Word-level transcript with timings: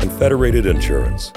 and 0.00 0.12
Federated 0.12 0.66
Insurance. 0.66 1.32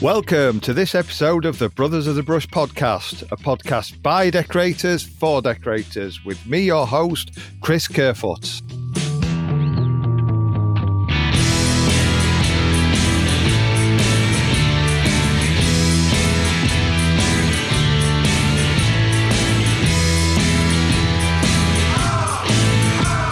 Welcome 0.00 0.60
to 0.60 0.72
this 0.72 0.94
episode 0.94 1.44
of 1.44 1.58
the 1.58 1.68
Brothers 1.68 2.06
of 2.06 2.14
the 2.14 2.22
Brush 2.22 2.46
podcast, 2.48 3.22
a 3.30 3.36
podcast 3.36 4.00
by 4.02 4.30
decorators 4.30 5.02
for 5.02 5.42
decorators, 5.42 6.24
with 6.24 6.46
me, 6.46 6.60
your 6.60 6.86
host, 6.86 7.38
Chris 7.60 7.88
Kerfoot. 7.88 8.62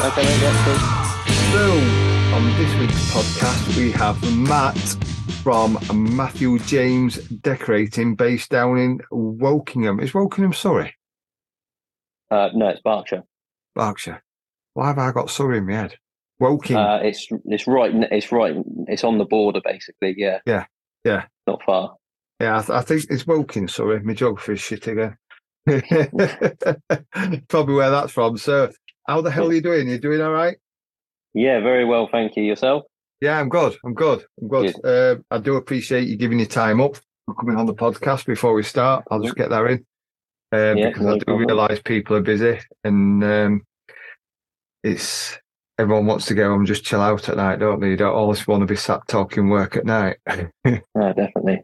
Okay, 0.02 2.09
mate, 2.40 2.56
yeah, 2.58 2.58
cool. 2.58 2.58
So, 2.58 2.58
on 2.58 2.58
this 2.58 2.74
week's 2.80 3.10
podcast, 3.12 3.76
we 3.76 3.90
have 3.92 4.36
Matt 4.36 4.76
from 5.42 5.78
Matthew 6.16 6.58
James 6.60 7.16
Decorating, 7.28 8.14
based 8.14 8.50
down 8.50 8.78
in 8.78 8.98
Wokingham. 9.12 10.02
Is 10.02 10.12
Wokingham 10.12 10.54
Surrey? 10.54 10.94
Uh, 12.30 12.48
no, 12.54 12.68
it's 12.68 12.80
Berkshire. 12.82 13.24
Berkshire. 13.74 14.22
Why 14.74 14.88
have 14.88 14.98
I 14.98 15.12
got 15.12 15.30
Surrey 15.30 15.58
in 15.58 15.66
my 15.66 15.74
head? 15.74 15.96
Woking. 16.38 16.76
Uh, 16.76 17.00
it's 17.02 17.28
it's 17.46 17.66
right. 17.66 17.92
It's 18.10 18.32
right. 18.32 18.56
It's 18.88 19.04
on 19.04 19.18
the 19.18 19.24
border, 19.26 19.60
basically. 19.64 20.14
Yeah. 20.16 20.38
Yeah, 20.46 20.66
yeah. 21.04 21.24
Not 21.46 21.62
far. 21.64 21.96
yeah, 22.40 22.58
I, 22.58 22.60
th- 22.60 22.70
I 22.70 22.82
think 22.82 23.04
it's 23.10 23.26
Woking, 23.26 23.68
Sorry, 23.68 24.00
My 24.02 24.14
geography 24.14 24.54
is 24.54 24.60
shit 24.60 24.86
again. 24.86 25.16
Probably 27.48 27.74
where 27.74 27.90
that's 27.90 28.12
from. 28.12 28.38
So, 28.38 28.70
how 29.06 29.20
the 29.20 29.30
hell 29.30 29.48
are 29.50 29.52
you 29.52 29.60
doing? 29.60 29.88
You 29.88 29.98
doing 29.98 30.22
all 30.22 30.32
right? 30.32 30.56
Yeah, 31.34 31.60
very 31.60 31.84
well. 31.84 32.08
Thank 32.10 32.36
you. 32.36 32.42
Yourself? 32.42 32.84
Yeah, 33.20 33.38
I'm 33.38 33.48
good. 33.48 33.76
I'm 33.84 33.94
good. 33.94 34.24
I'm 34.40 34.48
good. 34.48 34.74
Uh, 34.84 35.16
I 35.30 35.38
do 35.38 35.56
appreciate 35.56 36.08
you 36.08 36.16
giving 36.16 36.38
your 36.38 36.48
time 36.48 36.80
up 36.80 36.96
for 37.26 37.34
coming 37.34 37.56
on 37.56 37.66
the 37.66 37.74
podcast 37.74 38.26
before 38.26 38.54
we 38.54 38.62
start. 38.62 39.04
I'll 39.10 39.20
just 39.22 39.36
get 39.36 39.50
that 39.50 39.64
in 39.66 39.84
um, 40.52 40.78
Yeah, 40.78 40.88
because 40.88 41.02
no 41.02 41.14
I 41.14 41.18
do 41.18 41.24
problem. 41.26 41.46
realise 41.46 41.80
people 41.84 42.16
are 42.16 42.22
busy 42.22 42.58
and 42.82 43.22
um, 43.22 43.62
it's 44.82 45.38
everyone 45.78 46.06
wants 46.06 46.26
to 46.26 46.34
go 46.34 46.54
and 46.54 46.66
just 46.66 46.84
chill 46.84 47.00
out 47.00 47.28
at 47.28 47.36
night, 47.36 47.58
don't 47.58 47.80
they? 47.80 47.90
You 47.90 47.96
don't 47.96 48.14
always 48.14 48.46
want 48.46 48.62
to 48.62 48.66
be 48.66 48.76
sat 48.76 49.06
talking 49.06 49.48
work 49.48 49.76
at 49.76 49.84
night. 49.84 50.16
No, 50.64 51.12
definitely. 51.12 51.60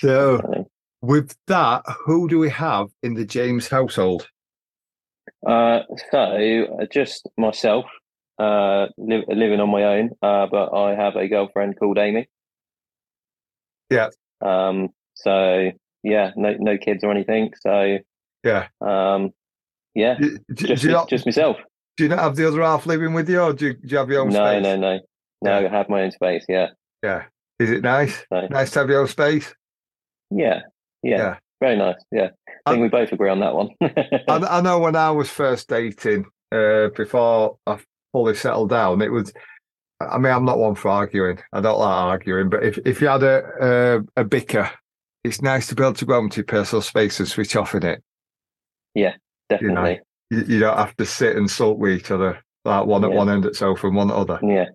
so, 0.00 0.36
definitely. 0.38 0.64
with 1.02 1.34
that, 1.46 1.82
who 2.04 2.28
do 2.28 2.38
we 2.38 2.50
have 2.50 2.88
in 3.02 3.14
the 3.14 3.24
James 3.24 3.68
household? 3.68 4.28
Uh, 5.46 5.80
so 6.10 6.18
uh, 6.18 6.86
just 6.90 7.28
myself, 7.38 7.86
uh, 8.38 8.86
li- 8.98 9.24
living 9.28 9.60
on 9.60 9.70
my 9.70 9.84
own. 9.84 10.10
Uh, 10.22 10.46
but 10.50 10.74
I 10.74 10.94
have 10.94 11.16
a 11.16 11.28
girlfriend 11.28 11.78
called 11.78 11.98
Amy. 11.98 12.28
Yeah. 13.90 14.08
Um. 14.40 14.88
So 15.14 15.70
yeah, 16.02 16.30
no 16.36 16.54
no 16.58 16.78
kids 16.78 17.04
or 17.04 17.10
anything. 17.10 17.52
So 17.60 17.98
Yeah. 18.44 18.68
um. 18.80 19.30
Yeah, 19.94 20.16
Do, 20.18 20.38
do- 20.54 20.66
just 20.68 20.82
do 20.84 20.90
not, 20.90 21.10
just 21.10 21.26
myself. 21.26 21.58
do 21.98 22.04
you 22.04 22.08
not 22.08 22.20
have 22.20 22.34
the 22.34 22.48
other 22.48 22.62
half 22.62 22.86
living 22.86 23.12
with 23.12 23.28
you, 23.28 23.38
or 23.42 23.52
do 23.52 23.66
you, 23.66 23.74
do 23.74 23.80
you 23.88 23.98
have 23.98 24.08
your 24.08 24.22
own 24.22 24.30
No, 24.30 24.46
space? 24.46 24.62
no, 24.62 24.76
no, 24.76 24.98
no. 25.42 25.58
I 25.58 25.68
have 25.68 25.90
my 25.90 26.02
own 26.04 26.10
space. 26.12 26.46
Yeah. 26.48 26.68
Yeah. 27.02 27.24
Is 27.58 27.70
it 27.70 27.82
nice? 27.82 28.24
So, 28.32 28.48
Nice 28.50 28.70
to 28.70 28.78
have 28.78 28.88
your 28.88 29.02
own 29.02 29.08
space. 29.08 29.54
Yeah, 30.30 30.60
yeah, 31.02 31.16
Yeah. 31.18 31.36
very 31.60 31.76
nice. 31.76 31.96
Yeah, 32.10 32.28
I 32.64 32.70
think 32.70 32.80
we 32.82 32.88
both 32.88 33.12
agree 33.12 33.28
on 33.28 33.40
that 33.40 33.54
one. 33.54 33.68
I, 33.82 34.58
I 34.58 34.60
know 34.62 34.78
when 34.78 34.96
I 34.96 35.10
was 35.10 35.28
first 35.28 35.68
dating, 35.68 36.24
uh, 36.50 36.88
before 36.96 37.58
I 37.66 37.78
fully 38.12 38.34
settled 38.34 38.70
down, 38.70 39.02
it 39.02 39.10
was. 39.12 39.32
I 40.00 40.18
mean, 40.18 40.32
I'm 40.32 40.44
not 40.44 40.58
one 40.58 40.74
for 40.74 40.88
arguing. 40.88 41.38
I 41.52 41.60
don't 41.60 41.78
like 41.78 41.88
arguing, 41.88 42.48
but 42.50 42.64
if, 42.64 42.76
if 42.84 43.00
you 43.00 43.06
had 43.06 43.22
a, 43.22 43.42
a 44.16 44.20
a 44.22 44.24
bicker, 44.24 44.68
it's 45.22 45.40
nice 45.40 45.68
to 45.68 45.74
be 45.76 45.82
able 45.84 45.92
to 45.94 46.04
go 46.04 46.18
into 46.18 46.38
your 46.38 46.44
personal 46.46 46.82
space 46.82 47.20
and 47.20 47.28
switch 47.28 47.54
off 47.54 47.74
in 47.74 47.84
it. 47.84 48.02
Yeah, 48.94 49.14
definitely. 49.48 50.00
You, 50.30 50.44
you 50.48 50.58
don't 50.58 50.76
have 50.76 50.96
to 50.96 51.06
sit 51.06 51.36
and 51.36 51.48
sulk 51.50 51.78
with 51.78 51.92
each 51.92 52.10
other, 52.10 52.42
like 52.64 52.86
one 52.86 53.04
at 53.04 53.10
Yeah. 53.10 53.16
one 53.16 53.28
end 53.30 53.46
at 53.46 53.54
sofa 53.54 53.86
and 53.86 53.96
one 53.96 54.10
at 54.10 54.16
other. 54.16 54.40
Yeah. 54.42 54.66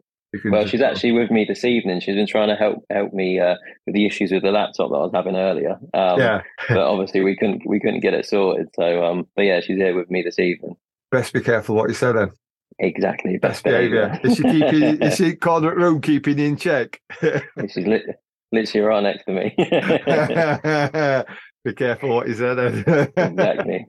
Well, 0.45 0.65
she's 0.67 0.81
actually 0.81 1.13
with 1.13 1.31
me 1.31 1.45
this 1.45 1.63
evening. 1.65 1.99
She's 2.01 2.15
been 2.15 2.27
trying 2.27 2.49
to 2.49 2.55
help 2.55 2.83
help 2.89 3.11
me 3.13 3.39
uh, 3.39 3.55
with 3.85 3.95
the 3.95 4.05
issues 4.05 4.31
with 4.31 4.43
the 4.43 4.51
laptop 4.51 4.91
that 4.91 4.95
I 4.95 4.99
was 4.99 5.11
having 5.13 5.35
earlier. 5.35 5.79
Um, 5.93 6.19
yeah, 6.19 6.41
But 6.69 6.77
obviously 6.87 7.21
we 7.21 7.35
couldn't 7.35 7.63
we 7.65 7.79
couldn't 7.79 8.01
get 8.01 8.13
it 8.13 8.25
sorted. 8.25 8.67
So 8.75 9.03
um, 9.03 9.27
but 9.35 9.43
yeah, 9.43 9.61
she's 9.61 9.77
here 9.77 9.95
with 9.95 10.09
me 10.11 10.21
this 10.21 10.37
evening. 10.39 10.75
best 11.11 11.33
be 11.33 11.41
careful 11.41 11.75
what 11.75 11.89
you 11.89 11.95
say 11.95 12.11
then. 12.11 12.31
Exactly. 12.79 13.37
Best 13.37 13.63
behaviour. 13.63 14.19
Is 14.23 14.37
she 14.37 14.43
keeping? 14.43 15.01
is 15.01 15.15
she 15.17 15.35
corner 15.35 15.71
at 15.71 15.77
room 15.77 16.01
keeping 16.01 16.39
in 16.39 16.57
check? 16.57 17.01
She's 17.21 17.87
lit, 17.87 18.03
literally 18.51 18.85
right 18.85 19.03
next 19.03 19.25
to 19.25 19.31
me. 19.31 19.55
be 21.65 21.73
careful 21.73 22.09
what 22.09 22.27
you 22.27 22.35
say 22.35 22.53
then. 22.53 22.85
exactly. 23.17 23.87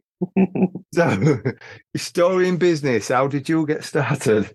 So, 0.95 1.11
your 1.11 1.43
story 1.97 2.49
in 2.49 2.57
business. 2.57 3.09
How 3.09 3.27
did 3.29 3.49
you 3.49 3.67
get 3.67 3.85
started? 3.85 4.51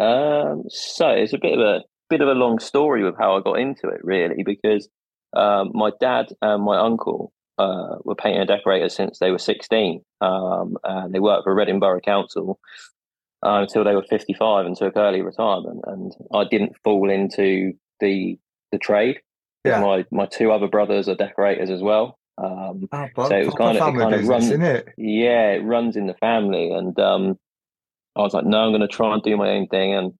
Um, 0.00 0.64
so 0.68 1.10
it's 1.10 1.34
a 1.34 1.38
bit 1.38 1.58
of 1.58 1.60
a 1.60 1.82
bit 2.08 2.22
of 2.22 2.28
a 2.28 2.32
long 2.32 2.58
story 2.58 3.04
with 3.04 3.16
how 3.18 3.36
I 3.36 3.42
got 3.42 3.58
into 3.58 3.88
it, 3.88 4.00
really, 4.02 4.42
because 4.44 4.88
um, 5.36 5.72
my 5.74 5.90
dad 6.00 6.28
and 6.40 6.64
my 6.64 6.78
uncle 6.78 7.32
uh, 7.58 7.96
were 8.02 8.14
painting 8.14 8.40
and 8.40 8.48
decorators 8.48 8.96
since 8.96 9.18
they 9.18 9.30
were 9.30 9.38
sixteen, 9.38 10.02
um, 10.22 10.78
and 10.84 11.14
they 11.14 11.20
worked 11.20 11.44
for 11.44 11.54
Reading 11.54 11.80
Borough 11.80 12.00
Council 12.00 12.58
uh, 13.44 13.60
until 13.62 13.84
they 13.84 13.94
were 13.94 14.04
fifty-five 14.08 14.66
and 14.66 14.76
took 14.76 14.96
early 14.96 15.22
retirement. 15.22 15.80
And 15.86 16.12
I 16.32 16.44
didn't 16.44 16.76
fall 16.84 17.10
into 17.10 17.72
the 18.00 18.38
the 18.72 18.78
trade. 18.78 19.20
Yeah. 19.64 19.80
My 19.80 20.04
my 20.10 20.26
two 20.26 20.52
other 20.52 20.68
brothers 20.68 21.08
are 21.08 21.14
decorators 21.14 21.70
as 21.70 21.82
well. 21.82 22.18
Um, 22.38 22.88
So 23.28 23.36
it 23.36 23.46
was 23.46 23.54
kind 23.54 23.76
of- 23.76 23.94
it 23.94 23.98
kind 23.98 24.14
of 24.14 24.28
run- 24.28 24.42
isn't 24.42 24.62
it? 24.62 24.88
yeah, 24.96 25.50
it 25.52 25.62
runs 25.64 25.96
in 25.96 26.06
the 26.06 26.14
family. 26.14 26.70
And 26.70 26.98
um, 26.98 27.38
I 28.16 28.20
was 28.22 28.32
like, 28.32 28.46
no, 28.46 28.58
I'm 28.58 28.70
going 28.70 28.80
to 28.80 28.88
try 28.88 29.12
and 29.12 29.22
do 29.22 29.36
my 29.36 29.50
own 29.50 29.66
thing, 29.66 29.92
and 29.94 30.12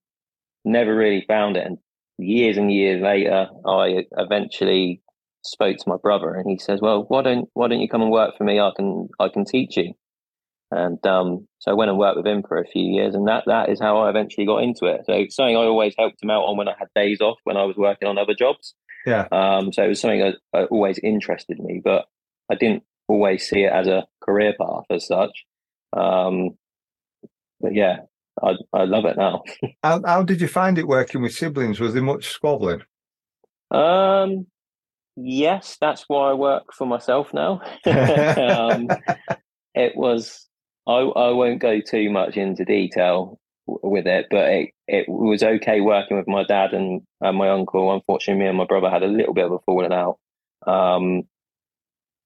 never 0.63 0.95
really 0.95 1.25
found 1.27 1.57
it. 1.57 1.65
And 1.65 1.77
years 2.19 2.57
and 2.57 2.71
years 2.71 3.01
later, 3.01 3.47
I 3.65 4.05
eventually 4.17 5.01
spoke 5.43 5.77
to 5.77 5.89
my 5.89 5.97
brother, 5.97 6.35
and 6.35 6.47
he 6.47 6.59
says, 6.59 6.79
"Well, 6.81 7.05
why 7.07 7.23
don't 7.23 7.49
why 7.53 7.67
don't 7.67 7.79
you 7.81 7.89
come 7.89 8.03
and 8.03 8.11
work 8.11 8.37
for 8.37 8.43
me? 8.43 8.59
I 8.59 8.69
can 8.75 9.09
I 9.19 9.27
can 9.29 9.43
teach 9.43 9.75
you." 9.77 9.93
And 10.71 11.05
um, 11.05 11.47
so 11.59 11.71
I 11.71 11.73
went 11.73 11.89
and 11.89 11.99
worked 11.99 12.17
with 12.17 12.25
him 12.25 12.43
for 12.47 12.57
a 12.57 12.67
few 12.67 12.83
years, 12.83 13.13
and 13.13 13.27
that 13.27 13.43
that 13.47 13.69
is 13.69 13.79
how 13.79 13.97
I 13.99 14.09
eventually 14.09 14.45
got 14.45 14.63
into 14.63 14.85
it. 14.85 15.01
So 15.05 15.25
something 15.29 15.57
I 15.57 15.65
always 15.65 15.93
helped 15.97 16.23
him 16.23 16.29
out 16.29 16.43
on 16.43 16.57
when 16.57 16.69
I 16.69 16.75
had 16.79 16.87
days 16.95 17.19
off 17.19 17.37
when 17.43 17.57
I 17.57 17.63
was 17.63 17.75
working 17.75 18.07
on 18.07 18.17
other 18.17 18.33
jobs. 18.33 18.73
Yeah. 19.05 19.27
Um, 19.31 19.73
so 19.73 19.83
it 19.83 19.87
was 19.89 19.99
something 19.99 20.19
that, 20.19 20.35
that 20.53 20.67
always 20.69 20.99
interested 20.99 21.59
me, 21.59 21.81
but 21.83 22.05
I 22.49 22.55
didn't 22.55 22.83
always 23.07 23.47
see 23.47 23.63
it 23.63 23.73
as 23.73 23.87
a 23.87 24.05
career 24.21 24.53
path 24.59 24.85
as 24.89 25.07
such. 25.07 25.45
Um, 25.93 26.51
but 27.59 27.73
yeah, 27.73 27.97
I 28.41 28.53
I 28.73 28.83
love 28.85 29.05
it 29.05 29.17
now. 29.17 29.43
How, 29.83 30.01
how 30.05 30.23
did 30.23 30.41
you 30.41 30.47
find 30.47 30.77
it 30.77 30.87
working 30.87 31.21
with 31.21 31.33
siblings? 31.33 31.79
Was 31.79 31.93
there 31.93 32.03
much 32.03 32.27
squabbling? 32.27 32.83
Um, 33.71 34.47
yes, 35.15 35.77
that's 35.79 36.05
why 36.07 36.31
I 36.31 36.33
work 36.33 36.73
for 36.73 36.85
myself 36.85 37.33
now. 37.33 37.61
um, 37.85 38.87
it 39.73 39.93
was. 39.95 40.47
I 40.91 41.27
I 41.27 41.29
won't 41.31 41.59
go 41.61 41.79
too 41.81 42.09
much 42.09 42.37
into 42.37 42.65
detail 42.65 43.39
with 43.67 44.07
it, 44.07 44.27
but 44.29 44.49
it 44.49 44.69
it 44.87 45.05
was 45.07 45.43
okay 45.43 45.81
working 45.81 46.17
with 46.17 46.27
my 46.27 46.43
dad 46.43 46.73
and, 46.73 47.01
and 47.21 47.37
my 47.37 47.49
uncle. 47.49 47.93
Unfortunately, 47.93 48.41
me 48.41 48.47
and 48.49 48.57
my 48.57 48.65
brother 48.65 48.89
had 48.89 49.03
a 49.03 49.07
little 49.07 49.33
bit 49.33 49.45
of 49.45 49.51
a 49.53 49.59
falling 49.59 49.93
out. 49.93 50.17
Um, 50.67 51.23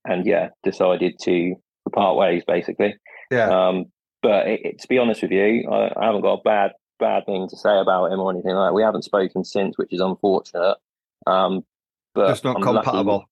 and 0.05 0.25
yeah, 0.25 0.49
decided 0.63 1.19
to 1.23 1.55
part 1.93 2.15
ways 2.17 2.43
basically. 2.47 2.95
Yeah. 3.31 3.49
Um, 3.49 3.85
but 4.21 4.47
it, 4.47 4.61
it- 4.65 4.79
to 4.79 4.87
be 4.87 4.97
honest 4.97 5.21
with 5.21 5.31
you, 5.31 5.69
I, 5.71 5.91
I 5.99 6.05
haven't 6.05 6.21
got 6.21 6.39
a 6.39 6.43
bad 6.43 6.71
bad 6.99 7.25
thing 7.25 7.47
to 7.49 7.57
say 7.57 7.77
about 7.77 8.11
him 8.11 8.19
or 8.19 8.31
anything 8.31 8.53
like 8.55 8.69
that. 8.69 8.73
We 8.73 8.81
haven't 8.83 9.03
spoken 9.03 9.43
since, 9.43 9.77
which 9.77 9.91
is 9.93 9.99
unfortunate. 10.01 10.77
Um, 11.27 11.65
but 12.13 12.29
Just 12.29 12.43
not 12.45 12.55
I'm 12.57 12.61
lucky- 12.61 12.85
compatible. 12.85 13.25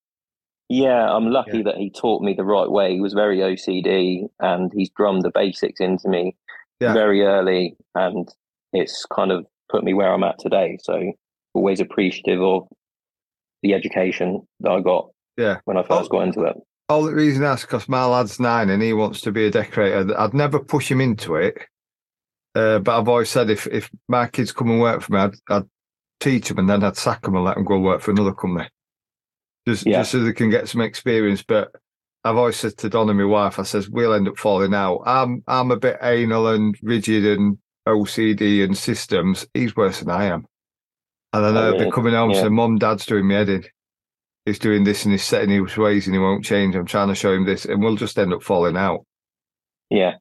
Yeah, 0.69 1.09
I'm 1.11 1.27
lucky 1.27 1.57
Yeah. 1.57 1.63
that 1.63 1.77
he 1.77 1.89
taught 1.89 2.21
me 2.21 2.33
the 2.33 2.43
right 2.45 2.69
way. 2.69 2.93
He 2.93 3.01
was 3.01 3.13
very 3.13 3.39
OCD 3.39 4.27
and 4.39 4.71
he's 4.73 4.89
drummed 4.89 5.23
the 5.23 5.31
basics 5.31 5.79
into 5.79 6.07
me 6.09 6.35
Yeah. 6.79 6.93
very 6.93 7.21
early, 7.21 7.75
and 7.95 8.27
it's 8.71 9.05
kind 9.05 9.31
of 9.31 9.45
put 9.69 9.83
me 9.83 9.93
where 9.93 10.11
I'm 10.13 10.23
at 10.23 10.39
today. 10.39 10.77
So 10.81 11.13
always 11.53 11.79
appreciative 11.79 12.41
of 12.41 12.67
the 13.61 13.73
education 13.73 14.47
that 14.61 14.71
I 14.71 14.81
got. 14.81 15.09
Yeah. 15.37 15.59
When 15.65 15.77
I 15.77 15.83
first 15.83 16.09
oh, 16.11 16.17
got 16.17 16.27
into 16.27 16.43
it. 16.43 16.55
All 16.89 17.03
the 17.03 17.13
reason 17.13 17.41
that's 17.41 17.61
because 17.61 17.87
my 17.87 18.05
lad's 18.05 18.39
nine 18.39 18.69
and 18.69 18.83
he 18.83 18.93
wants 18.93 19.21
to 19.21 19.31
be 19.31 19.45
a 19.45 19.51
decorator. 19.51 20.19
I'd 20.19 20.33
never 20.33 20.59
push 20.59 20.91
him 20.91 21.01
into 21.01 21.35
it. 21.35 21.57
Uh, 22.55 22.79
but 22.79 22.99
I've 22.99 23.07
always 23.07 23.29
said 23.29 23.49
if 23.49 23.65
if 23.67 23.89
my 24.07 24.27
kids 24.27 24.51
come 24.51 24.69
and 24.69 24.79
work 24.79 25.01
for 25.01 25.13
me, 25.13 25.19
I'd, 25.19 25.33
I'd 25.49 25.63
teach 26.19 26.49
them 26.49 26.59
and 26.59 26.69
then 26.69 26.83
I'd 26.83 26.97
sack 26.97 27.23
them 27.23 27.35
and 27.35 27.43
let 27.43 27.55
them 27.55 27.63
go 27.65 27.79
work 27.79 28.01
for 28.01 28.11
another 28.11 28.33
company, 28.33 28.69
just 29.67 29.85
yeah. 29.85 29.99
just 29.99 30.11
so 30.11 30.19
they 30.19 30.33
can 30.33 30.49
get 30.49 30.69
some 30.69 30.81
experience. 30.81 31.43
But 31.43 31.71
I've 32.23 32.37
always 32.37 32.55
said 32.55 32.77
to 32.77 32.89
Don 32.89 33.09
and 33.09 33.19
my 33.19 33.25
wife, 33.25 33.59
I 33.59 33.63
says 33.63 33.89
we'll 33.89 34.13
end 34.13 34.27
up 34.27 34.37
falling 34.37 34.73
out. 34.73 35.03
I'm 35.05 35.43
I'm 35.47 35.71
a 35.71 35.77
bit 35.77 35.97
anal 36.01 36.47
and 36.47 36.77
rigid 36.81 37.25
and 37.25 37.57
OCD 37.87 38.63
and 38.63 38.77
systems. 38.77 39.45
He's 39.53 39.75
worse 39.75 39.99
than 39.99 40.09
I 40.09 40.25
am. 40.25 40.45
And 41.33 41.45
I 41.45 41.51
know 41.51 41.77
they're 41.77 41.91
coming 41.91 42.13
home 42.13 42.31
yeah. 42.31 42.41
saying, 42.41 42.53
"Mom, 42.53 42.77
Dad's 42.77 43.05
doing 43.05 43.27
me 43.27 43.35
head 43.35 43.49
in. 43.49 43.65
He's 44.45 44.59
doing 44.59 44.83
this 44.83 45.03
and 45.05 45.11
he's 45.11 45.23
setting 45.23 45.49
his 45.49 45.77
ways 45.77 46.05
and 46.05 46.13
he 46.13 46.19
won't 46.19 46.45
change. 46.45 46.75
I'm 46.75 46.85
trying 46.85 47.07
to 47.07 47.15
show 47.15 47.33
him 47.33 47.45
this, 47.45 47.65
and 47.65 47.81
we'll 47.81 47.95
just 47.95 48.17
end 48.19 48.33
up 48.33 48.43
falling 48.43 48.77
out." 48.77 49.05
Yeah, 49.89 50.15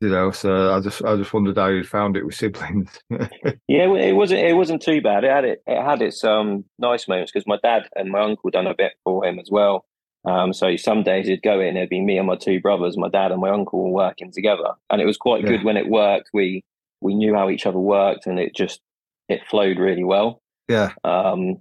you 0.00 0.08
know. 0.08 0.30
So 0.30 0.74
I 0.74 0.80
just 0.80 1.04
I 1.04 1.16
just 1.16 1.32
wondered 1.32 1.56
how 1.56 1.68
you 1.68 1.84
found 1.84 2.16
it 2.16 2.24
with 2.24 2.34
siblings. 2.34 2.90
yeah, 3.10 3.92
it 3.94 4.14
wasn't 4.14 4.40
it 4.40 4.56
wasn't 4.56 4.82
too 4.82 5.00
bad. 5.00 5.24
It 5.24 5.30
had 5.30 5.44
it 5.44 5.62
it 5.66 5.82
had 5.82 6.02
its 6.02 6.22
um 6.24 6.64
nice 6.78 7.08
moments 7.08 7.32
because 7.32 7.46
my 7.46 7.58
dad 7.62 7.88
and 7.96 8.10
my 8.10 8.20
uncle 8.20 8.50
done 8.50 8.66
a 8.66 8.74
bit 8.74 8.92
for 9.04 9.24
him 9.24 9.38
as 9.38 9.48
well. 9.50 9.84
Um, 10.26 10.54
so 10.54 10.74
some 10.76 11.02
days 11.02 11.26
he'd 11.26 11.42
go 11.42 11.60
in, 11.60 11.76
it'd 11.76 11.90
be 11.90 12.00
me 12.00 12.16
and 12.16 12.26
my 12.26 12.36
two 12.36 12.58
brothers, 12.58 12.96
my 12.96 13.10
dad 13.10 13.30
and 13.30 13.42
my 13.42 13.50
uncle 13.50 13.92
working 13.92 14.32
together, 14.32 14.72
and 14.90 15.02
it 15.02 15.04
was 15.04 15.18
quite 15.18 15.42
yeah. 15.42 15.50
good 15.50 15.64
when 15.64 15.76
it 15.76 15.88
worked. 15.88 16.30
We 16.32 16.64
we 17.00 17.14
knew 17.14 17.34
how 17.34 17.50
each 17.50 17.66
other 17.66 17.78
worked, 17.78 18.26
and 18.26 18.38
it 18.38 18.54
just 18.54 18.80
it 19.28 19.46
flowed 19.48 19.78
really 19.78 20.04
well. 20.04 20.40
Yeah. 20.68 20.92
Um, 21.04 21.58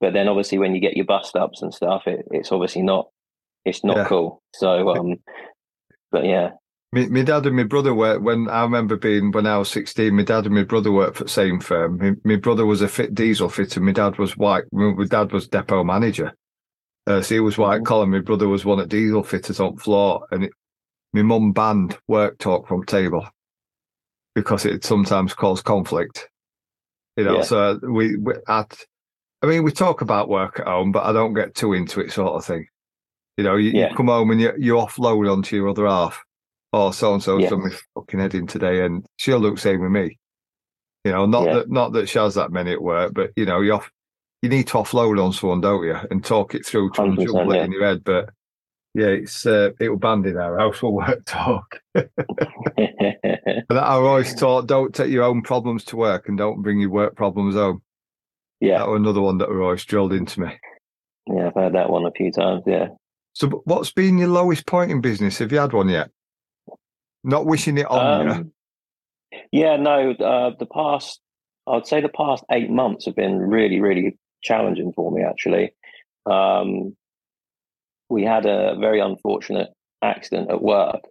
but 0.00 0.12
then 0.12 0.28
obviously 0.28 0.58
when 0.58 0.74
you 0.74 0.80
get 0.80 0.96
your 0.96 1.06
bust 1.06 1.34
ups 1.34 1.60
and 1.60 1.74
stuff, 1.74 2.06
it, 2.06 2.24
it's 2.30 2.52
obviously 2.52 2.82
not 2.82 3.08
it's 3.64 3.82
not 3.82 3.96
yeah. 3.96 4.04
cool. 4.04 4.42
So 4.54 4.90
um, 4.96 5.16
but 6.10 6.24
yeah. 6.24 6.50
My, 6.92 7.06
my 7.06 7.22
dad 7.22 7.44
and 7.44 7.56
my 7.56 7.64
brother 7.64 7.94
worked 7.94 8.22
when 8.22 8.48
I 8.48 8.62
remember 8.62 8.96
being 8.96 9.30
when 9.30 9.46
I 9.46 9.58
was 9.58 9.68
sixteen. 9.68 10.16
My 10.16 10.22
dad 10.22 10.46
and 10.46 10.54
my 10.54 10.64
brother 10.64 10.90
worked 10.90 11.18
for 11.18 11.24
the 11.24 11.30
same 11.30 11.60
firm. 11.60 11.98
My, 11.98 12.12
my 12.24 12.36
brother 12.36 12.64
was 12.64 12.80
a 12.80 12.88
fit 12.88 13.14
diesel 13.14 13.50
fitter. 13.50 13.80
My 13.80 13.92
dad 13.92 14.18
was 14.18 14.36
white. 14.36 14.64
My 14.72 15.04
dad 15.04 15.32
was 15.32 15.48
depot 15.48 15.84
manager. 15.84 16.32
Uh, 17.06 17.20
so 17.20 17.34
he 17.34 17.40
was 17.40 17.58
white 17.58 17.76
mm-hmm. 17.76 17.84
collar. 17.84 18.06
My 18.06 18.20
brother 18.20 18.48
was 18.48 18.64
one 18.64 18.80
at 18.80 18.88
diesel 18.88 19.22
fitters 19.22 19.60
on 19.60 19.76
floor, 19.76 20.26
and 20.30 20.44
it, 20.44 20.52
my 21.12 21.22
mum 21.22 21.52
banned 21.52 21.98
work 22.08 22.38
talk 22.38 22.68
from 22.68 22.84
table 22.84 23.26
because 24.34 24.64
it 24.64 24.84
sometimes 24.84 25.34
caused 25.34 25.64
conflict. 25.64 26.28
You 27.16 27.24
know, 27.24 27.36
yeah. 27.38 27.42
so 27.42 27.80
we, 27.82 28.16
we 28.16 28.34
at, 28.46 28.78
I 29.42 29.46
mean, 29.46 29.62
we 29.62 29.72
talk 29.72 30.00
about 30.00 30.28
work 30.28 30.60
at 30.60 30.66
home, 30.66 30.92
but 30.92 31.04
I 31.04 31.12
don't 31.12 31.34
get 31.34 31.54
too 31.54 31.72
into 31.72 32.00
it, 32.00 32.12
sort 32.12 32.34
of 32.34 32.44
thing. 32.44 32.66
You 33.36 33.44
know, 33.44 33.56
you, 33.56 33.72
yeah. 33.72 33.90
you 33.90 33.96
come 33.96 34.06
home 34.06 34.30
and 34.30 34.40
you 34.40 34.52
you 34.58 34.74
offload 34.74 35.30
onto 35.30 35.56
your 35.56 35.68
other 35.68 35.86
half. 35.86 36.24
Oh, 36.72 36.90
so 36.90 37.14
and 37.14 37.22
so's 37.22 37.48
done 37.48 37.62
my 37.62 37.70
fucking 37.94 38.20
head 38.20 38.34
in 38.34 38.46
today, 38.46 38.84
and 38.84 39.06
she'll 39.16 39.38
look 39.38 39.58
same 39.58 39.80
with 39.80 39.90
me. 39.90 40.18
You 41.04 41.12
know, 41.12 41.26
not 41.26 41.44
that 41.44 41.70
not 41.70 41.92
that 41.92 42.08
she 42.08 42.18
has 42.18 42.34
that 42.34 42.52
many 42.52 42.72
at 42.72 42.82
work, 42.82 43.14
but 43.14 43.30
you 43.36 43.46
know, 43.46 43.60
you 43.60 43.72
off 43.72 43.90
you 44.42 44.48
need 44.48 44.66
to 44.68 44.74
offload 44.74 45.22
on 45.24 45.32
someone, 45.32 45.60
don't 45.60 45.84
you, 45.84 45.96
and 46.10 46.24
talk 46.24 46.54
it 46.54 46.66
through 46.66 46.90
to 46.90 47.16
jumble 47.16 47.54
yeah. 47.54 47.62
it 47.62 47.64
in 47.64 47.72
your 47.72 47.84
head. 47.84 48.04
But 48.04 48.30
yeah, 48.94 49.06
it's 49.06 49.46
uh, 49.46 49.70
it 49.80 49.88
will 49.88 49.98
band 49.98 50.26
in 50.26 50.36
our 50.36 50.58
house 50.58 50.76
for 50.80 50.92
work 50.92 51.24
talk. 51.24 51.80
and 51.94 52.08
I 53.70 53.94
always 53.94 54.34
taught, 54.34 54.66
don't 54.66 54.94
take 54.94 55.10
your 55.10 55.24
own 55.24 55.42
problems 55.42 55.84
to 55.86 55.96
work 55.96 56.28
and 56.28 56.36
don't 56.36 56.62
bring 56.62 56.80
your 56.80 56.90
work 56.90 57.16
problems 57.16 57.54
home. 57.54 57.82
Yeah, 58.60 58.78
that 58.78 58.88
was 58.88 59.00
another 59.00 59.20
one 59.20 59.38
that 59.38 59.48
always 59.48 59.84
drilled 59.84 60.12
into 60.12 60.40
me. 60.40 60.58
Yeah, 61.26 61.46
I've 61.48 61.54
heard 61.54 61.74
that 61.74 61.90
one 61.90 62.06
a 62.06 62.12
few 62.12 62.32
times. 62.32 62.62
Yeah. 62.66 62.88
So, 63.34 63.62
what's 63.64 63.92
been 63.92 64.18
your 64.18 64.28
lowest 64.28 64.66
point 64.66 64.90
in 64.90 65.00
business? 65.00 65.38
Have 65.38 65.52
you 65.52 65.58
had 65.58 65.72
one 65.72 65.88
yet? 65.88 66.10
Not 67.28 67.44
wishing 67.44 67.76
it 67.76 67.86
on 67.90 68.28
um, 68.28 68.52
you. 69.32 69.40
Yeah, 69.52 69.76
no. 69.76 70.12
Uh, 70.12 70.52
the 70.58 70.64
past, 70.64 71.20
I'd 71.66 71.86
say, 71.86 72.00
the 72.00 72.08
past 72.08 72.42
eight 72.50 72.70
months 72.70 73.04
have 73.04 73.16
been 73.16 73.38
really, 73.38 73.80
really 73.80 74.16
challenging 74.42 74.94
for 74.94 75.12
me 75.12 75.22
actually. 75.22 75.74
Um, 76.24 76.96
we 78.08 78.24
had 78.24 78.46
a 78.46 78.76
very 78.80 79.00
unfortunate 79.00 79.68
accident 80.02 80.50
at 80.50 80.62
work, 80.62 81.02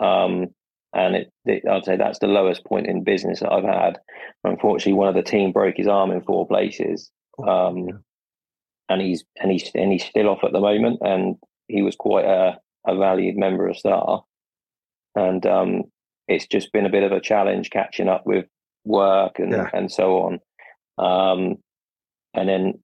um, 0.00 0.46
and 0.94 1.16
it, 1.16 1.32
it, 1.44 1.66
I'd 1.68 1.84
say 1.84 1.96
that's 1.96 2.20
the 2.20 2.28
lowest 2.28 2.64
point 2.64 2.86
in 2.86 3.02
business 3.02 3.40
that 3.40 3.50
I've 3.50 3.64
had. 3.64 3.98
Unfortunately, 4.44 4.92
one 4.92 5.08
of 5.08 5.16
the 5.16 5.28
team 5.28 5.50
broke 5.50 5.76
his 5.76 5.88
arm 5.88 6.12
in 6.12 6.22
four 6.22 6.46
places, 6.46 7.10
oh, 7.38 7.48
um, 7.48 8.04
and 8.88 9.02
he's 9.02 9.24
and 9.42 9.50
he's 9.50 9.72
and 9.74 9.90
he's 9.90 10.04
still 10.04 10.28
off 10.28 10.44
at 10.44 10.52
the 10.52 10.60
moment. 10.60 11.00
And 11.00 11.34
he 11.66 11.82
was 11.82 11.96
quite 11.96 12.26
a, 12.26 12.60
a 12.86 12.96
valued 12.96 13.36
member 13.36 13.66
of 13.66 13.76
staff, 13.76 14.20
and 15.14 15.44
um, 15.46 15.82
it's 16.28 16.46
just 16.46 16.72
been 16.72 16.86
a 16.86 16.90
bit 16.90 17.02
of 17.02 17.12
a 17.12 17.20
challenge 17.20 17.70
catching 17.70 18.08
up 18.08 18.26
with 18.26 18.46
work 18.84 19.38
and 19.38 19.52
yeah. 19.52 19.70
and 19.72 19.90
so 19.90 20.18
on. 20.18 20.40
Um, 20.98 21.56
and 22.34 22.48
then 22.48 22.74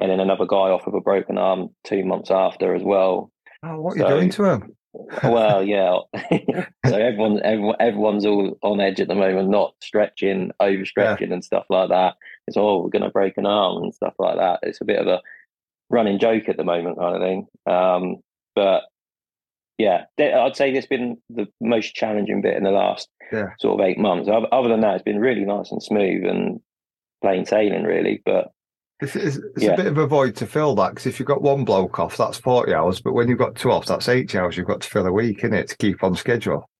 and 0.00 0.10
then 0.10 0.20
another 0.20 0.46
guy 0.46 0.56
off 0.56 0.86
of 0.86 0.94
a 0.94 1.00
broken 1.00 1.38
arm 1.38 1.70
two 1.84 2.04
months 2.04 2.30
after 2.30 2.74
as 2.74 2.82
well. 2.82 3.30
Oh, 3.62 3.80
what 3.80 3.94
are 3.94 3.98
you 3.98 4.06
doing 4.06 4.30
to 4.30 4.44
him? 4.44 4.76
well, 5.24 5.62
yeah. 5.62 5.98
so 6.86 6.96
everyone, 6.96 7.40
everyone, 7.42 7.76
everyone's 7.80 8.26
all 8.26 8.56
on 8.62 8.80
edge 8.80 9.00
at 9.00 9.08
the 9.08 9.14
moment, 9.14 9.48
not 9.48 9.74
stretching, 9.82 10.50
overstretching, 10.60 11.28
yeah. 11.28 11.32
and 11.32 11.44
stuff 11.44 11.64
like 11.70 11.88
that. 11.88 12.14
It's 12.46 12.56
oh, 12.56 12.82
we're 12.82 12.90
going 12.90 13.02
to 13.02 13.10
break 13.10 13.36
an 13.36 13.46
arm 13.46 13.82
and 13.82 13.94
stuff 13.94 14.14
like 14.18 14.36
that. 14.36 14.60
It's 14.62 14.80
a 14.80 14.84
bit 14.84 14.98
of 14.98 15.06
a 15.06 15.20
running 15.90 16.18
joke 16.18 16.48
at 16.48 16.56
the 16.56 16.64
moment, 16.64 16.98
kind 16.98 17.16
of 17.16 17.22
thing. 17.22 17.46
Um, 17.66 18.16
but 18.54 18.82
yeah, 19.78 20.04
I'd 20.18 20.56
say 20.56 20.72
it's 20.72 20.86
been 20.86 21.16
the 21.30 21.46
most 21.60 21.94
challenging 21.94 22.40
bit 22.42 22.56
in 22.56 22.62
the 22.62 22.70
last 22.70 23.08
yeah. 23.32 23.50
sort 23.58 23.80
of 23.80 23.86
eight 23.86 23.98
months. 23.98 24.28
Other 24.28 24.68
than 24.68 24.80
that, 24.80 24.94
it's 24.94 25.02
been 25.02 25.18
really 25.18 25.44
nice 25.44 25.72
and 25.72 25.82
smooth 25.82 26.24
and 26.24 26.60
plain 27.22 27.44
sailing, 27.44 27.82
really. 27.82 28.22
But 28.24 28.52
it's, 29.00 29.16
it's, 29.16 29.36
it's 29.36 29.64
yeah. 29.64 29.72
a 29.72 29.76
bit 29.76 29.86
of 29.86 29.98
a 29.98 30.06
void 30.06 30.36
to 30.36 30.46
fill 30.46 30.76
that 30.76 30.90
because 30.90 31.06
if 31.06 31.18
you've 31.18 31.26
got 31.26 31.42
one 31.42 31.64
bloke 31.64 31.98
off, 31.98 32.16
that's 32.16 32.38
40 32.38 32.72
hours. 32.72 33.00
But 33.00 33.14
when 33.14 33.28
you've 33.28 33.38
got 33.38 33.56
two 33.56 33.72
off, 33.72 33.86
that's 33.86 34.08
80 34.08 34.38
hours 34.38 34.56
you've 34.56 34.66
got 34.66 34.80
to 34.82 34.88
fill 34.88 35.06
a 35.06 35.12
week, 35.12 35.42
in 35.42 35.52
it, 35.52 35.68
to 35.68 35.76
keep 35.76 36.04
on 36.04 36.14
schedule? 36.14 36.70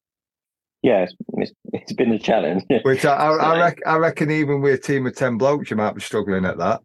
Yeah, 0.82 1.06
it's, 1.32 1.52
it's 1.73 1.93
been 1.94 2.12
a 2.12 2.19
challenge. 2.19 2.64
Which 2.83 3.04
I, 3.04 3.14
I, 3.14 3.37
I, 3.37 3.59
reckon, 3.64 3.83
I, 3.87 3.97
reckon 3.97 4.30
even 4.30 4.61
with 4.61 4.75
a 4.75 4.78
team 4.78 5.07
of 5.07 5.16
10 5.16 5.38
blokes, 5.38 5.71
you 5.71 5.76
might 5.76 5.95
be 5.95 6.00
struggling 6.00 6.45
at 6.45 6.59
that, 6.59 6.83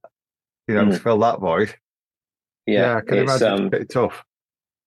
you 0.67 0.74
know, 0.74 0.86
mm. 0.86 0.93
to 0.93 1.00
fill 1.00 1.19
that 1.19 1.39
void. 1.39 1.75
Yeah, 2.65 2.79
yeah 2.79 2.98
I 2.98 3.01
can 3.01 3.17
imagine 3.19 3.48
um, 3.48 3.53
it's 3.53 3.67
a 3.67 3.69
bit 3.69 3.89
tough. 3.89 4.24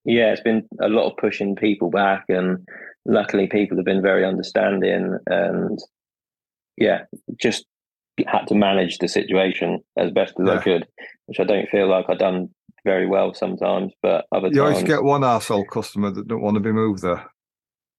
Yeah, 0.05 0.31
it's 0.31 0.41
been 0.41 0.67
a 0.81 0.89
lot 0.89 1.09
of 1.09 1.17
pushing 1.17 1.55
people 1.55 1.89
back, 1.89 2.25
and 2.29 2.67
luckily 3.05 3.47
people 3.47 3.77
have 3.77 3.85
been 3.85 4.01
very 4.01 4.25
understanding 4.25 5.17
and 5.27 5.79
yeah, 6.77 7.03
just 7.39 7.65
had 8.27 8.45
to 8.47 8.55
manage 8.55 8.97
the 8.97 9.07
situation 9.07 9.79
as 9.97 10.11
best 10.11 10.33
as 10.39 10.47
yeah. 10.47 10.53
I 10.53 10.57
could, 10.61 10.87
which 11.25 11.39
I 11.39 11.43
don't 11.43 11.69
feel 11.69 11.87
like 11.87 12.05
I've 12.09 12.19
done 12.19 12.49
very 12.85 13.07
well 13.07 13.33
sometimes. 13.33 13.93
But 14.01 14.25
other 14.31 14.47
you 14.47 14.61
times, 14.61 14.75
always 14.75 14.83
get 14.83 15.03
one 15.03 15.21
arsehole 15.21 15.67
customer 15.67 16.11
that 16.11 16.27
don't 16.27 16.41
want 16.41 16.55
to 16.55 16.61
be 16.61 16.71
moved 16.71 17.01
there. 17.01 17.25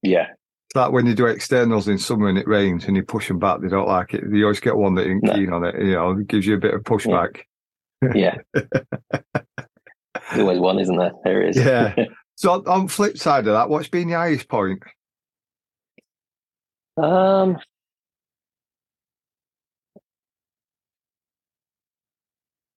Yeah. 0.03 0.27
It's 0.31 0.77
like 0.77 0.93
when 0.93 1.07
you 1.07 1.15
do 1.15 1.27
externals 1.27 1.89
in 1.89 1.99
summer 1.99 2.29
and 2.29 2.39
it 2.39 2.49
rains 2.49 2.85
and 2.85 2.97
you 2.97 3.03
push 3.03 3.29
them 3.29 3.39
back, 3.39 3.61
they 3.61 3.69
don't 3.69 3.89
like 3.89 4.15
it. 4.15 4.25
You 4.31 4.45
always 4.45 4.61
get 4.61 4.77
one 4.77 4.95
that 4.95 5.07
ain't 5.07 5.25
no. 5.25 5.35
keen 5.35 5.53
on 5.53 5.65
it. 5.65 5.75
You 5.79 5.93
know, 5.93 6.11
it 6.13 6.27
gives 6.29 6.47
you 6.47 6.55
a 6.55 6.61
bit 6.61 6.75
of 6.75 6.83
pushback. 6.83 7.41
Yeah. 8.15 8.37
yeah. 8.55 8.63
There's 10.31 10.41
always 10.41 10.59
one, 10.59 10.79
isn't 10.79 10.97
there? 10.97 11.13
There 11.25 11.43
is. 11.47 11.57
Yeah. 11.57 11.95
so 12.37 12.63
on 12.67 12.89
flip 12.89 13.19
side 13.19 13.47
of 13.47 13.55
that, 13.55 13.69
what's 13.69 13.89
been 13.89 14.09
the 14.09 14.15
highest 14.15 14.49
point? 14.49 14.83
Um, 16.97 17.59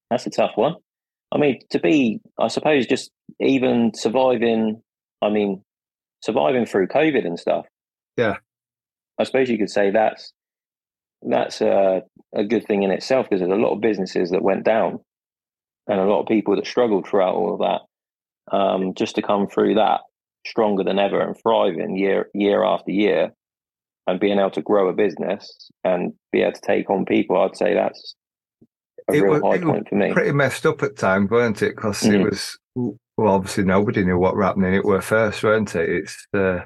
That's 0.09 0.25
a 0.25 0.29
tough 0.29 0.51
one. 0.55 0.75
I 1.31 1.37
mean, 1.37 1.59
to 1.71 1.79
be, 1.79 2.21
I 2.39 2.47
suppose, 2.47 2.87
just 2.87 3.11
even 3.39 3.91
surviving. 3.93 4.81
I 5.21 5.29
mean, 5.29 5.63
surviving 6.23 6.65
through 6.65 6.87
COVID 6.87 7.25
and 7.25 7.39
stuff. 7.39 7.65
Yeah, 8.15 8.37
I 9.19 9.23
suppose 9.23 9.49
you 9.49 9.57
could 9.57 9.69
say 9.69 9.91
that's 9.91 10.31
that's 11.21 11.61
a, 11.61 12.03
a 12.35 12.43
good 12.43 12.65
thing 12.65 12.83
in 12.83 12.91
itself 12.91 13.27
because 13.29 13.41
there's 13.41 13.51
a 13.51 13.61
lot 13.61 13.73
of 13.73 13.81
businesses 13.81 14.29
that 14.29 14.43
went 14.43 14.63
down 14.63 14.99
and 15.87 15.99
a 15.99 16.05
lot 16.05 16.21
of 16.21 16.27
people 16.27 16.55
that 16.55 16.67
struggled 16.67 17.07
throughout 17.07 17.35
all 17.35 17.53
of 17.53 17.59
that. 17.59 17.81
Um, 18.55 18.93
just 18.93 19.15
to 19.15 19.21
come 19.21 19.47
through 19.47 19.75
that 19.75 20.01
stronger 20.45 20.83
than 20.83 20.99
ever 20.99 21.19
and 21.19 21.35
thriving 21.37 21.97
year 21.97 22.29
year 22.33 22.63
after 22.63 22.91
year 22.91 23.33
and 24.07 24.21
being 24.21 24.39
able 24.39 24.51
to 24.51 24.61
grow 24.61 24.87
a 24.87 24.93
business 24.93 25.69
and 25.83 26.13
be 26.31 26.41
able 26.41 26.53
to 26.53 26.61
take 26.61 26.89
on 26.89 27.03
people, 27.03 27.37
I'd 27.37 27.57
say 27.57 27.73
that's 27.73 28.15
a 29.09 29.13
it 29.13 29.21
real 29.21 29.33
was, 29.33 29.41
high 29.41 29.63
point 29.63 29.89
for 29.89 29.95
me. 29.95 30.13
Pretty 30.13 30.31
messed 30.31 30.65
up 30.65 30.81
at 30.81 30.95
times, 30.95 31.29
weren't 31.29 31.61
it? 31.61 31.75
Because 31.75 32.01
mm. 32.01 32.13
it 32.13 32.23
was 32.23 32.57
well, 32.75 33.33
obviously 33.33 33.65
nobody 33.65 34.05
knew 34.05 34.17
what 34.17 34.35
was 34.35 34.45
happening. 34.45 34.73
It 34.73 34.85
were 34.85 35.01
first, 35.01 35.43
weren't 35.43 35.75
it? 35.75 35.89
It's 35.89 36.27
uh, 36.33 36.61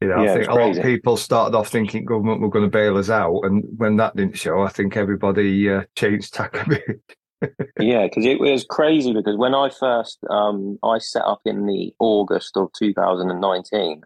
You 0.00 0.08
know, 0.08 0.24
Yeah, 0.24 0.32
I 0.32 0.34
think 0.34 0.48
a 0.48 0.54
lot 0.54 0.76
of 0.76 0.82
people 0.82 1.16
started 1.16 1.56
off 1.56 1.68
thinking 1.68 2.04
government 2.04 2.40
were 2.40 2.50
going 2.50 2.64
to 2.64 2.70
bail 2.70 2.98
us 2.98 3.08
out, 3.08 3.40
and 3.42 3.64
when 3.76 3.96
that 3.96 4.16
didn't 4.16 4.36
show, 4.36 4.62
I 4.62 4.68
think 4.68 4.96
everybody 4.96 5.70
uh, 5.70 5.84
changed 5.96 6.34
tack 6.34 6.54
a 6.54 6.68
bit. 6.68 7.16
Yeah, 7.80 8.04
because 8.04 8.24
it 8.24 8.40
was 8.40 8.64
crazy. 8.64 9.12
Because 9.12 9.36
when 9.36 9.54
I 9.54 9.70
first, 9.70 10.18
um, 10.30 10.78
I 10.82 10.98
set 10.98 11.24
up 11.24 11.40
in 11.44 11.66
the 11.66 11.94
August 11.98 12.56
of 12.56 12.70
2019, 12.78 14.02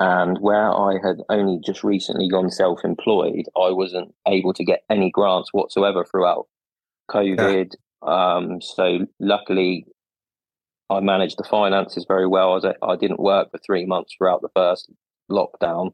and 0.00 0.38
where 0.40 0.70
I 0.70 0.98
had 1.02 1.16
only 1.28 1.60
just 1.64 1.82
recently 1.82 2.28
gone 2.28 2.50
self-employed, 2.50 3.46
I 3.56 3.70
wasn't 3.70 4.14
able 4.26 4.52
to 4.54 4.64
get 4.64 4.82
any 4.88 5.10
grants 5.10 5.52
whatsoever 5.52 6.04
throughout 6.04 6.46
COVID. 7.10 7.74
Um, 8.02 8.60
so 8.60 9.06
luckily, 9.18 9.86
I 10.90 11.00
managed 11.00 11.38
the 11.38 11.44
finances 11.44 12.04
very 12.06 12.26
well. 12.26 12.52
I, 12.52 12.54
was, 12.54 12.74
I 12.82 12.96
didn't 12.96 13.20
work 13.20 13.50
for 13.50 13.58
three 13.58 13.86
months 13.86 14.14
throughout 14.16 14.42
the 14.42 14.48
first 14.54 14.90
lockdown 15.30 15.90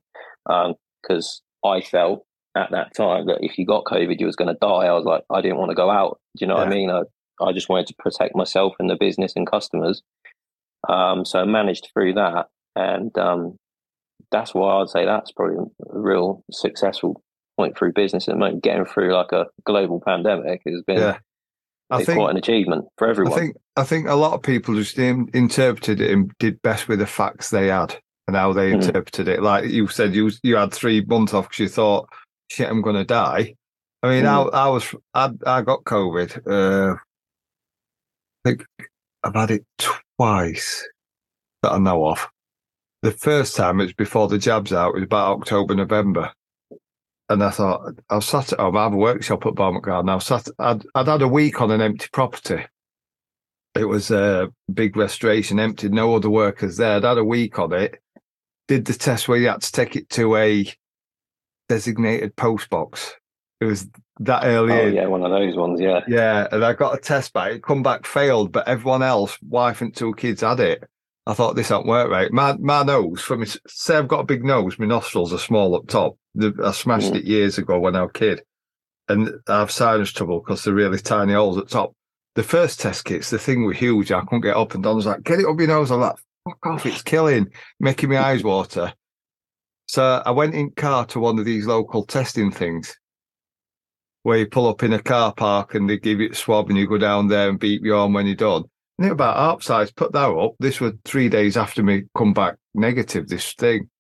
because 1.02 1.42
I 1.64 1.80
felt 1.80 2.26
at 2.56 2.70
that 2.70 2.94
time 2.94 3.26
that 3.26 3.38
if 3.42 3.58
you 3.58 3.66
got 3.66 3.84
COVID, 3.84 4.20
you 4.20 4.26
was 4.26 4.36
going 4.36 4.48
to 4.48 4.58
die. 4.60 4.86
I 4.86 4.92
was 4.92 5.04
like, 5.04 5.24
I 5.30 5.40
didn't 5.40 5.58
want 5.58 5.70
to 5.70 5.74
go 5.74 5.90
out. 5.90 6.20
Do 6.36 6.44
you 6.44 6.46
know 6.48 6.54
what 6.54 6.68
I 6.68 6.70
mean? 6.70 6.90
I, 6.90 7.02
I 7.40 7.52
just 7.52 7.68
wanted 7.68 7.88
to 7.88 7.94
protect 7.98 8.36
myself 8.36 8.74
and 8.78 8.88
the 8.88 8.96
business 8.96 9.32
and 9.34 9.46
customers. 9.50 10.02
Um, 10.88 11.24
so 11.24 11.40
I 11.40 11.44
managed 11.44 11.88
through 11.92 12.14
that, 12.14 12.46
and 12.76 13.16
um, 13.18 13.56
that's 14.30 14.54
why 14.54 14.80
I'd 14.80 14.88
say 14.88 15.04
that's 15.04 15.32
probably 15.32 15.56
a 15.90 15.98
real 15.98 16.44
successful 16.52 17.22
point 17.56 17.76
through 17.76 17.92
business 17.92 18.28
at 18.28 18.34
the 18.34 18.38
moment. 18.38 18.62
Getting 18.62 18.84
through 18.84 19.14
like 19.14 19.32
a 19.32 19.46
global 19.64 20.00
pandemic 20.04 20.62
has 20.66 20.82
been 20.86 20.98
Yeah, 20.98 21.18
I 21.90 21.98
it's 21.98 22.06
think 22.06 22.18
quite 22.18 22.30
an 22.30 22.36
achievement 22.36 22.84
for 22.98 23.08
everyone. 23.08 23.32
I 23.32 23.36
think 23.36 23.56
I 23.76 23.84
think 23.84 24.08
a 24.08 24.14
lot 24.14 24.34
of 24.34 24.42
people 24.42 24.74
just 24.74 24.98
in, 24.98 25.28
interpreted 25.34 26.00
it 26.00 26.10
and 26.10 26.30
did 26.38 26.60
best 26.62 26.86
with 26.88 26.98
the 26.98 27.06
facts 27.06 27.50
they 27.50 27.68
had 27.68 27.96
and 28.26 28.36
how 28.36 28.52
they 28.52 28.70
Mhm. 28.72 28.86
interpreted 28.86 29.28
it. 29.28 29.42
Like 29.42 29.66
you 29.70 29.86
said, 29.88 30.14
you 30.14 30.30
you 30.42 30.56
had 30.56 30.72
three 30.72 31.02
months 31.02 31.34
off 31.34 31.48
because 31.48 31.58
you 31.60 31.68
thought, 31.68 32.08
"Shit, 32.50 32.68
I'm 32.68 32.82
going 32.82 32.96
to 32.96 33.04
die." 33.04 33.54
I 34.02 34.08
mean, 34.08 34.24
Mhm. 34.24 34.54
I, 34.54 34.64
I 34.66 34.68
was 34.68 34.94
I, 35.14 35.30
I 35.46 35.62
got 35.62 35.84
COVID. 35.84 36.46
Uh, 36.46 36.96
I 38.44 38.48
think 38.48 38.64
I've 39.22 39.34
had 39.34 39.50
it 39.50 39.64
twice 40.18 40.86
that 41.62 41.72
I 41.72 41.78
know 41.78 42.06
of. 42.06 42.28
The 43.02 43.12
first 43.12 43.56
time 43.56 43.80
it 43.80 43.84
was 43.84 43.92
before 43.94 44.28
the 44.28 44.38
jabs 44.38 44.72
out. 44.72 44.90
It 44.90 44.94
was 44.94 45.04
about 45.04 45.38
October, 45.40 45.74
November. 45.74 46.32
And 47.30 47.42
I 47.42 47.50
thought, 47.50 47.94
I 48.10 48.16
was 48.16 48.26
sat 48.26 48.52
at 48.52 48.60
home, 48.60 48.76
I 48.76 48.82
have 48.82 48.92
had 48.92 48.96
a 48.96 49.00
workshop 49.00 49.46
at 49.46 49.54
Barmouth 49.54 49.82
Garden. 49.82 50.10
I 50.10 50.16
was 50.16 50.26
sat, 50.26 50.46
I'd, 50.58 50.84
I'd 50.94 51.08
had 51.08 51.22
a 51.22 51.28
week 51.28 51.62
on 51.62 51.70
an 51.70 51.80
empty 51.80 52.06
property. 52.12 52.66
It 53.74 53.86
was 53.86 54.10
a 54.10 54.50
big 54.72 54.94
restoration, 54.96 55.58
empty, 55.58 55.88
no 55.88 56.14
other 56.14 56.28
workers 56.28 56.76
there. 56.76 56.96
I'd 56.96 57.04
had 57.04 57.16
a 57.16 57.24
week 57.24 57.58
on 57.58 57.72
it. 57.72 57.98
Did 58.68 58.84
the 58.84 58.92
test 58.92 59.26
where 59.26 59.38
you 59.38 59.48
had 59.48 59.62
to 59.62 59.72
take 59.72 59.96
it 59.96 60.10
to 60.10 60.36
a 60.36 60.70
designated 61.68 62.36
post 62.36 62.68
box. 62.70 63.14
It 63.60 63.66
was 63.66 63.88
that 64.20 64.44
early 64.44 64.72
oh 64.72 64.86
yeah, 64.88 65.06
one 65.06 65.24
of 65.24 65.30
those 65.30 65.56
ones. 65.56 65.80
Yeah, 65.80 66.00
Yeah, 66.06 66.46
and 66.52 66.64
I 66.64 66.72
got 66.72 66.94
a 66.94 67.00
test 67.00 67.32
back. 67.32 67.52
It 67.52 67.62
come 67.62 67.82
back 67.82 68.06
failed, 68.06 68.52
but 68.52 68.68
everyone 68.68 69.02
else, 69.02 69.38
wife 69.42 69.80
and 69.80 69.94
two 69.94 70.14
kids, 70.14 70.42
had 70.42 70.60
it. 70.60 70.84
I 71.26 71.32
thought 71.32 71.56
this 71.56 71.68
don't 71.70 71.86
work 71.86 72.10
right. 72.10 72.30
My 72.32 72.54
my 72.58 72.82
nose, 72.82 73.22
from 73.22 73.44
say 73.66 73.96
I've 73.96 74.08
got 74.08 74.20
a 74.20 74.24
big 74.24 74.44
nose, 74.44 74.78
my 74.78 74.86
nostrils 74.86 75.32
are 75.32 75.38
small 75.38 75.74
up 75.74 75.86
top. 75.86 76.16
I 76.62 76.72
smashed 76.72 77.12
Mm. 77.12 77.16
it 77.16 77.24
years 77.24 77.56
ago 77.58 77.78
when 77.78 77.96
I 77.96 78.02
was 78.02 78.10
a 78.14 78.18
kid, 78.18 78.42
and 79.08 79.30
I 79.48 79.60
have 79.60 79.70
sinus 79.70 80.12
trouble 80.12 80.40
because 80.40 80.64
they're 80.64 80.74
really 80.74 80.98
tiny 80.98 81.32
holes 81.32 81.56
at 81.58 81.68
top. 81.68 81.94
The 82.34 82.42
first 82.42 82.80
test 82.80 83.04
kits, 83.04 83.30
the 83.30 83.38
thing 83.38 83.64
was 83.64 83.78
huge. 83.78 84.12
I 84.12 84.20
couldn't 84.20 84.42
get 84.42 84.56
up, 84.56 84.74
and 84.74 84.82
Don 84.82 84.96
was 84.96 85.06
like, 85.06 85.22
"Get 85.22 85.38
it 85.40 85.46
up 85.46 85.58
your 85.58 85.68
nose." 85.68 85.90
I'm 85.90 86.00
like, 86.00 86.16
"Fuck 86.44 86.66
off! 86.66 86.84
It's 86.86 87.02
killing, 87.02 87.50
making 87.80 88.10
my 88.10 88.18
eyes 88.18 88.42
water." 88.44 88.92
So 89.86 90.22
I 90.24 90.30
went 90.30 90.54
in 90.54 90.70
car 90.70 91.04
to 91.06 91.20
one 91.20 91.38
of 91.38 91.44
these 91.44 91.66
local 91.66 92.04
testing 92.04 92.50
things 92.50 92.96
where 94.22 94.38
you 94.38 94.46
pull 94.46 94.66
up 94.66 94.82
in 94.82 94.94
a 94.94 95.02
car 95.02 95.34
park 95.34 95.74
and 95.74 95.88
they 95.88 95.98
give 95.98 96.20
you 96.20 96.30
a 96.30 96.34
swab 96.34 96.70
and 96.70 96.78
you 96.78 96.86
go 96.88 96.96
down 96.98 97.28
there 97.28 97.48
and 97.50 97.58
beep 97.58 97.84
your 97.84 97.98
arm 97.98 98.14
when 98.14 98.26
you're 98.26 98.34
done. 98.34 98.64
And 98.98 99.08
it 99.08 99.12
about 99.12 99.36
half 99.36 99.62
size, 99.62 99.92
put 99.92 100.12
that 100.12 100.30
up. 100.30 100.54
This 100.60 100.80
was 100.80 100.94
three 101.04 101.28
days 101.28 101.56
after 101.56 101.82
me 101.82 102.04
come 102.16 102.32
back 102.32 102.56
negative, 102.74 103.28
this 103.28 103.52
thing. 103.52 103.90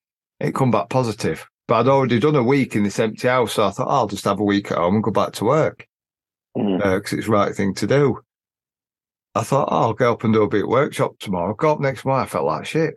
It 0.40 0.54
come 0.54 0.70
back 0.70 0.88
positive. 0.88 1.46
But 1.68 1.80
I'd 1.80 1.88
already 1.88 2.18
done 2.18 2.36
a 2.36 2.42
week 2.42 2.76
in 2.76 2.84
this 2.84 2.98
empty 2.98 3.28
house, 3.28 3.54
so 3.54 3.66
I 3.66 3.70
thought 3.70 3.88
I'll 3.88 4.06
just 4.06 4.24
have 4.24 4.40
a 4.40 4.44
week 4.44 4.70
at 4.70 4.78
home 4.78 4.96
and 4.96 5.04
go 5.04 5.10
back 5.10 5.32
to 5.34 5.44
work 5.44 5.86
Mm. 6.56 6.78
because 6.78 7.12
it's 7.18 7.26
the 7.26 7.32
right 7.32 7.52
thing 7.54 7.74
to 7.74 7.86
do. 7.86 8.20
I 9.34 9.42
thought 9.42 9.68
oh, 9.72 9.76
I'll 9.76 9.92
go 9.92 10.12
up 10.12 10.22
and 10.22 10.32
do 10.32 10.42
a 10.42 10.48
bit 10.48 10.62
of 10.62 10.68
workshop 10.68 11.18
tomorrow. 11.18 11.54
Got 11.54 11.72
up 11.72 11.80
next 11.80 12.04
morning, 12.04 12.24
I 12.24 12.28
felt 12.28 12.46
like 12.46 12.64
shit. 12.64 12.94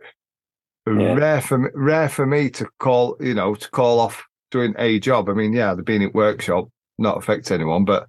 Yeah. 0.94 1.14
Rare 1.14 1.40
for 1.40 1.58
me, 1.58 1.68
rare 1.74 2.08
for 2.08 2.26
me 2.26 2.50
to 2.50 2.66
call, 2.78 3.16
you 3.20 3.34
know, 3.34 3.54
to 3.54 3.70
call 3.70 4.00
off 4.00 4.24
doing 4.50 4.74
a 4.78 4.98
job. 4.98 5.28
I 5.28 5.32
mean, 5.32 5.52
yeah, 5.52 5.74
the 5.74 5.82
being 5.82 6.02
at 6.02 6.14
workshop 6.14 6.68
not 6.98 7.16
affect 7.16 7.50
anyone, 7.50 7.84
but 7.84 8.08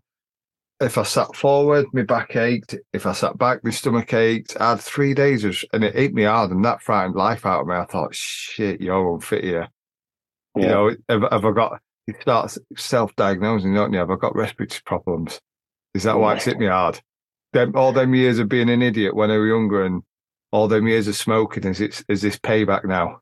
if 0.80 0.98
I 0.98 1.04
sat 1.04 1.36
forward, 1.36 1.88
my 1.92 2.04
back 2.04 2.36
ached. 2.36 2.76
If 2.94 3.06
I 3.06 3.12
sat 3.12 3.38
back, 3.38 3.64
my 3.64 3.72
stomach 3.72 4.14
ached. 4.14 4.56
I 4.60 4.72
had 4.72 4.80
three 4.80 5.14
days, 5.14 5.44
of, 5.44 5.58
and 5.74 5.84
it 5.84 5.96
hit 5.96 6.14
me 6.14 6.24
hard, 6.24 6.52
and 6.52 6.64
that 6.64 6.82
frightened 6.82 7.16
life 7.16 7.46
out 7.46 7.62
of 7.62 7.68
me. 7.68 7.76
I 7.76 7.86
thought, 7.86 8.16
shit, 8.16 8.80
you're 8.80 9.14
unfit 9.14 9.44
here. 9.44 9.68
You 10.56 10.68
know, 10.68 10.96
have, 11.08 11.24
have 11.32 11.46
I 11.46 11.52
got? 11.52 11.82
You 12.08 12.16
start 12.22 12.58
self-diagnosing, 12.76 13.74
don't 13.74 13.94
you? 13.94 14.00
Have 14.00 14.10
I 14.10 14.16
got 14.16 14.36
respiratory 14.36 14.82
problems? 14.86 15.40
Is 15.94 16.04
that 16.04 16.18
why 16.18 16.36
it's 16.36 16.46
hit 16.46 16.58
me 16.58 16.68
hard? 16.68 17.00
Them, 17.54 17.74
all 17.76 17.94
them 17.94 18.16
years 18.16 18.40
of 18.40 18.50
being 18.50 18.70
an 18.70 18.82
idiot 18.82 19.16
when 19.16 19.32
I 19.32 19.38
was 19.38 19.48
younger, 19.48 19.84
and 19.84 20.02
all 20.52 20.68
them 20.68 20.88
years 20.88 21.08
of 21.08 21.16
smoking, 21.16 21.64
is 21.66 21.82
it 21.82 22.04
is 22.10 22.22
this 22.22 22.38
payback 22.38 22.86
now? 22.86 23.20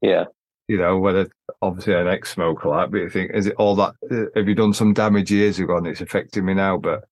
yeah, 0.00 0.24
You 0.68 0.76
know, 0.78 0.98
whether 0.98 1.28
obviously 1.62 1.94
an 1.94 2.06
ex-smoker 2.08 2.68
like, 2.68 2.90
but 2.90 2.98
you 2.98 3.08
think, 3.10 3.32
is 3.34 3.46
it 3.46 3.54
all 3.58 3.74
that? 3.76 3.94
uh, 4.10 4.26
Have 4.36 4.48
you 4.48 4.54
done 4.54 4.72
some 4.72 4.92
damage 4.92 5.30
years 5.30 5.58
ago, 5.58 5.76
and 5.76 5.86
it's 5.86 6.00
affecting 6.00 6.44
me 6.44 6.54
now? 6.54 6.76
But 6.78 7.04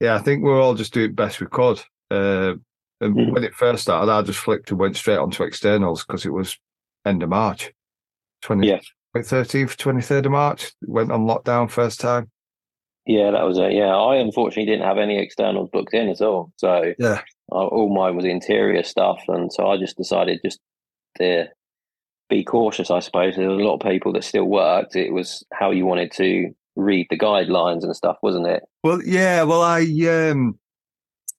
yeah, 0.00 0.14
I 0.14 0.18
think 0.18 0.42
we're 0.44 0.60
all 0.62 0.74
just 0.74 0.92
doing 0.94 1.14
best 1.14 1.40
we 1.40 1.46
could. 1.48 1.80
Uh, 2.10 2.54
and 3.00 3.14
Mhm. 3.16 3.32
when 3.32 3.44
it 3.44 3.54
first 3.54 3.82
started, 3.82 4.10
I 4.12 4.22
just 4.22 4.38
flipped 4.38 4.70
and 4.70 4.78
went 4.78 4.96
straight 4.96 5.16
onto 5.18 5.42
externals 5.42 6.04
because 6.04 6.24
it 6.26 6.32
was 6.32 6.58
end 7.04 7.22
of 7.22 7.28
March, 7.30 7.72
twenty 8.42 8.68
Yeah. 8.68 8.80
thirteenth, 9.22 9.76
twenty 9.76 10.02
third 10.02 10.26
of 10.26 10.32
March. 10.32 10.72
Went 10.86 11.10
on 11.10 11.26
lockdown 11.26 11.70
first 11.70 12.00
time. 12.00 12.30
yeah, 13.06 13.30
that 13.32 13.42
was 13.44 13.58
it. 13.58 13.72
Yeah, 13.72 13.96
I 13.96 14.16
unfortunately 14.16 14.66
didn't 14.70 14.86
have 14.86 14.98
any 14.98 15.18
externals 15.18 15.70
booked 15.72 15.94
in 15.94 16.08
at 16.10 16.20
all, 16.20 16.52
so 16.56 16.92
Yeah. 16.98 17.22
Uh, 17.52 17.66
all 17.66 17.94
mine 17.94 18.16
was 18.16 18.24
interior 18.24 18.82
stuff, 18.82 19.22
and 19.28 19.52
so 19.52 19.68
I 19.68 19.76
just 19.76 19.96
decided 19.96 20.40
just 20.44 20.60
to 21.18 21.46
be 22.28 22.44
cautious. 22.44 22.90
I 22.90 23.00
suppose 23.00 23.36
there 23.36 23.48
was 23.48 23.58
a 23.58 23.62
lot 23.62 23.74
of 23.74 23.90
people 23.90 24.12
that 24.12 24.24
still 24.24 24.44
worked. 24.44 24.96
It 24.96 25.12
was 25.12 25.44
how 25.52 25.70
you 25.70 25.86
wanted 25.86 26.12
to 26.12 26.50
read 26.76 27.06
the 27.10 27.18
guidelines 27.18 27.82
and 27.82 27.94
stuff, 27.94 28.16
wasn't 28.22 28.46
it? 28.46 28.62
Well, 28.82 29.00
yeah. 29.04 29.42
Well, 29.42 29.62
I 29.62 29.82
um, 30.30 30.58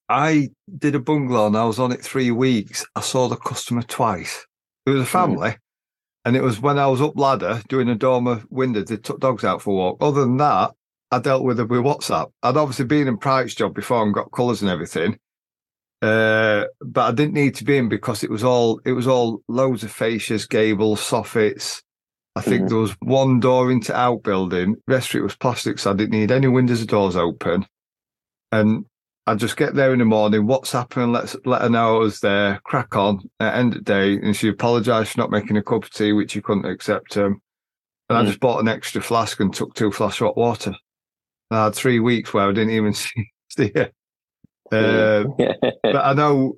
I 0.08 0.50
did 0.78 0.94
a 0.94 1.00
bungalow 1.00 1.46
and 1.46 1.56
I 1.56 1.64
was 1.64 1.78
on 1.78 1.92
it 1.92 2.02
three 2.02 2.30
weeks. 2.30 2.84
I 2.94 3.00
saw 3.00 3.28
the 3.28 3.36
customer 3.36 3.82
twice. 3.82 4.46
It 4.86 4.90
was 4.90 5.02
a 5.02 5.06
family, 5.06 5.56
and 6.24 6.36
it 6.36 6.42
was 6.42 6.60
when 6.60 6.78
I 6.78 6.88
was 6.88 7.00
up 7.00 7.16
ladder 7.16 7.62
doing 7.68 7.88
a 7.88 7.94
dormer 7.94 8.42
window. 8.50 8.82
They 8.82 8.96
took 8.96 9.20
dogs 9.20 9.44
out 9.44 9.62
for 9.62 9.70
a 9.70 9.74
walk. 9.74 9.98
Other 10.00 10.22
than 10.22 10.36
that, 10.38 10.72
I 11.10 11.18
dealt 11.18 11.44
with 11.44 11.60
it 11.60 11.68
with 11.68 11.80
WhatsApp. 11.80 12.32
I'd 12.42 12.56
obviously 12.56 12.86
been 12.86 13.06
in 13.06 13.18
Price's 13.18 13.54
job 13.54 13.74
before 13.74 14.02
and 14.02 14.14
got 14.14 14.32
colours 14.32 14.60
and 14.62 14.70
everything. 14.70 15.18
Uh, 16.02 16.64
but 16.80 17.02
I 17.02 17.12
didn't 17.12 17.34
need 17.34 17.54
to 17.56 17.64
be 17.64 17.76
in 17.78 17.88
because 17.88 18.24
it 18.24 18.30
was 18.30 18.42
all 18.42 18.80
it 18.84 18.92
was 18.92 19.06
all 19.06 19.42
loads 19.48 19.84
of 19.84 19.92
fascias, 19.92 20.48
gables, 20.48 21.00
soffits. 21.00 21.80
I 22.34 22.40
think 22.40 22.62
Mhm. 22.64 22.68
there 22.70 22.78
was 22.78 22.92
one 23.02 23.40
door 23.40 23.70
into 23.70 23.94
outbuilding. 23.94 24.76
The 24.86 24.94
Rest 24.94 25.10
of 25.14 25.20
it 25.20 25.22
was 25.22 25.36
plastic, 25.36 25.78
so 25.78 25.90
I 25.92 25.94
didn't 25.94 26.18
need 26.18 26.32
any 26.32 26.48
windows 26.48 26.82
or 26.82 26.86
doors 26.86 27.14
open. 27.14 27.66
And 28.50 28.86
I 29.26 29.34
just 29.36 29.56
get 29.56 29.74
there 29.74 29.92
in 29.92 30.00
the 30.00 30.04
morning, 30.04 30.46
what's 30.46 30.72
happening, 30.72 31.12
let's 31.12 31.36
let 31.44 31.62
her 31.62 31.68
know 31.68 31.96
I 31.96 31.98
was 32.00 32.18
there, 32.20 32.60
crack 32.64 32.96
on 32.96 33.20
at 33.38 33.54
end 33.54 33.74
of 33.74 33.84
the 33.84 33.92
day. 33.92 34.14
And 34.14 34.34
she 34.34 34.48
apologised 34.48 35.12
for 35.12 35.20
not 35.20 35.30
making 35.30 35.56
a 35.56 35.62
cup 35.62 35.84
of 35.84 35.90
tea, 35.92 36.12
which 36.12 36.34
you 36.34 36.42
couldn't 36.42 36.64
accept. 36.66 37.16
Um, 37.16 37.40
and 38.08 38.18
I 38.18 38.22
Mm. 38.22 38.26
just 38.26 38.40
bought 38.40 38.60
an 38.60 38.68
extra 38.68 39.00
flask 39.00 39.38
and 39.38 39.54
took 39.54 39.74
two 39.74 39.92
flasks 39.92 40.20
of 40.20 40.26
hot 40.28 40.36
water. 40.36 40.74
And 41.50 41.60
I 41.60 41.64
had 41.64 41.74
three 41.74 42.00
weeks 42.00 42.34
where 42.34 42.48
I 42.48 42.52
didn't 42.52 42.70
even 42.74 42.92
see, 42.94 43.30
see 43.50 43.70
her. 43.76 43.90
Uh, 44.78 45.24
but 45.82 45.96
I 46.04 46.14
know 46.14 46.56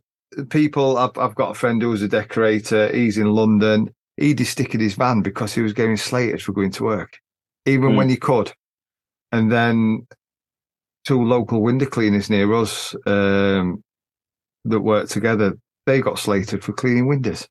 people. 0.50 0.96
I've, 0.98 1.16
I've 1.18 1.34
got 1.34 1.50
a 1.50 1.54
friend 1.54 1.80
who 1.82 1.90
was 1.90 2.02
a 2.02 2.08
decorator. 2.08 2.88
He's 2.94 3.18
in 3.18 3.32
London. 3.32 3.92
He 4.16 4.32
de-stickered 4.34 4.80
his 4.80 4.94
van 4.94 5.22
because 5.22 5.52
he 5.52 5.60
was 5.62 5.72
getting 5.72 5.96
slated 5.96 6.40
for 6.42 6.52
going 6.52 6.70
to 6.72 6.84
work, 6.84 7.18
even 7.66 7.90
Hmm. 7.90 7.96
when 7.96 8.08
he 8.08 8.16
could. 8.16 8.52
And 9.32 9.50
then 9.50 10.06
two 11.04 11.22
local 11.24 11.60
window 11.62 11.86
cleaners 11.86 12.30
near 12.30 12.52
us 12.54 12.94
um, 13.06 13.82
that 14.64 14.80
work 14.80 15.08
together, 15.08 15.58
they 15.86 16.00
got 16.00 16.18
slated 16.20 16.62
for 16.62 16.72
cleaning 16.72 17.08
windows 17.08 17.48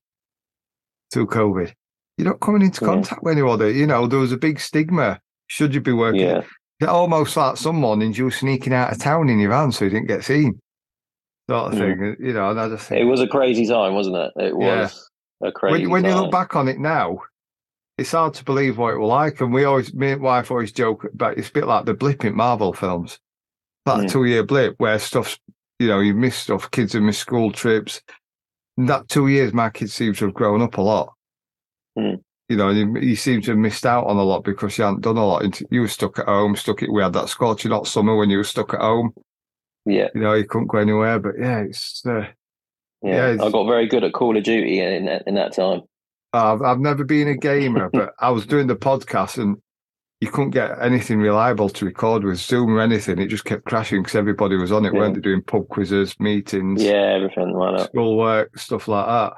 through 1.12 1.26
COVID. 1.26 1.72
You're 2.16 2.28
not 2.28 2.40
coming 2.40 2.62
into 2.62 2.82
Yeah. 2.84 2.88
contact 2.92 3.22
with 3.22 3.32
anyone. 3.32 3.60
You 3.60 3.86
know, 3.86 4.06
there 4.06 4.18
was 4.18 4.32
a 4.32 4.38
big 4.38 4.58
stigma. 4.58 5.20
Should 5.48 5.74
you 5.74 5.80
be 5.82 5.92
working? 5.92 6.22
yeah, 6.22 6.42
Almost 6.86 7.36
like 7.36 7.56
some 7.56 7.76
mornings 7.76 8.18
you 8.18 8.24
were 8.24 8.30
sneaking 8.30 8.72
out 8.74 8.92
of 8.92 8.98
town 8.98 9.28
in 9.28 9.38
your 9.38 9.50
van 9.50 9.72
so 9.72 9.84
you 9.84 9.90
didn't 9.90 10.08
get 10.08 10.24
seen. 10.24 10.60
Sort 11.48 11.72
of 11.72 11.78
Mm. 11.78 12.16
thing. 12.16 12.26
You 12.26 12.32
know, 12.34 12.50
and 12.50 12.60
I 12.60 12.68
just 12.68 12.88
think 12.88 13.00
it 13.00 13.04
was 13.04 13.20
a 13.20 13.26
crazy 13.28 13.66
time, 13.66 13.94
wasn't 13.94 14.16
it? 14.16 14.32
It 14.36 14.54
Yeah. 14.58 14.82
was. 14.82 15.10
a 15.42 15.52
crazy. 15.52 15.86
When, 15.86 16.02
when 16.02 16.04
you 16.10 16.14
look 16.18 16.30
back 16.30 16.56
on 16.56 16.68
it 16.68 16.78
now, 16.78 17.18
it's 17.98 18.12
hard 18.12 18.32
to 18.34 18.44
believe 18.44 18.78
what 18.78 18.94
it 18.94 18.98
was 18.98 19.08
like. 19.08 19.40
And 19.40 19.52
we 19.52 19.64
always, 19.64 19.92
me 19.94 20.12
and 20.12 20.22
wife 20.22 20.50
always 20.50 20.72
joke 20.72 21.04
about 21.04 21.36
it's 21.38 21.48
a 21.50 21.52
bit 21.52 21.66
like 21.66 21.84
the 21.84 21.92
blip 21.94 22.24
in 22.24 22.34
Marvel 22.34 22.72
films, 22.72 23.18
that 23.84 23.98
Mm. 24.00 24.10
two 24.10 24.24
year 24.24 24.42
blip 24.42 24.74
where 24.78 24.98
stuff's, 24.98 25.38
you 25.78 25.88
know, 25.88 26.00
you 26.00 26.14
miss 26.14 26.36
stuff, 26.36 26.70
kids 26.70 26.94
have 26.94 27.02
missed 27.02 27.20
school 27.20 27.52
trips. 27.52 28.00
In 28.78 28.86
that 28.86 29.08
two 29.08 29.28
years, 29.28 29.52
my 29.52 29.68
kids 29.70 29.92
seem 29.94 30.14
to 30.14 30.24
have 30.26 30.34
grown 30.34 30.62
up 30.62 30.78
a 30.78 30.80
lot. 30.80 31.12
Mm. 31.98 32.22
You 32.48 32.56
know, 32.56 32.68
you, 32.70 32.94
you 32.98 33.16
seem 33.16 33.40
to 33.42 33.52
have 33.52 33.58
missed 33.58 33.86
out 33.86 34.06
on 34.06 34.16
a 34.16 34.22
lot 34.22 34.44
because 34.44 34.76
you 34.76 34.84
hadn't 34.84 35.00
done 35.00 35.16
a 35.16 35.26
lot. 35.26 35.60
You 35.70 35.80
were 35.80 35.88
stuck 35.88 36.18
at 36.18 36.26
home, 36.26 36.54
stuck 36.56 36.82
it. 36.82 36.92
We 36.92 37.02
had 37.02 37.14
that 37.14 37.28
scorching 37.30 37.70
hot 37.72 37.86
summer 37.86 38.16
when 38.16 38.28
you 38.28 38.36
were 38.36 38.44
stuck 38.44 38.74
at 38.74 38.80
home. 38.80 39.14
yeah, 39.86 40.08
You 40.14 40.20
know, 40.20 40.34
you 40.34 40.44
couldn't 40.44 40.66
go 40.68 40.78
anywhere. 40.78 41.18
But 41.18 41.34
yeah, 41.40 41.60
it's, 41.60 42.02
uh, 42.06 42.20
yeah, 42.20 42.26
Yeah, 43.02 43.28
it's- 43.32 43.40
I 43.46 43.50
got 43.50 43.66
very 43.66 43.86
good 43.86 44.04
at 44.04 44.12
Call 44.12 44.36
of 44.36 44.44
Duty 44.44 44.80
in 44.80 45.06
that, 45.06 45.22
in 45.26 45.34
that 45.36 45.54
time. 45.54 45.82
I've, 46.34 46.60
I've 46.62 46.80
never 46.80 47.04
been 47.04 47.28
a 47.28 47.36
gamer, 47.36 47.88
but 47.90 48.12
I 48.18 48.30
was 48.30 48.44
doing 48.44 48.66
the 48.66 48.76
podcast 48.76 49.38
and 49.38 49.56
you 50.20 50.30
couldn't 50.30 50.50
get 50.50 50.82
anything 50.82 51.18
reliable 51.20 51.68
to 51.70 51.84
record 51.86 52.24
with 52.24 52.38
Zoom 52.38 52.74
or 52.76 52.80
anything. 52.80 53.18
It 53.20 53.28
just 53.28 53.44
kept 53.44 53.64
crashing 53.64 54.02
because 54.02 54.16
everybody 54.16 54.56
was 54.56 54.72
on 54.72 54.84
it, 54.84 54.92
Yeah. 54.92 55.00
weren't 55.00 55.14
they? 55.14 55.20
Doing 55.20 55.42
pub 55.42 55.68
quizzes, 55.68 56.18
meetings, 56.20 56.82
Yeah, 56.82 57.14
everything. 57.16 57.54
Why 57.54 57.72
not? 57.72 57.86
school 57.88 58.16
work, 58.18 58.58
stuff 58.58 58.88
like 58.88 59.06
that. 59.06 59.32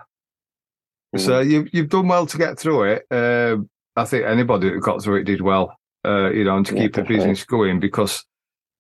Mm. 1.17 1.21
So 1.21 1.41
you've 1.41 1.69
you've 1.73 1.89
done 1.89 2.09
well 2.09 2.27
to 2.27 2.39
get 2.39 2.59
through 2.59 2.85
it. 2.85 3.07
Um, 3.11 3.69
I 3.97 4.05
think 4.05 4.25
anybody 4.27 4.71
that 4.71 4.81
got 4.81 5.03
through 5.03 5.17
it 5.21 5.25
did 5.25 5.41
well. 5.41 5.77
Uh, 6.05 6.31
you 6.31 6.45
know, 6.45 6.57
and 6.57 6.67
to 6.67 6.75
Yeah, 6.75 6.83
keep 6.83 6.95
the 6.95 7.03
business 7.03 7.45
going 7.45 7.81
because 7.81 8.25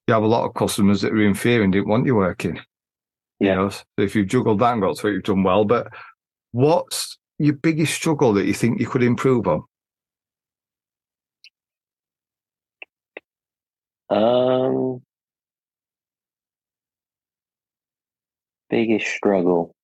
you 0.07 0.15
have 0.15 0.23
a 0.23 0.27
lot 0.27 0.47
of 0.47 0.55
customers 0.55 1.01
that 1.01 1.13
are 1.13 1.23
in 1.23 1.35
fear 1.35 1.63
and 1.63 1.73
didn't 1.73 1.89
want 1.89 2.07
you 2.07 2.15
working. 2.15 2.61
You 3.41 3.55
know, 3.55 3.69
so 3.71 3.83
if 3.99 4.15
you've 4.15 4.29
juggled 4.29 4.61
that 4.61 4.73
and 4.73 4.83
got 4.83 4.99
through 4.99 5.11
it, 5.11 5.15
you've 5.15 5.25
done 5.25 5.43
well. 5.43 5.65
But 5.65 5.89
what's 6.53 7.19
your 7.39 7.55
biggest 7.55 7.95
struggle 7.95 8.33
that 8.35 8.47
you 8.47 8.55
think 8.55 8.81
you 8.81 8.87
could 8.89 9.03
improve 9.03 9.47
on? 9.47 9.63
Um, 14.09 15.03
biggest 18.71 19.07
struggle. 19.09 19.76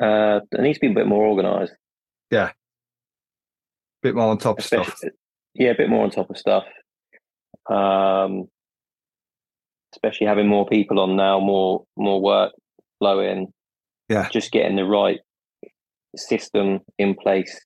Uh, 0.00 0.40
it 0.52 0.60
needs 0.60 0.78
to 0.78 0.86
be 0.86 0.92
a 0.92 0.94
bit 0.94 1.06
more 1.06 1.26
organised. 1.26 1.72
Yeah. 2.30 2.52
Bit 4.02 4.14
more 4.14 4.28
on 4.28 4.38
top 4.38 4.58
of 4.58 4.64
stuff. 4.64 5.00
Yeah, 5.54 5.70
a 5.70 5.76
bit 5.76 5.88
more 5.88 6.04
on 6.04 6.10
top 6.10 6.28
of 6.30 6.36
stuff. 6.36 6.64
Um, 7.70 8.48
especially 9.94 10.26
having 10.26 10.46
more 10.46 10.66
people 10.66 11.00
on 11.00 11.16
now, 11.16 11.40
more 11.40 11.84
more 11.96 12.20
work 12.20 12.52
flowing. 12.98 13.52
Yeah. 14.08 14.28
just 14.28 14.52
getting 14.52 14.76
the 14.76 14.84
right 14.84 15.18
system 16.16 16.80
in 16.98 17.14
place 17.14 17.58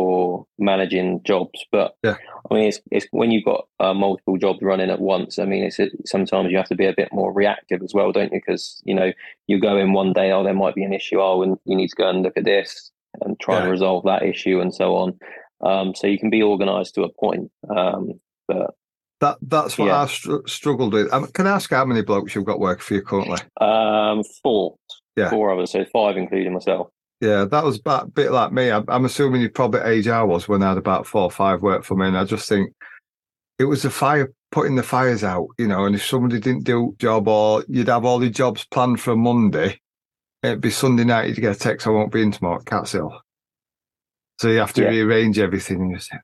for 0.00 0.46
managing 0.58 1.22
jobs. 1.24 1.64
But 1.72 1.94
Yeah. 2.02 2.16
I 2.50 2.54
mean, 2.54 2.64
it's 2.68 2.80
it's 2.90 3.06
when 3.10 3.30
you've 3.30 3.44
got 3.44 3.66
uh, 3.80 3.94
multiple 3.94 4.36
jobs 4.36 4.58
running 4.62 4.90
at 4.90 5.00
once. 5.00 5.38
I 5.38 5.44
mean, 5.46 5.64
it's 5.64 5.80
sometimes 6.04 6.50
you 6.50 6.56
have 6.58 6.68
to 6.68 6.74
be 6.74 6.86
a 6.86 6.94
bit 6.94 7.08
more 7.12 7.32
reactive 7.32 7.82
as 7.82 7.92
well, 7.94 8.12
don't 8.12 8.32
you? 8.32 8.40
Because 8.44 8.82
you 8.84 8.94
know 8.94 9.12
you 9.46 9.58
go 9.60 9.76
in 9.78 9.92
one 9.92 10.12
day, 10.12 10.30
oh, 10.32 10.44
there 10.44 10.54
might 10.54 10.74
be 10.74 10.84
an 10.84 10.92
issue. 10.92 11.20
Oh, 11.20 11.42
and 11.42 11.56
you 11.64 11.76
need 11.76 11.88
to 11.88 11.96
go 11.96 12.08
and 12.08 12.22
look 12.22 12.36
at 12.36 12.44
this 12.44 12.90
and 13.22 13.38
try 13.40 13.60
and 13.62 13.70
resolve 13.70 14.04
that 14.04 14.22
issue 14.22 14.60
and 14.60 14.74
so 14.74 14.94
on. 14.96 15.18
Um, 15.62 15.94
so 15.94 16.06
you 16.06 16.18
can 16.18 16.28
be 16.30 16.42
organised 16.42 16.94
to 16.96 17.02
a 17.04 17.08
point. 17.08 17.50
Um, 17.74 18.20
but 18.46 18.74
That 19.20 19.38
that's 19.40 19.78
what 19.78 19.86
Yeah. 19.86 20.02
I've 20.02 20.10
str- 20.10 20.46
struggled 20.46 20.92
with. 20.92 21.10
Um, 21.12 21.26
can 21.28 21.46
I 21.46 21.52
ask 21.52 21.70
how 21.70 21.86
many 21.86 22.02
blokes 22.02 22.34
you've 22.34 22.44
got 22.44 22.60
working 22.60 22.82
for 22.82 22.94
you 22.94 23.02
currently? 23.02 23.38
um, 23.60 24.22
four, 24.42 24.76
Yeah. 25.16 25.30
four 25.30 25.50
others, 25.52 25.70
so 25.72 25.84
five 25.86 26.18
including 26.18 26.52
myself. 26.52 26.88
Yeah, 27.20 27.46
that 27.46 27.64
was 27.64 27.78
about 27.78 28.04
a 28.04 28.10
bit 28.10 28.30
like 28.30 28.52
me. 28.52 28.70
I'm, 28.70 28.84
I'm 28.88 29.04
assuming 29.06 29.40
you 29.40 29.48
probably 29.48 29.80
age 29.80 30.06
I 30.06 30.22
was 30.22 30.48
when 30.48 30.62
I 30.62 30.68
had 30.70 30.78
about 30.78 31.06
four 31.06 31.22
or 31.22 31.30
five 31.30 31.62
work 31.62 31.82
for 31.84 31.96
me, 31.96 32.06
and 32.08 32.16
I 32.18 32.24
just 32.24 32.48
think 32.48 32.72
it 33.58 33.64
was 33.64 33.82
the 33.82 33.90
fire 33.90 34.32
putting 34.52 34.76
the 34.76 34.82
fires 34.82 35.24
out, 35.24 35.48
you 35.58 35.66
know. 35.66 35.86
And 35.86 35.94
if 35.94 36.04
somebody 36.04 36.38
didn't 36.40 36.64
do 36.64 36.90
a 36.92 36.96
job, 37.00 37.26
or 37.26 37.64
you'd 37.68 37.88
have 37.88 38.04
all 38.04 38.18
the 38.18 38.28
jobs 38.28 38.66
planned 38.66 39.00
for 39.00 39.16
Monday, 39.16 39.80
it'd 40.42 40.60
be 40.60 40.70
Sunday 40.70 41.04
night. 41.04 41.28
You'd 41.28 41.40
get 41.40 41.56
a 41.56 41.58
text, 41.58 41.86
"I 41.86 41.90
won't 41.90 42.12
be 42.12 42.22
in 42.22 42.32
tomorrow 42.32 42.56
at 42.60 42.66
Catshill." 42.66 43.18
So 44.38 44.48
you 44.48 44.58
have 44.58 44.74
to 44.74 44.82
Yeah. 44.82 44.90
rearrange 44.90 45.38
everything. 45.38 45.80
And 45.80 45.90
you 45.92 45.98
say, 45.98 46.18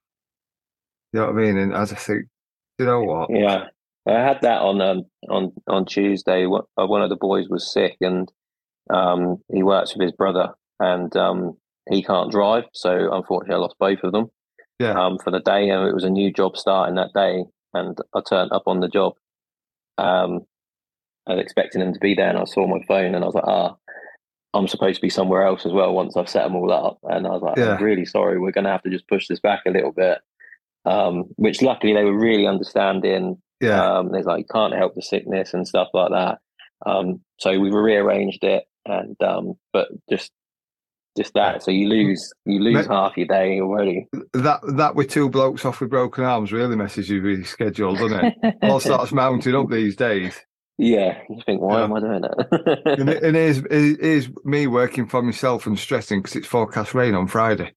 you 1.15 1.21
know 1.21 1.27
what 1.27 1.37
I 1.37 1.41
mean? 1.41 1.57
And 1.57 1.75
I 1.75 1.87
just 1.87 2.07
think, 2.07 2.27
you 2.79 2.85
know 2.85 3.03
what? 3.03 3.31
Yeah, 3.31 3.69
I 4.07 4.13
had 4.13 4.43
that 4.43 4.61
on 4.61 4.83
um, 4.83 5.05
on 5.31 5.53
on 5.67 5.87
Tuesday. 5.87 6.45
One 6.45 6.65
uh, 6.79 6.87
one 6.87 7.01
of 7.01 7.09
the 7.09 7.17
boys 7.17 7.49
was 7.49 7.73
sick, 7.73 7.97
and 8.03 8.31
um, 8.91 9.39
he 9.51 9.63
works 9.63 9.95
with 9.97 10.03
his 10.03 10.13
brother, 10.13 10.51
and 10.83 11.15
um, 11.17 11.57
he 11.91 12.03
can't 12.03 12.31
drive. 12.31 12.65
So 12.73 13.13
unfortunately, 13.13 13.55
I 13.57 13.59
lost 13.59 13.77
both 13.79 14.01
of 14.03 14.13
them 14.13 14.31
Yeah. 14.79 14.93
um, 15.01 15.19
for 15.23 15.31
the 15.31 15.41
day, 15.41 15.69
and 15.71 15.89
it 15.89 15.95
was 15.95 16.05
a 16.05 16.11
new 16.11 16.33
job 16.33 16.57
starting 16.57 16.97
that 16.97 17.13
day, 17.15 17.45
and 17.75 17.97
I 18.15 18.21
turned 18.29 18.53
up 18.53 18.65
on 18.67 18.81
the 18.81 18.89
job. 18.89 19.15
Um, 19.99 20.41
I 21.27 21.35
was 21.35 21.43
expecting 21.43 21.81
him 21.83 21.93
to 21.95 22.01
be 22.01 22.15
there, 22.15 22.29
and 22.29 22.39
I 22.39 22.45
saw 22.45 22.67
my 22.67 22.81
phone, 22.89 23.15
and 23.15 23.23
I 23.25 23.27
was 23.27 23.35
like, 23.35 23.45
ah. 23.47 23.77
I'm 24.55 24.69
supposed 24.69 24.97
to 24.97 25.01
be 25.01 25.09
somewhere 25.09 25.45
else 25.47 25.65
as 25.65 25.73
well 25.73 25.95
once 25.95 26.15
I've 26.15 26.29
set 26.29 26.43
them 26.45 26.57
all 26.57 26.71
up. 26.71 26.99
And 27.05 27.27
I 27.27 27.31
was 27.31 27.41
like, 27.41 27.57
Yeah. 27.57 27.77
I'm 27.77 27.83
really 27.83 28.05
sorry. 28.05 28.39
We're 28.39 28.51
going 28.53 28.65
to 28.67 28.71
have 28.71 28.83
to 28.83 28.91
just 28.91 29.09
push 29.09 29.27
this 29.27 29.41
back 29.41 29.61
a 29.67 29.71
little 29.71 29.93
bit. 29.93 30.19
Um, 30.85 31.25
which 31.37 31.63
luckily 31.63 31.95
they 31.95 32.05
were 32.05 32.19
really 32.19 32.47
understanding 32.47 33.41
Yeah. 33.63 33.83
um, 33.83 34.11
there's 34.13 34.27
like 34.27 34.41
you 34.41 34.45
can't 34.53 34.75
help 34.75 34.95
the 34.95 35.01
sickness 35.01 35.55
and 35.55 35.67
stuff 35.67 35.89
like 35.95 36.11
that. 36.11 36.39
Um, 36.85 37.23
so 37.39 37.59
we 37.59 37.71
rearranged 37.71 38.45
it, 38.45 38.65
and 38.85 39.17
um, 39.23 39.55
but 39.73 39.89
just 40.11 40.31
just 41.17 41.35
that. 41.35 41.63
So 41.63 41.71
you 41.71 41.89
lose 41.89 42.33
you 42.47 42.59
lose 42.61 42.89
Ma- 42.89 42.95
half 43.09 43.17
your 43.17 43.27
day 43.27 43.61
already. 43.61 44.09
that 44.33 44.61
that 44.77 44.95
with 44.95 45.09
two 45.11 45.29
blokes 45.29 45.65
off 45.65 45.81
with 45.81 45.91
broken 45.91 46.25
arms 46.25 46.53
really 46.53 46.77
messes 46.77 47.09
you 47.09 47.21
really 47.21 47.45
scheduled, 47.45 47.99
doesn't 47.99 48.35
it? 48.43 48.55
All 48.63 48.81
starts 48.81 49.13
mounting 49.13 49.55
up 49.55 49.69
these 49.71 49.97
days. 49.97 50.39
yeah, 50.79 51.19
you 51.29 51.41
think 51.45 51.61
why 51.61 51.79
Yeah. 51.79 51.85
am 51.85 51.93
I 51.95 52.01
doing 52.01 52.23
And 52.87 53.09
it, 53.11 53.23
and 53.23 53.37
it 53.37 53.43
is, 53.43 53.59
it 53.59 54.01
is 54.01 54.31
me 54.45 54.67
working 54.67 55.07
for 55.07 55.23
myself 55.23 55.67
and 55.67 55.79
stressing 55.79 56.21
because 56.21 56.37
it's 56.37 56.47
forecast 56.47 56.95
rain 56.95 57.15
on 57.15 57.27
Friday. 57.27 57.75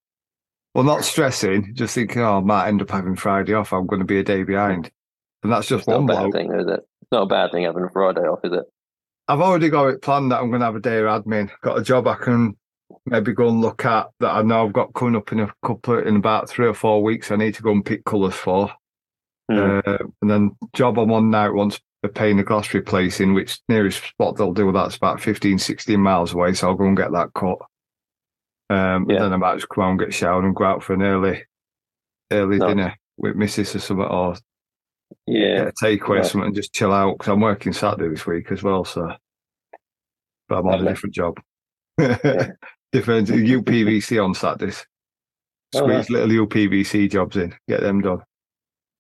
Well, 0.74 0.84
not 0.84 1.06
stressing, 1.06 1.74
just 1.76 1.96
thinking, 1.96 2.22
oh, 2.22 2.38
I 2.38 2.40
might 2.42 2.68
end 2.68 2.82
up 2.82 2.90
having 2.92 3.16
Friday 3.16 3.54
off. 3.54 3.72
I'm 3.72 3.86
going 3.88 4.02
to 4.02 4.06
be 4.06 4.20
a 4.20 4.24
day 4.24 4.44
behind. 4.44 4.92
And 5.44 5.52
that's 5.52 5.68
just 5.68 5.82
it's 5.82 5.88
not 5.88 5.96
a 5.96 5.98
one 6.00 6.08
bad 6.08 6.20
bloke. 6.20 6.34
thing, 6.34 6.54
is 6.54 6.68
it? 6.68 6.80
It's 7.02 7.12
not 7.12 7.24
a 7.24 7.28
bad 7.28 7.52
thing 7.52 7.64
having 7.64 7.84
a 7.84 7.90
Friday 7.90 8.22
off, 8.22 8.40
is 8.44 8.52
it? 8.54 8.66
I've 9.28 9.40
already 9.42 9.70
got 9.70 9.88
it 9.88 10.02
planned 10.02 10.32
that 10.32 10.40
I'm 10.42 10.50
going 10.50 10.60
to 10.60 10.66
have 10.66 10.76
a 10.76 10.80
day 10.82 10.98
of 11.00 11.06
admin. 11.06 11.50
Got 11.62 11.78
a 11.80 11.84
job 11.84 12.08
I 12.08 12.16
can 12.16 12.58
maybe 13.06 13.34
go 13.34 13.48
and 13.48 13.62
look 13.62 13.86
at 13.86 14.08
that 14.20 14.32
I 14.32 14.42
know 14.42 14.66
I've 14.66 14.74
got 14.74 14.94
coming 14.94 15.16
up 15.16 15.32
in 15.32 15.40
a 15.40 15.54
couple, 15.66 16.00
in 16.00 16.16
about 16.16 16.50
three 16.50 16.68
or 16.68 16.74
four 16.74 17.04
weeks. 17.04 17.32
I 17.32 17.36
need 17.36 17.54
to 17.56 17.64
go 17.64 17.72
and 17.72 17.86
pick 17.86 18.04
colours 18.06 18.34
for. 18.34 18.72
Hmm. 19.52 19.80
Uh, 19.86 19.98
and 20.22 20.32
then 20.32 20.56
job 20.74 20.98
I'm 20.98 21.12
on 21.12 21.30
now 21.30 21.54
wants 21.54 21.80
a 22.04 22.10
pane 22.10 22.40
of 22.40 22.46
glass 22.46 22.74
replacing, 22.74 23.34
which 23.34 23.60
nearest 23.70 24.04
spot 24.04 24.38
they'll 24.38 24.54
do 24.54 24.72
that's 24.72 24.96
about 24.96 25.22
15, 25.22 25.60
16 25.60 26.00
miles 26.00 26.34
away. 26.34 26.54
So 26.54 26.70
I'll 26.70 26.76
go 26.76 26.86
and 26.86 26.98
get 26.98 27.12
that 27.12 27.34
cut. 27.34 27.58
Um, 28.70 29.08
Yeah. 29.10 29.18
And 29.18 29.26
then 29.26 29.34
I 29.34 29.38
might 29.38 29.56
just 29.56 29.70
come 29.70 29.84
out 29.84 29.90
and 29.92 30.00
get 30.00 30.14
showered 30.14 30.46
and 30.46 30.56
go 30.56 30.64
out 30.66 30.84
for 30.84 30.94
an 30.94 31.04
early, 31.04 31.44
early 32.32 32.58
Nice. 32.58 32.70
dinner 32.70 32.96
with 33.18 33.36
Mrs. 33.36 33.76
or 33.76 33.80
something, 33.80 34.06
or 34.06 34.36
Yeah, 35.28 35.66
get 35.66 35.68
a 35.68 35.72
takeaway 35.86 36.22
or 36.22 36.24
something 36.24 36.48
and 36.48 36.56
just 36.56 36.74
chill 36.74 36.92
out 36.92 37.18
because 37.18 37.32
I'm 37.32 37.40
working 37.42 37.74
Saturday 37.74 38.10
this 38.10 38.26
week 38.26 38.52
as 38.52 38.64
well. 38.64 38.84
So, 38.84 39.12
but 40.50 40.60
I'm 40.60 40.68
on 40.68 40.86
a 40.86 40.90
different 40.90 41.14
job. 41.14 41.40
different 42.96 43.28
UPVC 43.28 44.24
on 44.24 44.34
Saturdays. 44.34 44.86
Oh, 45.76 45.80
Squeeze 45.80 46.10
nice. 46.10 46.10
little 46.10 46.48
UPVC 46.48 47.10
jobs 47.12 47.36
in, 47.36 47.54
get 47.68 47.82
them 47.82 48.02
done. 48.02 48.22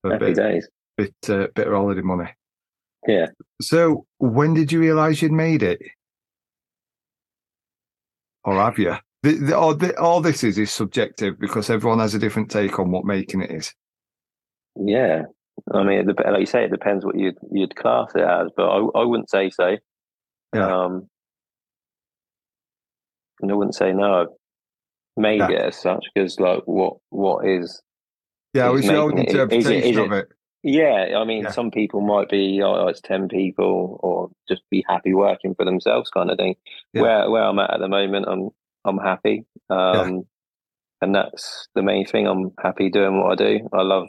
A 0.04 0.12
happy 0.12 0.26
bit, 0.26 0.36
days. 0.36 0.70
bit, 0.98 1.14
uh, 1.30 1.48
bit 1.56 1.68
of 1.68 1.74
holiday 1.74 2.02
money. 2.02 2.30
Yeah. 3.08 3.28
So, 3.62 4.06
when 4.18 4.54
did 4.54 4.72
you 4.72 4.80
realise 4.80 5.22
you'd 5.22 5.32
made 5.32 5.64
it, 5.64 5.80
or 8.44 8.56
have 8.56 8.78
you? 8.78 8.96
The, 9.24 9.34
the, 9.34 9.58
all, 9.58 9.76
the, 9.76 9.98
all 10.00 10.22
this 10.22 10.44
is 10.44 10.58
is 10.58 10.72
subjective 10.72 11.40
because 11.40 11.70
everyone 11.70 12.00
has 12.00 12.14
a 12.14 12.20
different 12.20 12.52
take 12.52 12.78
on 12.80 12.92
what 12.92 13.06
making 13.06 13.42
it 13.42 13.52
is. 13.52 13.74
Yeah, 14.76 15.24
I 15.74 15.84
mean, 15.84 16.10
it, 16.10 16.16
like 16.18 16.40
you 16.40 16.46
say, 16.46 16.66
it 16.66 16.72
depends 16.72 17.06
what 17.06 17.18
you'd 17.18 17.38
you'd 17.52 17.76
class 17.76 18.12
it 18.16 18.22
as, 18.22 18.50
but 18.56 18.68
I 18.68 18.78
I 19.00 19.04
wouldn't 19.04 19.30
say 19.30 19.50
so. 19.50 19.78
Yeah. 20.54 20.84
Um, 20.84 21.10
and 23.42 23.52
I 23.52 23.56
wouldn't 23.56 23.76
say 23.76 23.92
no. 23.94 24.22
I've 24.22 24.28
made 25.18 25.40
Yeah. 25.40 25.50
it 25.52 25.62
as 25.62 25.76
such 25.78 26.06
because, 26.14 26.40
like, 26.40 26.64
what 26.66 26.98
what 27.10 27.46
is? 27.48 27.82
Yeah, 28.54 28.70
It's 28.72 28.80
it's 28.80 28.88
your 28.90 29.02
own 29.04 29.16
making 29.16 29.36
it- 29.36 29.54
is 29.54 29.68
it- 29.68 29.98
of 29.98 30.12
it. 30.12 30.28
Yeah, 30.68 31.20
I 31.20 31.26
mean, 31.26 31.44
Yeah. 31.44 31.52
some 31.52 31.70
people 31.70 32.02
might 32.02 32.28
be, 32.28 32.60
oh, 32.64 32.88
it's 32.88 33.02
ten 33.02 33.28
people, 33.28 34.00
or 34.02 34.32
just 34.48 34.64
be 34.72 34.84
happy 34.90 35.14
working 35.14 35.54
for 35.54 35.64
themselves, 35.64 36.10
kind 36.10 36.32
of 36.32 36.38
thing. 36.38 36.56
Yeah. 36.94 37.02
Where 37.04 37.30
where 37.30 37.44
I'm 37.44 37.60
at 37.60 37.72
at 37.74 37.80
the 37.80 37.88
moment, 37.88 38.26
I'm 38.28 38.50
I'm 38.84 38.98
happy, 38.98 39.46
um, 39.70 40.26
and 41.02 41.14
that's 41.14 41.68
the 41.76 41.84
main 41.84 42.06
thing. 42.06 42.26
I'm 42.28 42.52
happy 42.60 42.90
doing 42.90 43.20
what 43.20 43.32
I 43.34 43.36
do. 43.36 43.70
I 43.74 43.82
love 43.84 44.08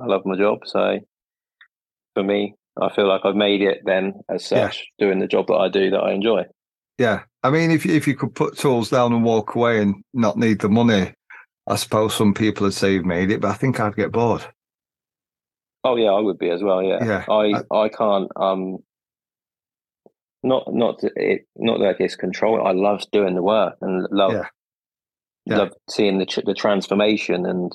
I 0.00 0.04
love 0.06 0.26
my 0.26 0.36
job, 0.36 0.66
so 0.66 0.98
for 2.14 2.22
me, 2.22 2.54
I 2.80 2.90
feel 2.94 3.06
like 3.06 3.22
I've 3.24 3.34
made 3.36 3.62
it 3.62 3.80
then 3.86 4.20
as 4.28 4.44
such, 4.44 4.86
yeah. 4.98 5.06
doing 5.06 5.18
the 5.20 5.26
job 5.26 5.46
that 5.46 5.54
I 5.56 5.68
do 5.68 5.88
that 5.90 6.00
I 6.02 6.12
enjoy. 6.12 6.44
Yeah, 6.98 7.22
I 7.46 7.50
mean, 7.50 7.70
if 7.70 7.86
if 7.86 8.08
you 8.08 8.16
could 8.16 8.34
put 8.34 8.58
tools 8.58 8.90
down 8.90 9.12
and 9.12 9.22
walk 9.22 9.54
away 9.54 9.80
and 9.80 10.02
not 10.12 10.36
need 10.36 10.58
the 10.58 10.68
money, 10.68 11.12
I 11.68 11.76
suppose 11.76 12.12
some 12.12 12.34
people 12.34 12.64
would 12.64 12.74
say 12.74 12.94
you've 12.94 13.04
made 13.04 13.30
it, 13.30 13.40
but 13.40 13.52
I 13.52 13.54
think 13.54 13.78
I'd 13.78 13.94
get 13.94 14.10
bored. 14.10 14.44
Oh 15.84 15.94
yeah, 15.94 16.10
I 16.10 16.18
would 16.18 16.38
be 16.38 16.50
as 16.50 16.64
well. 16.64 16.82
Yeah, 16.82 17.04
yeah. 17.04 17.24
I 17.28 17.62
I, 17.70 17.84
I 17.84 17.88
can't 17.88 18.32
um 18.34 18.78
not 20.42 20.74
not 20.74 20.98
it 21.14 21.46
not 21.54 21.78
that 21.78 22.00
it's 22.00 22.16
control. 22.16 22.66
I 22.66 22.72
love 22.72 23.04
doing 23.12 23.36
the 23.36 23.44
work 23.44 23.76
and 23.80 24.08
love 24.10 24.32
yeah. 24.32 24.48
Yeah. 25.44 25.58
love 25.58 25.72
seeing 25.88 26.18
the 26.18 26.42
the 26.44 26.54
transformation 26.54 27.46
and 27.46 27.72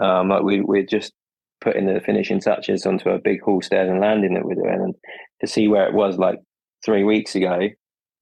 um 0.00 0.28
like 0.28 0.42
we 0.42 0.60
we're 0.60 0.84
just 0.84 1.14
putting 1.62 1.86
the 1.86 1.98
finishing 2.00 2.40
touches 2.40 2.84
onto 2.84 3.08
a 3.08 3.18
big 3.18 3.40
hall 3.40 3.62
stairs 3.62 3.88
and 3.88 4.00
landing 4.00 4.34
that 4.34 4.44
we're 4.44 4.54
doing 4.54 4.82
and 4.82 4.94
to 5.40 5.46
see 5.46 5.66
where 5.66 5.86
it 5.88 5.94
was 5.94 6.18
like 6.18 6.40
three 6.84 7.04
weeks 7.04 7.34
ago 7.34 7.68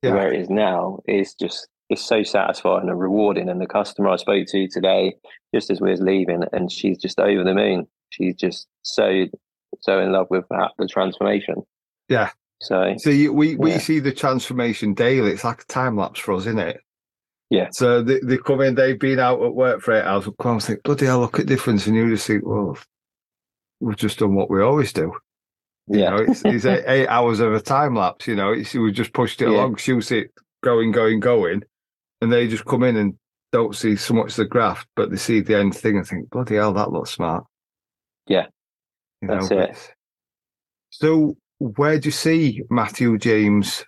yeah. 0.06 0.14
where 0.14 0.32
it 0.32 0.40
is 0.40 0.50
now 0.50 1.00
is 1.06 1.34
just 1.34 1.68
it's 1.88 2.04
so 2.04 2.22
satisfying 2.22 2.88
and 2.88 2.98
rewarding. 2.98 3.48
And 3.48 3.60
the 3.60 3.66
customer 3.66 4.08
I 4.08 4.16
spoke 4.16 4.46
to 4.48 4.68
today, 4.68 5.14
just 5.54 5.70
as 5.70 5.80
we 5.80 5.90
was 5.90 6.00
leaving, 6.00 6.42
and 6.52 6.70
she's 6.70 6.98
just 6.98 7.20
over 7.20 7.44
the 7.44 7.54
moon. 7.54 7.86
She's 8.10 8.36
just 8.36 8.66
so 8.82 9.26
so 9.80 10.00
in 10.00 10.12
love 10.12 10.26
with 10.30 10.44
that, 10.50 10.72
the 10.78 10.88
transformation. 10.88 11.62
Yeah. 12.08 12.30
So, 12.60 12.94
so 12.96 13.10
you, 13.10 13.32
we 13.32 13.56
we 13.56 13.72
yeah. 13.72 13.78
see 13.78 13.98
the 13.98 14.12
transformation 14.12 14.94
daily. 14.94 15.30
It's 15.30 15.44
like 15.44 15.62
a 15.62 15.66
time 15.66 15.96
lapse 15.96 16.20
for 16.20 16.34
us, 16.34 16.46
isn't 16.46 16.58
it? 16.58 16.80
Yeah. 17.50 17.68
So 17.70 18.02
they, 18.02 18.18
they 18.20 18.38
come 18.38 18.60
in, 18.60 18.74
they've 18.74 18.98
been 18.98 19.20
out 19.20 19.42
at 19.42 19.54
work 19.54 19.80
for 19.82 19.94
eight 19.94 20.04
hours, 20.04 20.28
come 20.40 20.52
and 20.52 20.62
think, 20.62 20.82
bloody 20.82 21.06
hell, 21.06 21.20
look 21.20 21.38
at 21.38 21.46
difference. 21.46 21.86
And 21.86 21.94
you 21.94 22.08
just 22.08 22.26
think, 22.26 22.44
well, 22.44 22.76
we've 23.80 23.96
just 23.96 24.18
done 24.18 24.34
what 24.34 24.50
we 24.50 24.62
always 24.62 24.92
do. 24.92 25.12
Yeah. 25.88 25.96
You 25.96 26.10
know, 26.10 26.32
it's, 26.32 26.42
it's 26.44 26.64
eight, 26.64 26.84
eight, 26.88 27.06
hours 27.06 27.40
of 27.40 27.52
a 27.54 27.60
time 27.60 27.94
lapse, 27.94 28.26
you 28.26 28.34
know, 28.34 28.52
it's, 28.52 28.74
we 28.74 28.92
just 28.92 29.12
pushed 29.12 29.40
it 29.42 29.48
yeah. 29.48 29.56
along, 29.56 29.76
shoot 29.76 30.10
it 30.12 30.32
going, 30.62 30.92
going, 30.92 31.20
going. 31.20 31.62
And 32.20 32.32
they 32.32 32.48
just 32.48 32.64
come 32.64 32.82
in 32.82 32.96
and 32.96 33.14
don't 33.52 33.76
see 33.76 33.96
so 33.96 34.14
much 34.14 34.34
the 34.34 34.44
graft, 34.44 34.88
but 34.96 35.10
they 35.10 35.16
see 35.16 35.40
the 35.40 35.58
end 35.58 35.74
thing 35.74 35.96
and 35.96 36.06
think, 36.06 36.30
bloody 36.30 36.56
hell, 36.56 36.72
that 36.74 36.90
looks 36.90 37.10
smart. 37.10 37.44
Yeah. 38.26 38.46
You 39.22 39.28
that's 39.28 39.50
know, 39.50 39.60
it. 39.60 39.94
So 40.90 41.36
where 41.58 41.98
do 41.98 42.08
you 42.08 42.12
see 42.12 42.62
Matthew 42.70 43.18
James 43.18 43.84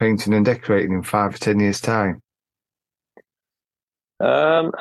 painting 0.00 0.34
and 0.34 0.44
decorating 0.44 0.92
in 0.92 1.02
five 1.02 1.34
or 1.34 1.38
ten 1.38 1.60
years' 1.60 1.80
time? 1.80 2.22
Um, 4.20 4.72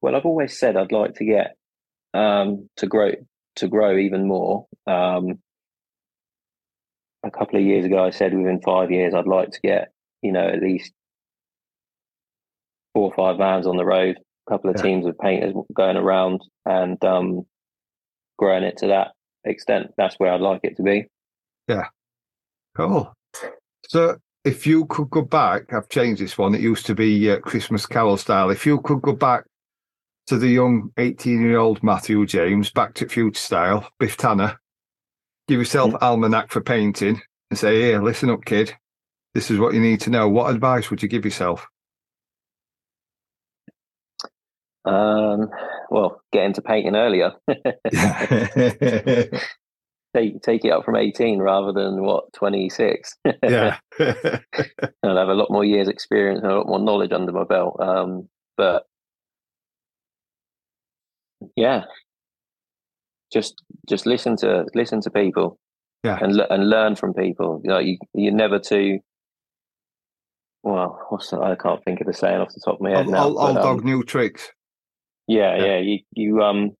well, 0.00 0.16
I've 0.16 0.24
always 0.24 0.58
said 0.58 0.76
I'd 0.76 0.92
like 0.92 1.14
to 1.16 1.24
get 1.24 1.56
um, 2.14 2.68
to 2.76 2.86
grow 2.86 3.12
to 3.56 3.68
grow 3.68 3.96
even 3.96 4.26
more. 4.26 4.66
Um, 4.86 5.38
a 7.24 7.30
couple 7.30 7.58
of 7.58 7.64
years 7.64 7.84
ago, 7.84 8.04
I 8.04 8.10
said 8.10 8.34
within 8.34 8.60
five 8.60 8.90
years, 8.90 9.14
I'd 9.14 9.26
like 9.26 9.50
to 9.50 9.60
get 9.62 9.92
you 10.22 10.32
know 10.32 10.46
at 10.48 10.60
least 10.60 10.92
four 12.94 13.12
or 13.12 13.14
five 13.14 13.38
vans 13.38 13.66
on 13.66 13.76
the 13.76 13.84
road, 13.84 14.18
a 14.48 14.50
couple 14.50 14.70
of 14.70 14.76
yeah. 14.76 14.82
teams 14.82 15.06
of 15.06 15.18
painters 15.18 15.54
going 15.74 15.96
around, 15.96 16.42
and 16.66 17.02
um, 17.04 17.46
growing 18.38 18.64
it 18.64 18.78
to 18.78 18.88
that 18.88 19.12
extent. 19.44 19.92
That's 19.96 20.16
where 20.16 20.32
I'd 20.32 20.40
like 20.40 20.60
it 20.64 20.76
to 20.76 20.82
be. 20.82 21.06
Yeah. 21.68 21.86
Cool. 22.76 23.12
So 23.88 24.16
if 24.44 24.66
you 24.66 24.86
could 24.86 25.10
go 25.10 25.22
back, 25.22 25.72
I've 25.72 25.88
changed 25.88 26.22
this 26.22 26.38
one. 26.38 26.54
It 26.54 26.60
used 26.60 26.86
to 26.86 26.94
be 26.94 27.30
uh, 27.30 27.38
Christmas 27.40 27.86
Carol 27.86 28.16
style. 28.16 28.50
If 28.50 28.64
you 28.66 28.80
could 28.80 29.02
go 29.02 29.12
back 29.12 29.44
to 30.26 30.38
the 30.38 30.48
young 30.48 30.90
18 30.96 31.42
year 31.42 31.58
old 31.58 31.82
Matthew 31.82 32.24
James, 32.26 32.70
back 32.70 32.94
to 32.94 33.08
future 33.08 33.38
style, 33.38 33.88
Biff 33.98 34.16
Tannen, 34.16 34.56
give 35.50 35.58
yourself 35.58 35.90
mm-hmm. 35.90 36.04
almanac 36.04 36.50
for 36.52 36.60
painting 36.60 37.20
and 37.50 37.58
say, 37.58 37.80
here, 37.80 38.00
listen 38.00 38.30
up, 38.30 38.44
kid. 38.44 38.72
This 39.34 39.50
is 39.50 39.58
what 39.58 39.74
you 39.74 39.80
need 39.80 40.00
to 40.02 40.10
know. 40.10 40.28
What 40.28 40.54
advice 40.54 40.90
would 40.90 41.02
you 41.02 41.08
give 41.08 41.24
yourself? 41.24 41.66
Um, 44.84 45.50
well, 45.90 46.22
get 46.32 46.44
into 46.44 46.62
painting 46.62 46.94
earlier. 46.94 47.32
take 50.14 50.42
take 50.42 50.64
it 50.64 50.70
up 50.72 50.84
from 50.84 50.96
18 50.96 51.38
rather 51.38 51.72
than 51.72 52.02
what 52.02 52.32
26 52.32 53.16
yeah 53.44 53.78
i'll 54.00 55.16
have 55.16 55.28
a 55.28 55.34
lot 55.34 55.52
more 55.52 55.64
years 55.64 55.86
experience 55.86 56.40
and 56.42 56.50
a 56.50 56.56
lot 56.56 56.66
more 56.66 56.80
knowledge 56.80 57.12
under 57.12 57.30
my 57.30 57.44
belt 57.44 57.76
um, 57.78 58.28
but 58.56 58.86
yeah 61.54 61.84
just 63.32 63.62
just 63.88 64.06
listen 64.06 64.36
to 64.36 64.66
listen 64.74 65.00
to 65.00 65.10
people 65.10 65.58
yeah 66.04 66.18
and 66.20 66.40
and 66.50 66.68
learn 66.68 66.96
from 66.96 67.14
people 67.14 67.60
you 67.64 67.70
know 67.70 67.78
you 67.78 67.96
you're 68.14 68.32
never 68.32 68.58
too 68.58 68.98
well 70.62 71.06
what's 71.08 71.30
the, 71.30 71.38
i 71.40 71.54
can't 71.54 71.82
think 71.84 72.00
of 72.00 72.06
the 72.06 72.12
saying 72.12 72.40
off 72.40 72.52
the 72.54 72.60
top 72.64 72.74
of 72.74 72.80
my 72.80 72.90
head 72.90 73.06
old, 73.06 73.08
now 73.08 73.24
old, 73.24 73.38
old 73.38 73.56
dog 73.56 73.78
um, 73.78 73.84
new 73.84 74.02
tricks 74.02 74.50
yeah, 75.28 75.56
yeah, 75.56 75.64
yeah 75.64 75.78
you 75.78 75.98
you 76.12 76.42
um 76.42 76.70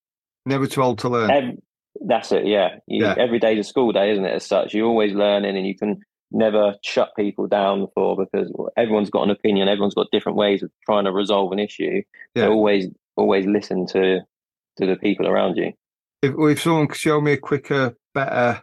never 0.45 0.67
too 0.67 0.83
old 0.83 0.99
to 0.99 1.09
learn 1.09 1.59
that's 2.01 2.33
it. 2.33 2.47
Yeah. 2.47 2.77
You, 2.87 3.05
yeah. 3.05 3.15
Every 3.19 3.39
day's 3.39 3.67
a 3.67 3.69
school 3.69 3.93
day, 3.93 4.13
isn't 4.13 4.25
it? 4.25 4.35
As 4.35 4.47
such, 4.47 4.75
you're 4.75 4.87
always 4.87 5.13
learning, 5.13 5.57
and 5.57 5.67
you 5.67 5.77
can 5.77 6.01
never 6.33 6.75
shut 6.85 7.11
people 7.17 7.47
down 7.47 7.89
for 7.95 8.17
because 8.17 8.53
everyone's 8.77 9.11
got 9.11 9.25
an 9.25 9.31
opinion. 9.31 9.69
Everyone's 9.69 9.95
got 9.95 10.07
different 10.13 10.39
ways 10.39 10.63
of 10.63 10.71
trying 10.87 11.05
to 11.05 11.13
resolve 11.13 11.53
an 11.53 11.59
issue. 11.59 12.03
Yeah. 12.35 12.45
So 12.45 12.53
always, 12.53 12.87
always 13.17 13.47
listen 13.47 13.87
to 13.89 14.21
to 14.77 14.87
the 14.87 14.97
people 14.97 15.27
around 15.27 15.57
you. 15.57 15.73
If 16.23 16.35
if 16.39 16.63
someone 16.63 16.89
could 16.89 16.99
show 16.99 17.21
me 17.21 17.33
a 17.33 17.37
quicker, 17.39 17.97
better, 18.15 18.63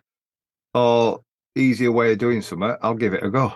or 0.74 1.22
easier 1.56 1.92
way 1.92 2.14
of 2.14 2.20
doing 2.20 2.42
something, 2.42 2.76
I'll 2.82 2.94
give 2.94 3.14
it 3.14 3.24
a 3.24 3.30
go. 3.30 3.54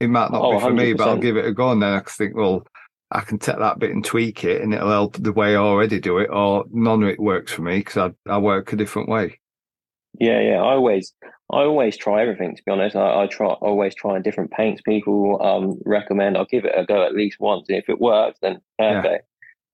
It 0.00 0.08
might 0.08 0.30
not 0.30 0.42
oh, 0.42 0.52
be 0.52 0.60
for 0.60 0.70
100%. 0.70 0.76
me, 0.76 0.92
but 0.92 1.08
I'll 1.08 1.16
give 1.16 1.36
it 1.36 1.46
a 1.46 1.52
go, 1.52 1.72
and 1.72 1.82
then 1.82 1.92
I 1.92 2.00
can 2.00 2.10
think, 2.10 2.36
well, 2.36 2.66
I 3.10 3.20
can 3.20 3.38
take 3.38 3.58
that 3.58 3.78
bit 3.78 3.90
and 3.90 4.04
tweak 4.04 4.44
it, 4.44 4.62
and 4.62 4.74
it'll 4.74 4.90
help 4.90 5.16
the 5.16 5.32
way 5.32 5.56
I 5.56 5.60
already 5.60 5.98
do 5.98 6.18
it, 6.18 6.28
or 6.30 6.66
none 6.70 7.02
of 7.02 7.08
it 7.08 7.18
works 7.18 7.52
for 7.52 7.62
me 7.62 7.78
because 7.78 8.12
I, 8.28 8.32
I 8.32 8.38
work 8.38 8.72
a 8.72 8.76
different 8.76 9.08
way. 9.08 9.40
Yeah, 10.20 10.40
yeah. 10.40 10.56
I 10.56 10.74
always, 10.74 11.14
I 11.50 11.58
always 11.58 11.96
try 11.96 12.22
everything. 12.22 12.54
To 12.54 12.62
be 12.64 12.72
honest, 12.72 12.96
I, 12.96 13.22
I 13.22 13.26
try 13.26 13.46
always 13.46 13.94
trying 13.94 14.22
different 14.22 14.50
paints. 14.50 14.82
People 14.82 15.40
um, 15.42 15.80
recommend. 15.84 16.36
I'll 16.36 16.44
give 16.44 16.64
it 16.64 16.74
a 16.76 16.84
go 16.84 17.04
at 17.04 17.14
least 17.14 17.38
once. 17.40 17.68
And 17.68 17.78
if 17.78 17.88
it 17.88 18.00
works, 18.00 18.38
then 18.42 18.60
perfect. 18.78 19.24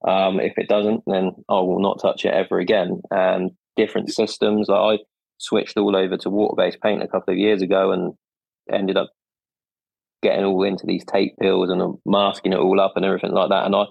Yeah. 0.06 0.26
Um, 0.26 0.38
if 0.38 0.58
it 0.58 0.68
doesn't, 0.68 1.02
then 1.06 1.32
I 1.48 1.54
will 1.54 1.80
not 1.80 2.00
touch 2.00 2.24
it 2.24 2.34
ever 2.34 2.58
again. 2.58 3.00
And 3.10 3.52
different 3.76 4.12
systems. 4.12 4.68
I 4.70 4.98
switched 5.38 5.76
all 5.76 5.96
over 5.96 6.16
to 6.16 6.30
water-based 6.30 6.80
paint 6.80 7.02
a 7.02 7.08
couple 7.08 7.32
of 7.32 7.38
years 7.38 7.62
ago, 7.62 7.92
and 7.92 8.14
ended 8.72 8.96
up 8.96 9.10
getting 10.22 10.44
all 10.44 10.62
into 10.62 10.86
these 10.86 11.04
tape 11.04 11.34
pills 11.40 11.68
and 11.70 11.98
masking 12.06 12.52
it 12.52 12.58
all 12.58 12.80
up 12.80 12.92
and 12.96 13.04
everything 13.04 13.32
like 13.32 13.50
that. 13.50 13.66
And 13.66 13.76
I, 13.76 13.84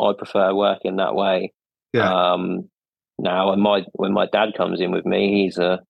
I 0.00 0.12
prefer 0.16 0.54
working 0.54 0.96
that 0.96 1.14
way. 1.14 1.52
Yeah. 1.94 2.12
Um, 2.12 2.68
now, 3.18 3.52
and 3.52 3.62
my 3.62 3.84
when 3.92 4.12
my 4.12 4.26
dad 4.30 4.50
comes 4.56 4.80
in 4.80 4.92
with 4.92 5.06
me, 5.06 5.44
he's 5.44 5.58
a 5.58 5.80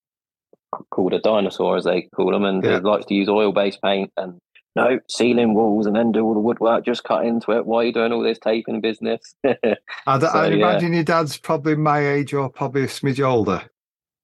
called 0.91 1.15
a 1.15 1.21
dinosaur 1.21 1.77
as 1.77 1.85
they 1.85 2.09
call 2.15 2.35
him, 2.35 2.45
and 2.45 2.63
yeah. 2.63 2.77
he 2.77 2.81
likes 2.81 3.07
to 3.07 3.15
use 3.15 3.29
oil 3.29 3.53
based 3.53 3.81
paint 3.83 4.11
and 4.17 4.39
no 4.79 5.01
ceiling 5.09 5.55
walls 5.55 5.87
and 5.87 5.97
then 5.97 6.13
do 6.13 6.25
all 6.25 6.35
the 6.35 6.41
woodwork. 6.41 6.85
Just 6.85 7.05
cut 7.05 7.27
into 7.27 7.53
it. 7.53 7.67
Why 7.67 7.79
are 7.79 7.85
you 7.85 7.93
doing 7.93 8.13
all 8.13 8.23
this 8.23 8.39
taping 8.39 8.81
business? 8.81 9.35
I'd, 9.45 10.21
so, 10.21 10.29
I'd 10.29 10.53
imagine 10.53 10.93
yeah. 10.93 10.99
your 10.99 11.05
dad's 11.05 11.37
probably 11.37 11.77
my 11.77 12.07
age 12.07 12.33
or 12.33 12.49
probably 12.49 12.85
a 12.85 12.87
smidge 12.87 13.25
older. 13.25 13.65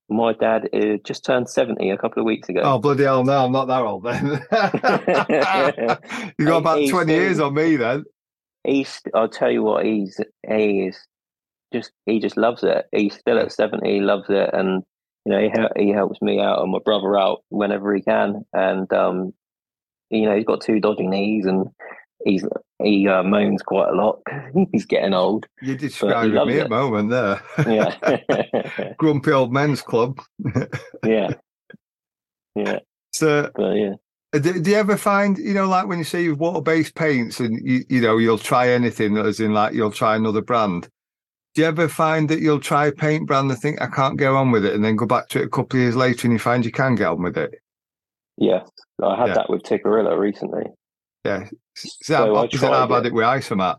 My 0.09 0.33
dad 0.35 0.69
uh, 0.73 0.99
just 1.03 1.25
turned 1.25 1.49
70 1.49 1.91
a 1.91 1.99
couple 1.99 2.21
of 2.21 2.27
weeks 2.27 2.49
ago. 2.49 2.61
Oh, 2.63 2.79
bloody 2.79 3.05
hell, 3.05 3.25
no, 3.25 3.47
I'm 3.47 3.53
not 3.53 3.67
that 3.67 3.83
old 3.83 4.05
then. 4.05 4.27
you 6.39 6.47
got 6.47 6.57
about 6.59 6.79
he's 6.79 6.91
20 6.91 7.07
still, 7.07 7.23
years 7.23 7.41
on 7.41 7.55
me 7.55 7.77
then. 7.77 8.05
He's, 8.65 9.01
I'll 9.15 9.29
tell 9.29 9.51
you 9.51 9.63
what, 9.63 9.85
he's, 9.85 10.21
he 10.49 10.89
is 10.89 10.99
just, 11.73 11.91
he 12.07 12.21
just 12.21 12.37
loves 12.37 12.63
it. 12.63 12.87
He's 12.93 13.15
still 13.15 13.39
at 13.39 13.51
70, 13.51 13.91
he 13.91 14.01
loves 14.01 14.27
it. 14.29 14.51
And, 14.53 14.83
you 15.25 15.33
know, 15.33 15.41
he, 15.41 15.85
he 15.85 15.91
helps 15.91 16.21
me 16.21 16.39
out 16.39 16.61
and 16.61 16.71
my 16.71 16.81
brother 16.85 17.19
out 17.19 17.43
whenever 17.49 17.95
he 17.95 18.03
can. 18.03 18.45
And, 18.53 18.93
um, 18.93 19.33
you 20.11 20.23
know, 20.23 20.37
he's 20.37 20.45
got 20.45 20.61
two 20.61 20.81
dodgy 20.81 21.07
knees 21.07 21.47
and 21.47 21.69
he's 22.25 22.45
he 22.83 23.07
uh, 23.09 23.23
moans 23.23 23.63
quite 23.63 23.89
a 23.89 23.95
lot. 23.95 24.21
he's 24.73 24.87
getting 24.87 25.15
old. 25.15 25.47
You 25.63 25.77
described 25.77 26.33
me 26.33 26.59
at 26.61 26.71
moment 26.71 27.11
there. 27.11 27.43
Yeah, 27.67 28.93
grumpy 28.99 29.33
old 29.33 29.53
men's 29.53 29.83
club. 29.83 30.21
yeah, 31.05 31.31
yeah. 32.55 32.79
So 33.13 33.51
but, 33.55 33.73
yeah. 33.73 33.95
Uh, 34.35 34.39
do, 34.39 34.61
do, 34.61 34.71
you 34.71 34.77
ever 34.77 34.97
find, 34.97 35.39
you 35.39 35.55
know, 35.55 35.69
like 35.69 35.87
when 35.87 35.99
you 35.99 36.05
say 36.05 36.25
you've 36.25 36.41
water-based 36.41 36.97
paints 36.97 37.39
and 37.39 37.57
you, 37.65 37.85
you 37.89 38.01
know 38.01 38.19
you'll 38.19 38.39
try 38.39 38.69
anything, 38.69 39.17
as 39.17 39.39
in 39.39 39.53
like 39.53 39.75
you'll 39.75 39.93
try 39.93 40.17
another 40.17 40.43
brand. 40.43 40.89
Do 41.55 41.63
you 41.63 41.69
ever 41.69 41.89
find 41.89 42.29
that 42.31 42.41
you'll 42.41 42.59
try 42.59 42.87
a 42.87 42.93
paint 42.93 43.29
brand 43.29 43.49
and 43.49 43.61
think 43.61 43.81
I 43.81 43.87
can't 43.87 44.19
get 44.19 44.31
on 44.31 44.51
with 44.51 44.65
it, 44.65 44.75
and 44.75 44.85
then 44.85 44.97
go 44.97 45.07
back 45.07 45.29
to 45.29 45.41
it 45.41 45.47
a 45.47 45.51
couple 45.51 45.79
of 45.79 45.83
years 45.83 45.95
later 45.95 46.27
and 46.27 46.33
you 46.33 46.41
find 46.41 46.65
you 46.65 46.73
can 46.73 46.97
get 46.97 47.07
on 47.07 47.23
with 47.23 47.39
it? 47.39 47.55
Yeah, 48.37 48.65
I 49.03 49.17
had 49.17 49.29
yeah. 49.29 49.35
that 49.35 49.51
with 49.51 49.63
Tikkurila 49.63 50.19
recently. 50.19 50.65
Yeah, 51.25 51.49
so 51.75 52.37
I've, 52.37 52.65
I've 52.65 52.91
had 52.91 53.07
it 53.07 53.15
with 53.15 53.25
Isomat. 53.25 53.79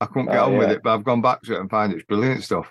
I 0.00 0.06
couldn't 0.06 0.26
get 0.26 0.38
oh, 0.38 0.46
on 0.46 0.52
yeah. 0.52 0.58
with 0.58 0.70
it, 0.70 0.82
but 0.82 0.94
I've 0.94 1.04
gone 1.04 1.22
back 1.22 1.42
to 1.42 1.54
it 1.54 1.60
and 1.60 1.70
find 1.70 1.92
it's 1.92 2.04
brilliant 2.04 2.44
stuff. 2.44 2.68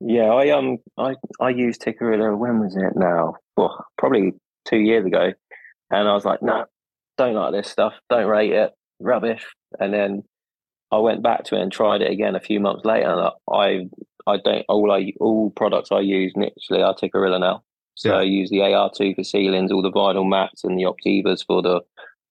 Yeah, 0.00 0.32
I 0.32 0.50
um 0.50 0.78
I 0.98 1.14
I 1.40 1.50
used 1.50 1.80
Tikkurila. 1.80 2.36
When 2.36 2.60
was 2.60 2.76
it 2.76 2.96
now? 2.96 3.36
Well, 3.56 3.84
probably 3.96 4.34
two 4.66 4.78
years 4.78 5.06
ago, 5.06 5.32
and 5.90 6.08
I 6.08 6.12
was 6.12 6.24
like, 6.24 6.42
"No, 6.42 6.58
nah, 6.58 6.64
don't 7.16 7.34
like 7.34 7.52
this 7.52 7.70
stuff. 7.70 7.94
Don't 8.10 8.26
rate 8.26 8.52
it. 8.52 8.72
Rubbish." 9.00 9.46
And 9.78 9.94
then 9.94 10.24
I 10.92 10.98
went 10.98 11.22
back 11.22 11.44
to 11.44 11.56
it 11.56 11.62
and 11.62 11.72
tried 11.72 12.02
it 12.02 12.10
again 12.10 12.36
a 12.36 12.40
few 12.40 12.60
months 12.60 12.84
later, 12.84 13.10
and 13.10 13.30
I 13.50 13.88
I 14.26 14.38
don't 14.44 14.64
all 14.68 14.90
I 14.92 15.12
all 15.20 15.50
products 15.50 15.90
I 15.92 16.00
use 16.00 16.32
literally 16.36 16.82
are 16.82 16.94
Tikkurila 16.94 17.40
now. 17.40 17.62
So 17.96 18.10
yeah. 18.10 18.18
I 18.18 18.22
use 18.22 18.50
the 18.50 18.58
AR2 18.58 19.16
for 19.16 19.24
ceilings, 19.24 19.72
all 19.72 19.82
the 19.82 19.90
vinyl 19.90 20.28
mats 20.28 20.64
and 20.64 20.78
the 20.78 20.84
Optivas 20.84 21.44
for 21.46 21.62
the 21.62 21.80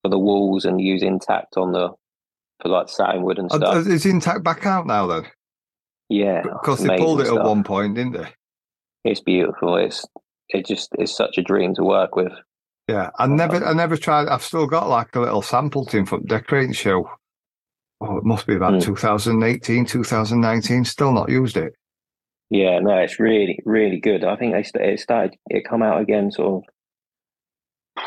for 0.02 0.10
the 0.10 0.20
walls, 0.20 0.64
and 0.64 0.80
use 0.80 1.02
Intact 1.02 1.58
on 1.58 1.72
the 1.72 1.90
for 2.62 2.70
like 2.70 2.88
satin 2.88 3.24
wood 3.24 3.40
and 3.40 3.52
stuff. 3.52 3.88
Is 3.88 4.06
Intact 4.06 4.44
back 4.44 4.66
out 4.66 4.86
now 4.86 5.08
then? 5.08 5.26
Yeah, 6.08 6.44
because 6.44 6.84
they 6.84 6.98
pulled 6.98 7.22
it 7.22 7.28
stuff. 7.28 7.40
at 7.40 7.46
one 7.46 7.64
point, 7.64 7.96
didn't 7.96 8.14
they? 8.14 8.28
It's 9.04 9.22
beautiful. 9.22 9.76
It's 9.76 10.06
it 10.50 10.68
just 10.68 10.90
is 11.00 11.16
such 11.16 11.38
a 11.40 11.42
dream 11.42 11.74
to 11.76 11.84
work 11.84 12.16
with. 12.16 12.32
Yeah, 12.88 13.10
I 13.18 13.26
never 13.26 13.66
I 13.66 13.74
never 13.74 13.98
tried. 13.98 14.28
I've 14.28 14.44
still 14.44 14.68
got 14.68 14.88
like 14.88 15.16
a 15.16 15.20
little 15.20 15.42
sample 15.42 15.86
tin 15.86 16.06
from 16.06 16.26
decorating 16.26 16.74
show. 16.74 17.10
Oh, 18.02 18.18
it 18.18 18.24
must 18.24 18.46
be 18.46 18.56
about 18.56 18.74
mm. 18.74 18.84
2018, 18.84 19.86
2019. 19.86 20.86
Still 20.86 21.12
not 21.12 21.30
used 21.30 21.58
it. 21.58 21.74
Yeah, 22.50 22.80
no, 22.80 22.98
it's 22.98 23.20
really, 23.20 23.60
really 23.66 24.00
good. 24.00 24.24
I 24.24 24.36
think 24.36 24.54
they 24.54 24.92
it 24.92 25.00
started 25.00 25.36
it 25.48 25.68
come 25.68 25.82
out 25.82 26.02
again 26.02 26.32
sort 26.32 26.64
of 27.98 28.04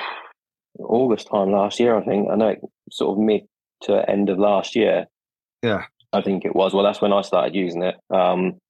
August 0.79 1.29
time 1.29 1.51
last 1.51 1.81
year. 1.81 1.96
I 1.96 2.05
think 2.05 2.31
I 2.31 2.37
know 2.37 2.57
sort 2.90 3.18
of 3.18 3.24
mid 3.24 3.42
to 3.83 4.09
end 4.09 4.29
of 4.29 4.38
last 4.38 4.77
year. 4.77 5.07
Yeah, 5.62 5.85
I 6.12 6.22
think 6.22 6.44
it 6.44 6.55
was. 6.55 6.72
Well, 6.72 6.85
that's 6.85 7.01
when 7.01 7.12
I 7.12 7.22
started 7.22 7.55
using 7.55 7.83
it. 7.83 7.96
Um, 8.11 8.61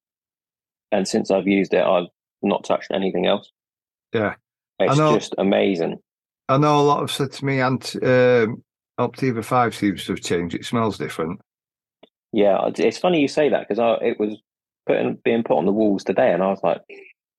and 0.91 1.07
since 1.07 1.29
I've 1.29 1.47
used 1.47 1.73
it, 1.73 1.83
I've 1.83 2.07
not 2.41 2.63
touched 2.63 2.89
anything 2.91 3.27
else. 3.27 3.51
Yeah, 4.11 4.35
it's 4.79 4.97
just 4.97 5.35
amazing. 5.37 5.99
I 6.47 6.57
know 6.57 6.79
a 6.79 6.81
lot 6.81 7.01
have 7.01 7.11
said 7.11 7.31
to 7.33 7.45
me, 7.45 7.59
and 7.59 7.83
um, 8.01 8.63
Optiva 8.99 9.45
Five 9.45 9.75
seems 9.75 10.03
to 10.05 10.13
have 10.13 10.21
changed. 10.21 10.55
It 10.55 10.65
smells 10.65 10.97
different. 10.97 11.39
Yeah, 12.31 12.69
it's 12.75 12.97
funny 12.97 13.21
you 13.21 13.27
say 13.27 13.49
that 13.49 13.67
because 13.67 13.99
it 14.01 14.19
was 14.19 14.39
putting 14.89 15.19
being 15.23 15.43
put 15.43 15.57
on 15.57 15.65
the 15.65 15.71
walls 15.71 16.03
today, 16.03 16.33
and 16.33 16.41
I 16.41 16.47
was 16.47 16.63
like, 16.63 16.81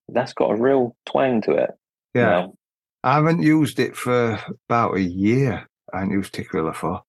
that's 0.09 0.33
got 0.33 0.53
a 0.53 0.57
real 0.57 0.97
twang 1.05 1.43
to 1.43 1.53
it. 1.53 1.71
Yeah, 2.15 2.21
you 2.21 2.47
know? 2.47 2.55
I 3.03 3.15
haven't 3.15 3.43
used 3.43 3.81
it 3.81 3.97
for 3.97 4.39
about 4.69 4.97
a 4.97 5.03
year. 5.03 5.67
I 5.93 5.99
haven't 5.99 6.13
used 6.13 6.37
for. 6.75 7.03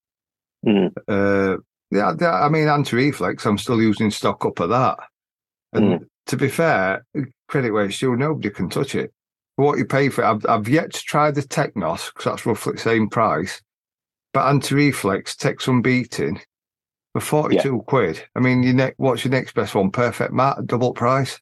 Mm. 0.66 0.92
Uh, 1.08 1.58
yeah, 1.92 2.14
I 2.28 2.50
mean 2.50 2.68
anti-reflex. 2.68 3.46
I'm 3.46 3.60
still 3.60 3.82
using 3.82 4.10
stock 4.10 4.44
up 4.46 4.60
of 4.60 4.70
that, 4.70 4.98
and 5.74 6.00
mm. 6.00 6.06
to 6.28 6.38
be 6.38 6.50
fair, 6.50 7.06
credit 7.48 7.72
where 7.72 7.86
it's 7.86 8.00
due, 8.00 8.16
nobody 8.16 8.50
can 8.50 8.70
touch 8.70 8.96
it. 8.96 9.14
For 9.56 9.66
what 9.66 9.78
you 9.78 9.86
pay 9.86 10.10
for 10.10 10.24
it, 10.24 10.28
I've, 10.28 10.46
I've 10.48 10.70
yet 10.70 10.94
to 10.94 11.02
try 11.02 11.30
the 11.30 11.44
Technos 11.44 12.08
because 12.08 12.26
that's 12.26 12.46
roughly 12.48 12.74
the 12.74 12.80
same 12.80 13.10
price. 13.10 13.62
But 14.34 14.48
anti-reflex 14.48 15.36
takes 15.36 15.66
some 15.66 15.82
beating 15.82 16.42
for 17.14 17.22
42 17.22 17.74
yeah. 17.76 17.80
quid. 17.86 18.24
I 18.36 18.40
mean, 18.40 18.64
your 18.64 18.74
ne- 18.74 18.94
what's 18.98 19.26
your 19.26 19.32
next 19.32 19.54
best 19.54 19.76
one? 19.76 19.92
Perfect 19.92 20.34
Matt, 20.34 20.66
double 20.66 20.94
price. 20.94 21.40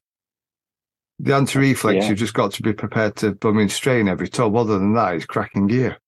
The 1.18 1.34
anti-reflex, 1.34 1.96
yeah. 1.96 2.08
you've 2.08 2.18
just 2.18 2.34
got 2.34 2.52
to 2.52 2.62
be 2.62 2.72
prepared 2.72 3.16
to 3.16 3.32
blooming 3.32 3.68
strain 3.68 4.08
every 4.08 4.28
tub. 4.28 4.56
Other 4.56 4.78
than 4.78 4.94
that, 4.94 5.14
it's 5.14 5.26
cracking 5.26 5.66
gear. 5.66 5.98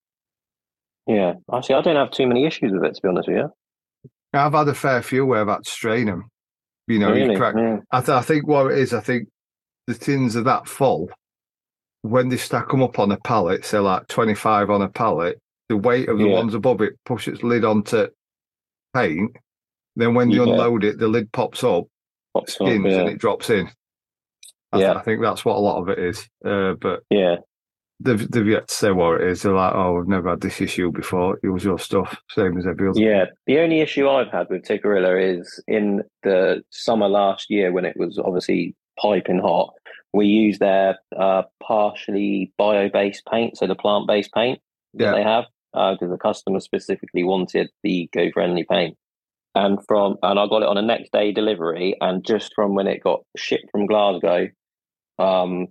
Yeah, 1.07 1.35
actually, 1.53 1.75
I 1.75 1.83
don't 1.83 1.97
have 1.97 2.11
too 2.11 2.27
many 2.27 2.47
issues 2.47 2.73
with 2.73 2.85
it, 2.85 2.95
to 2.95 3.03
be 3.03 3.09
honest 3.09 3.29
with 3.29 3.37
you. 3.37 3.53
I've 4.33 4.55
had 4.55 4.69
a 4.69 4.75
fair 4.75 5.03
few 5.03 5.27
where 5.27 5.43
I've 5.43 5.49
had 5.49 5.65
to 5.65 5.71
strain 5.71 6.07
them. 6.07 6.29
You 6.87 6.99
know, 6.99 7.13
really? 7.13 7.33
you 7.33 7.37
crack. 7.37 7.55
Yeah. 7.57 7.79
I, 7.91 8.01
th- 8.01 8.09
I 8.09 8.23
think 8.23 8.47
what 8.47 8.73
it 8.73 8.79
is, 8.79 8.95
I 8.95 9.01
think 9.01 9.29
the 9.87 9.95
tins 9.95 10.37
are 10.37 10.43
that 10.43 10.67
full. 10.67 11.11
When 12.01 12.29
they 12.29 12.37
stack 12.37 12.71
them 12.71 12.83
up 12.83 12.99
on 12.99 13.13
a 13.13 13.19
pallet, 13.19 13.65
say 13.65 13.79
like 13.79 14.09
25 14.09 14.71
on 14.71 14.83
a 14.83 14.89
pallet, 14.89 15.39
the 15.69 15.77
weight 15.77 16.09
of 16.09 16.19
the 16.19 16.25
yeah. 16.25 16.35
ones 16.35 16.55
above 16.55 16.81
it 16.81 16.95
pushes 17.05 17.43
lid 17.43 17.65
onto 17.65 18.09
paint 18.95 19.37
then 19.97 20.15
when 20.15 20.31
you 20.31 20.45
yeah. 20.45 20.53
unload 20.53 20.85
it, 20.85 20.99
the 20.99 21.09
lid 21.09 21.31
pops 21.33 21.63
up, 21.65 21.85
pops 22.35 22.55
skins, 22.55 22.85
up, 22.85 22.91
yeah. 22.91 22.99
and 23.01 23.09
it 23.11 23.19
drops 23.19 23.51
in. 23.51 23.69
I, 24.73 24.81
yeah. 24.81 24.95
I 24.95 25.03
think 25.03 25.21
that's 25.21 25.45
what 25.45 25.57
a 25.57 25.61
lot 25.61 25.81
of 25.83 25.89
it 25.89 25.99
is. 25.99 26.29
Uh, 26.45 26.73
but 26.81 27.01
yeah, 27.11 27.37
they've, 28.01 28.31
they've 28.31 28.47
yet 28.47 28.69
to 28.69 28.75
say 28.75 28.91
what 28.91 29.21
it 29.21 29.29
is. 29.29 29.43
They're 29.43 29.53
like, 29.53 29.75
oh, 29.75 29.95
we've 29.95 30.09
never 30.09 30.31
had 30.31 30.41
this 30.41 30.61
issue 30.61 30.91
before. 30.91 31.39
It 31.43 31.49
was 31.49 31.65
your 31.65 31.79
stuff, 31.79 32.17
same 32.31 32.57
as 32.57 32.67
every 32.67 32.89
other. 32.89 33.01
Yeah. 33.01 33.27
The 33.47 33.59
only 33.59 33.81
issue 33.81 34.09
I've 34.09 34.33
had 34.33 34.49
with 34.49 34.65
Tikkurila 34.65 35.39
is 35.39 35.63
in 35.69 36.03
the 36.23 36.63
summer 36.71 37.09
last 37.09 37.51
year 37.51 37.73
when 37.73 37.85
it 37.85 37.97
was 37.97 38.19
obviously 38.19 38.75
piping 38.99 39.41
hot, 39.41 39.75
we 40.15 40.27
used 40.27 40.61
their 40.61 40.99
uh, 41.19 41.43
partially 41.63 42.53
bio 42.59 42.89
based 42.89 43.25
paint, 43.31 43.57
so 43.57 43.67
the 43.67 43.75
plant 43.75 44.07
based 44.07 44.33
paint 44.35 44.59
that 44.95 45.05
yeah. 45.05 45.13
they 45.13 45.23
have, 45.23 45.45
because 45.73 46.09
uh, 46.09 46.13
the 46.13 46.19
customer 46.19 46.61
specifically 46.61 47.25
wanted 47.25 47.71
the 47.83 48.03
eco 48.03 48.31
friendly 48.31 48.65
paint 48.69 48.97
and 49.55 49.79
from 49.87 50.17
and 50.23 50.39
I 50.39 50.47
got 50.47 50.63
it 50.63 50.69
on 50.69 50.79
a 50.79 50.83
next 50.83 51.13
day 51.13 51.33
delivery, 51.33 51.97
and 52.01 52.25
just 52.25 52.53
from 52.55 52.75
when 52.75 52.87
it 52.87 53.03
got 53.03 53.21
shipped 53.37 53.71
from 53.71 53.87
Glasgow, 53.87 54.49
um, 55.19 55.69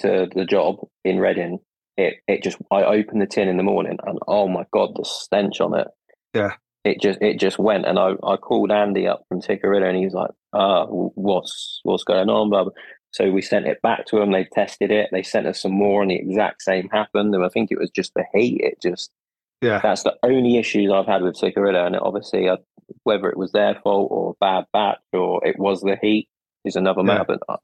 to 0.00 0.28
the 0.34 0.44
job 0.44 0.76
in 1.04 1.18
Reading, 1.18 1.58
it 1.96 2.14
it 2.26 2.42
just 2.42 2.58
I 2.70 2.82
opened 2.82 3.22
the 3.22 3.26
tin 3.26 3.48
in 3.48 3.56
the 3.56 3.62
morning, 3.62 3.98
and 4.04 4.18
oh 4.26 4.48
my 4.48 4.64
god, 4.72 4.90
the 4.96 5.04
stench 5.04 5.60
on 5.60 5.78
it. 5.78 5.88
Yeah. 6.34 6.54
It 6.84 7.00
just 7.00 7.20
it 7.20 7.40
just 7.40 7.58
went, 7.58 7.84
and 7.84 7.98
I, 7.98 8.12
I 8.22 8.36
called 8.36 8.70
Andy 8.70 9.08
up 9.08 9.24
from 9.28 9.40
Tikkurila, 9.40 9.88
and 9.88 9.96
he 9.96 10.04
was 10.04 10.14
like, 10.14 10.30
"Uh, 10.52 10.86
what's 10.86 11.80
what's 11.82 12.04
going 12.04 12.28
on?" 12.28 12.48
Blah, 12.48 12.64
blah. 12.64 12.72
So 13.10 13.30
we 13.32 13.42
sent 13.42 13.66
it 13.66 13.82
back 13.82 14.06
to 14.06 14.20
them. 14.20 14.30
They 14.30 14.44
tested 14.44 14.92
it. 14.92 15.08
They 15.10 15.24
sent 15.24 15.48
us 15.48 15.62
some 15.62 15.72
more, 15.72 16.02
and 16.02 16.12
the 16.12 16.16
exact 16.16 16.62
same 16.62 16.88
happened. 16.90 17.34
And 17.34 17.44
I 17.44 17.48
think 17.48 17.72
it 17.72 17.78
was 17.78 17.90
just 17.90 18.12
the 18.14 18.24
heat. 18.32 18.60
It 18.62 18.80
just 18.80 19.10
yeah, 19.60 19.80
that's 19.82 20.02
the 20.02 20.16
only 20.22 20.56
issues 20.56 20.90
I've 20.90 21.06
had 21.06 21.22
with 21.22 21.36
Tikkurila, 21.36 21.86
and 21.86 21.96
obviously, 21.96 22.48
uh, 22.48 22.56
whether 23.04 23.28
it 23.28 23.36
was 23.36 23.52
their 23.52 23.76
fault 23.82 24.08
or 24.10 24.34
bad 24.40 24.64
batch 24.72 24.98
or 25.12 25.44
it 25.46 25.58
was 25.58 25.80
the 25.80 25.96
heat 26.00 26.28
is 26.64 26.76
another 26.76 27.00
yeah. 27.00 27.06
matter. 27.06 27.24
But 27.28 27.40
uh, 27.48 27.56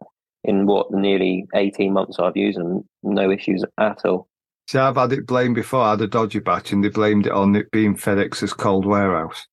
in 0.44 0.66
what 0.66 0.90
nearly 0.90 1.46
eighteen 1.54 1.92
months 1.92 2.18
I've 2.18 2.36
used 2.36 2.58
them, 2.58 2.88
no 3.02 3.30
issues 3.30 3.64
at 3.78 4.04
all. 4.04 4.28
See, 4.68 4.78
I've 4.78 4.96
had 4.96 5.12
it 5.12 5.26
blamed 5.26 5.56
before. 5.56 5.82
I 5.82 5.90
had 5.90 6.00
a 6.00 6.06
dodgy 6.06 6.38
batch, 6.38 6.72
and 6.72 6.84
they 6.84 6.88
blamed 6.88 7.26
it 7.26 7.32
on 7.32 7.56
it 7.56 7.70
being 7.70 7.96
FedEx's 7.96 8.52
cold 8.52 8.86
warehouse. 8.86 9.46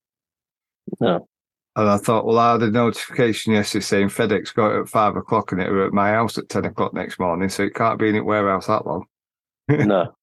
No. 0.99 1.27
And 1.75 1.89
I 1.89 1.97
thought, 1.97 2.25
well, 2.25 2.39
I 2.39 2.53
had 2.53 2.63
a 2.63 2.71
notification 2.71 3.53
yesterday 3.53 3.83
saying 3.83 4.09
FedEx 4.09 4.53
got 4.53 4.75
it 4.75 4.81
at 4.81 4.89
five 4.89 5.15
o'clock 5.15 5.51
and 5.51 5.61
it 5.61 5.69
were 5.69 5.85
at 5.85 5.93
my 5.93 6.09
house 6.09 6.37
at 6.37 6.49
10 6.49 6.65
o'clock 6.65 6.93
next 6.93 7.19
morning. 7.19 7.47
So 7.47 7.63
it 7.63 7.75
can't 7.75 7.99
be 7.99 8.09
in 8.09 8.15
it 8.15 8.25
warehouse 8.25 8.67
that 8.67 8.85
long. 8.85 9.05
no. 9.69 10.13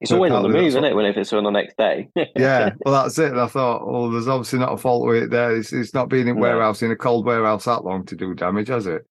It's 0.00 0.12
always 0.12 0.32
on 0.32 0.42
the 0.42 0.48
move, 0.48 0.64
isn't 0.64 0.84
it? 0.84 0.96
When 0.96 1.04
if 1.04 1.16
it's 1.18 1.32
on 1.32 1.44
the 1.44 1.50
next 1.50 1.76
day. 1.76 2.08
yeah, 2.36 2.70
well, 2.84 3.02
that's 3.02 3.18
it. 3.18 3.32
And 3.32 3.40
I 3.40 3.46
thought, 3.46 3.86
well, 3.86 4.10
there's 4.10 4.28
obviously 4.28 4.58
not 4.58 4.72
a 4.72 4.78
fault 4.78 5.06
with 5.06 5.24
it 5.24 5.30
there. 5.30 5.54
It's, 5.54 5.74
it's 5.74 5.92
not 5.92 6.08
being 6.08 6.26
in 6.26 6.36
no. 6.36 6.40
warehouse 6.40 6.80
in 6.80 6.90
a 6.90 6.96
cold 6.96 7.26
warehouse 7.26 7.66
that 7.66 7.84
long 7.84 8.06
to 8.06 8.16
do 8.16 8.34
damage, 8.34 8.68
has 8.68 8.86
it? 8.86 9.06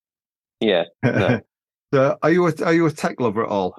Yeah. 0.59 0.85
No. 1.03 1.41
so, 1.93 2.17
are 2.23 2.31
you 2.31 2.47
a, 2.47 2.53
are 2.65 2.73
you 2.73 2.87
a 2.87 2.91
tech 2.91 3.19
lover 3.19 3.43
at 3.43 3.49
all? 3.49 3.75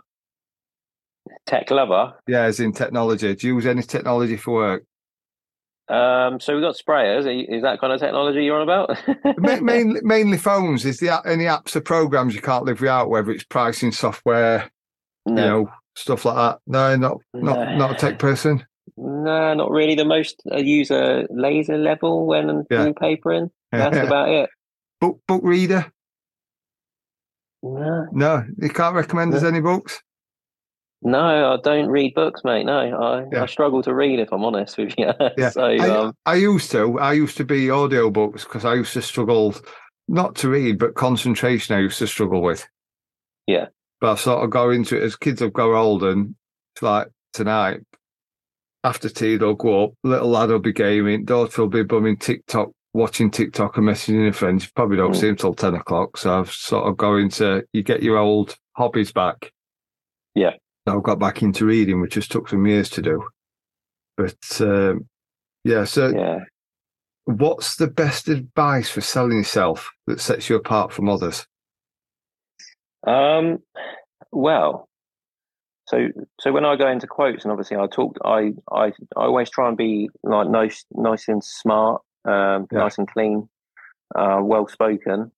Tech 1.46 1.68
lover? 1.70 2.14
Yeah, 2.29 2.42
as 2.42 2.61
in 2.61 2.73
technology. 2.73 3.35
Do 3.35 3.46
you 3.49 3.55
use 3.57 3.66
any 3.66 3.83
technology 3.83 4.37
for 4.37 4.55
work? 4.55 4.85
Um, 5.88 6.38
so 6.38 6.55
we've 6.55 6.62
got 6.62 6.77
sprayers. 6.77 7.27
Is 7.49 7.62
that 7.62 7.81
kind 7.81 7.92
of 7.92 7.99
technology 7.99 8.44
you're 8.44 8.61
on 8.61 8.62
about? 8.62 8.96
mainly, 9.61 10.01
mainly 10.05 10.38
phones. 10.38 10.85
Is 10.85 11.01
there 11.01 11.20
any 11.27 11.44
apps 11.44 11.75
or 11.75 11.81
programs 11.81 12.37
you 12.37 12.40
can't 12.40 12.64
live 12.64 12.81
without, 12.81 13.11
whether 13.11 13.33
it's 13.33 13.42
pricing 13.42 13.90
software, 13.90 14.70
no. 15.27 15.42
you 15.42 15.49
know, 15.49 15.70
stuff 16.00 16.24
like 16.24 16.36
that? 16.36 16.58
No, 16.66 16.96
not 16.96 17.18
not 17.34 17.58
no. 17.58 17.76
not 17.76 17.90
a 17.92 17.94
tech 17.94 18.18
person. 18.18 18.64
No, 18.96 19.54
not 19.54 19.70
really. 19.70 19.94
The 19.94 20.04
most 20.04 20.42
I 20.52 20.58
use 20.58 20.90
a 20.90 21.26
laser 21.30 21.78
level 21.78 22.26
when 22.26 22.50
I'm 22.50 22.64
yeah. 22.70 22.86
wallpapering. 22.86 23.50
That's 23.72 23.96
about 23.96 24.28
it. 24.28 24.50
Book 25.00 25.20
book 25.26 25.42
reader. 25.44 25.90
No, 27.62 28.06
no, 28.12 28.44
you 28.58 28.70
can't 28.70 28.94
recommend 28.94 29.32
no. 29.32 29.36
us 29.36 29.44
any 29.44 29.60
books. 29.60 30.02
No, 31.02 31.54
I 31.54 31.56
don't 31.62 31.88
read 31.88 32.14
books, 32.14 32.42
mate. 32.44 32.64
No, 32.64 32.78
I, 32.78 33.24
yeah. 33.32 33.42
I 33.42 33.46
struggle 33.46 33.82
to 33.82 33.94
read 33.94 34.18
if 34.18 34.32
I'm 34.32 34.44
honest 34.44 34.76
with 34.76 34.92
you. 34.98 35.10
yeah. 35.38 35.48
so 35.50 35.64
I, 35.64 35.78
um, 35.78 36.14
I 36.26 36.34
used 36.34 36.70
to. 36.72 36.98
I 36.98 37.14
used 37.14 37.36
to 37.38 37.44
be 37.44 37.70
audio 37.70 38.10
books 38.10 38.44
because 38.44 38.64
I 38.64 38.74
used 38.74 38.92
to 38.94 39.02
struggle 39.02 39.54
not 40.08 40.34
to 40.36 40.50
read, 40.50 40.78
but 40.78 40.94
concentration. 40.94 41.74
I 41.74 41.80
used 41.80 41.98
to 41.98 42.06
struggle 42.06 42.42
with. 42.42 42.66
Yeah. 43.46 43.66
But 44.00 44.12
I've 44.12 44.20
sort 44.20 44.42
of 44.42 44.50
go 44.50 44.70
into 44.70 44.96
it 44.96 45.02
as 45.02 45.16
kids 45.16 45.40
have 45.40 45.52
grown 45.52 45.76
older 45.76 46.10
and 46.10 46.34
it's 46.74 46.82
like 46.82 47.08
tonight, 47.32 47.80
after 48.82 49.08
tea, 49.08 49.36
they'll 49.36 49.54
go 49.54 49.84
up, 49.84 49.92
little 50.04 50.30
lad 50.30 50.48
will 50.48 50.58
be 50.58 50.72
gaming, 50.72 51.24
daughter 51.24 51.62
will 51.62 51.68
be 51.68 51.82
bumming 51.82 52.16
TikTok, 52.16 52.70
watching 52.94 53.30
TikTok 53.30 53.76
and 53.76 53.86
messaging 53.86 54.24
her 54.26 54.32
friends. 54.32 54.64
You 54.64 54.70
probably 54.74 54.96
don't 54.96 55.12
mm. 55.12 55.20
see 55.20 55.28
him 55.28 55.36
till 55.36 55.54
10 55.54 55.74
o'clock. 55.74 56.16
So 56.16 56.38
I've 56.38 56.50
sort 56.50 56.88
of 56.88 56.96
go 56.96 57.16
into, 57.16 57.62
you 57.72 57.82
get 57.82 58.02
your 58.02 58.16
old 58.16 58.56
hobbies 58.72 59.12
back. 59.12 59.52
Yeah. 60.34 60.52
I've 60.86 61.02
got 61.02 61.18
back 61.18 61.42
into 61.42 61.66
reading, 61.66 62.00
which 62.00 62.14
just 62.14 62.30
took 62.30 62.48
some 62.48 62.66
years 62.66 62.88
to 62.90 63.02
do. 63.02 63.22
But 64.16 64.60
um, 64.60 65.06
yeah, 65.64 65.84
so 65.84 66.08
yeah. 66.08 66.38
what's 67.24 67.76
the 67.76 67.86
best 67.86 68.28
advice 68.28 68.88
for 68.88 69.00
selling 69.00 69.38
yourself 69.38 69.90
that 70.06 70.20
sets 70.20 70.48
you 70.48 70.56
apart 70.56 70.92
from 70.92 71.08
others? 71.08 71.46
Um, 73.06 73.58
well, 74.32 74.88
so 75.86 76.08
so 76.40 76.52
when 76.52 76.64
I 76.64 76.76
go 76.76 76.88
into 76.88 77.06
quotes 77.06 77.44
and 77.44 77.52
obviously 77.52 77.76
I 77.76 77.86
talk 77.86 78.16
I 78.24 78.52
I, 78.70 78.86
I 79.16 79.24
always 79.24 79.50
try 79.50 79.68
and 79.68 79.76
be 79.76 80.08
like 80.22 80.48
nice 80.48 80.84
nice 80.92 81.28
and 81.28 81.42
smart, 81.42 82.02
um, 82.24 82.66
yeah. 82.72 82.78
nice 82.78 82.98
and 82.98 83.08
clean, 83.08 83.48
uh, 84.14 84.38
well 84.42 84.68
spoken, 84.68 85.32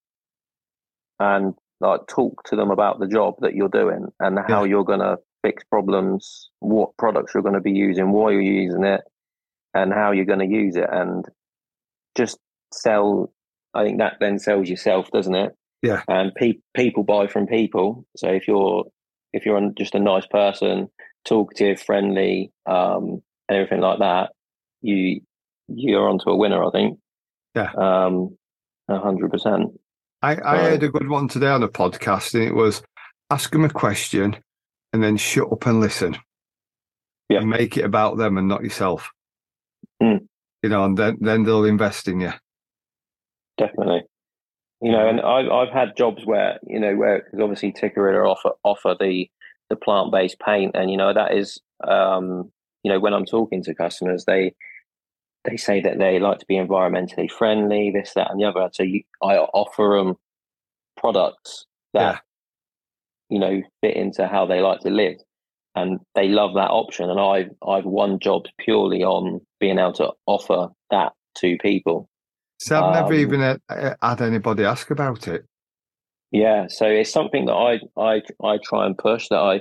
and 1.19 1.55
like 1.81 2.01
talk 2.09 2.43
to 2.45 2.57
them 2.57 2.71
about 2.71 3.01
the 3.01 3.09
job 3.09 3.35
that 3.41 3.55
you're 3.55 3.69
doing 3.69 4.09
and 4.21 4.39
how 4.49 4.65
yeah. 4.65 4.71
you're 4.71 4.85
gonna 4.85 5.17
fix 5.43 5.65
problems, 5.65 6.51
what 6.61 6.97
products 6.97 7.35
you're 7.35 7.43
going 7.43 7.55
to 7.55 7.61
be 7.61 7.73
using, 7.73 8.13
why 8.13 8.31
you're 8.31 8.41
using 8.41 8.85
it, 8.85 9.03
and 9.75 9.93
how 9.93 10.13
you're 10.13 10.25
going 10.25 10.39
to 10.39 10.47
use 10.47 10.77
it, 10.77 10.89
and 10.91 11.27
just 12.17 12.39
sell. 12.73 13.33
I 13.75 13.85
think 13.85 13.99
that 13.99 14.15
then 14.21 14.39
sells 14.39 14.69
yourself, 14.69 15.11
doesn't 15.11 15.35
it? 15.35 15.53
Yeah. 15.83 16.03
And 16.09 16.35
pe- 16.35 16.61
people 16.75 17.03
buy 17.03 17.27
from 17.27 17.47
people. 17.47 18.07
So 18.17 18.29
if 18.29 18.47
you're 18.47 18.85
if 19.33 19.45
you're 19.45 19.71
just 19.77 19.95
a 19.95 20.01
nice 20.01 20.27
person, 20.27 20.89
talkative, 21.25 21.81
friendly, 21.81 22.53
um, 22.67 23.23
and 23.49 23.59
everything 23.59 23.81
like 23.81 23.99
that, 23.99 24.31
you 24.81 25.21
you're 25.69 26.09
onto 26.09 26.31
a 26.31 26.37
winner. 26.37 26.65
I 26.65 26.71
think. 26.71 26.99
Yeah. 27.55 27.73
Um, 27.77 28.37
hundred 28.89 29.31
percent. 29.31 29.73
I, 30.23 30.37
I 30.45 30.59
heard 30.59 30.83
a 30.85 30.89
good 30.89 31.09
one 31.09 31.27
today 31.27 31.49
on 31.49 31.63
a 31.63 31.69
podcast, 31.69 32.35
and 32.35 32.45
it 32.45 32.55
was 32.55 32.83
ask 33.31 33.51
them 33.51 33.65
a 33.65 33.71
question 33.71 34.37
and 34.93 35.03
then 35.03 35.17
shut 35.17 35.51
up 35.51 35.67
and 35.67 35.81
listen. 35.81 36.17
Yeah. 37.29 37.41
And 37.41 37.51
make 37.51 37.77
it 37.77 37.85
about 37.85 38.19
them 38.19 38.37
and 38.37 38.47
not 38.47 38.63
yourself. 38.63 39.11
Mm. 40.03 40.27
You 40.63 40.69
know, 40.69 40.85
and 40.85 40.97
then 40.97 41.17
then 41.21 41.43
they'll 41.43 41.65
invest 41.65 42.07
in 42.07 42.21
you. 42.21 42.33
Definitely. 43.59 44.03
You 44.83 44.91
know, 44.91 45.09
and 45.09 45.21
I've 45.21 45.49
I've 45.49 45.73
had 45.73 45.97
jobs 45.97 46.27
where 46.27 46.59
you 46.67 46.81
know 46.81 46.97
where 46.97 47.21
because 47.21 47.41
obviously 47.41 47.73
Tikkurila 47.73 48.27
offer 48.27 48.51
offer 48.65 48.97
the 48.99 49.31
the 49.71 49.77
plant 49.77 50.11
based 50.11 50.41
paint, 50.41 50.73
and 50.75 50.91
you 50.91 50.97
know 50.97 51.15
that 51.15 51.35
is 51.35 51.61
um, 51.87 52.51
you 52.83 52.91
know 52.91 52.99
when 52.99 53.15
I'm 53.15 53.25
talking 53.25 53.63
to 53.63 53.77
customers, 53.77 54.25
they 54.25 54.55
they 55.45 55.57
say 55.57 55.81
that 55.81 55.99
they 55.99 56.19
like 56.19 56.41
to 56.41 56.47
be 56.47 56.57
environmentally 56.57 57.31
friendly, 57.31 57.93
this, 57.93 58.13
that, 58.15 58.31
and 58.31 58.41
the 58.41 58.45
other. 58.45 58.69
So 58.73 58.83
you, 58.83 59.03
I 59.23 59.37
offer 59.37 59.97
them 59.99 60.17
products 60.97 61.67
that 61.95 62.01
yeah. 62.01 62.19
you 63.29 63.39
know 63.39 63.63
fit 63.83 63.97
into 63.97 64.27
how 64.27 64.47
they 64.47 64.61
like 64.61 64.81
to 64.81 64.91
live, 64.91 65.19
and 65.77 66.01
they 66.17 66.27
love 66.27 66.55
that 66.55 66.71
option. 66.71 67.09
And 67.09 67.21
I've 67.21 67.51
I've 67.65 67.85
won 67.85 68.19
jobs 68.19 68.51
purely 68.59 69.05
on 69.05 69.43
being 69.61 69.79
able 69.79 69.93
to 69.95 70.11
offer 70.27 70.71
that 70.91 71.13
to 71.37 71.57
people. 71.59 72.09
So 72.63 72.81
I've 72.81 72.95
never 72.95 73.15
um, 73.15 73.21
even 73.21 73.41
had, 73.41 73.61
had 74.01 74.23
anybody 74.23 74.65
ask 74.65 74.91
about 74.91 75.27
it. 75.27 75.45
Yeah, 76.31 76.67
so 76.69 76.87
it's 76.87 77.13
something 77.13 77.47
that 77.47 77.55
I 77.55 77.81
I 78.01 78.23
I 78.43 78.59
try 78.65 78.87
and 78.87 78.97
push. 78.97 79.29
That 79.29 79.41
I 79.41 79.61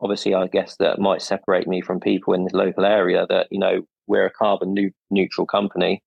obviously 0.00 0.34
I 0.34 0.46
guess 0.46 0.76
that 0.78 0.98
might 0.98 1.22
separate 1.22 1.66
me 1.66 1.80
from 1.80 2.00
people 2.00 2.34
in 2.34 2.44
the 2.44 2.56
local 2.56 2.84
area. 2.84 3.26
That 3.28 3.48
you 3.50 3.58
know 3.58 3.82
we're 4.06 4.26
a 4.26 4.30
carbon 4.30 4.74
new, 4.74 4.90
neutral 5.10 5.46
company. 5.46 6.02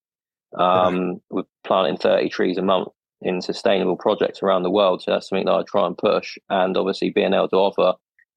Um, 0.57 0.95
yeah. 0.95 1.13
We're 1.31 1.43
planting 1.65 1.97
thirty 1.97 2.29
trees 2.29 2.57
a 2.57 2.61
month 2.61 2.89
in 3.21 3.41
sustainable 3.41 3.97
projects 3.97 4.43
around 4.43 4.61
the 4.61 4.71
world. 4.71 5.01
So 5.01 5.11
that's 5.11 5.27
something 5.27 5.45
that 5.47 5.53
I 5.53 5.63
try 5.67 5.87
and 5.87 5.97
push. 5.97 6.37
And 6.49 6.77
obviously 6.77 7.09
being 7.09 7.33
able 7.33 7.49
to 7.49 7.55
offer 7.55 7.93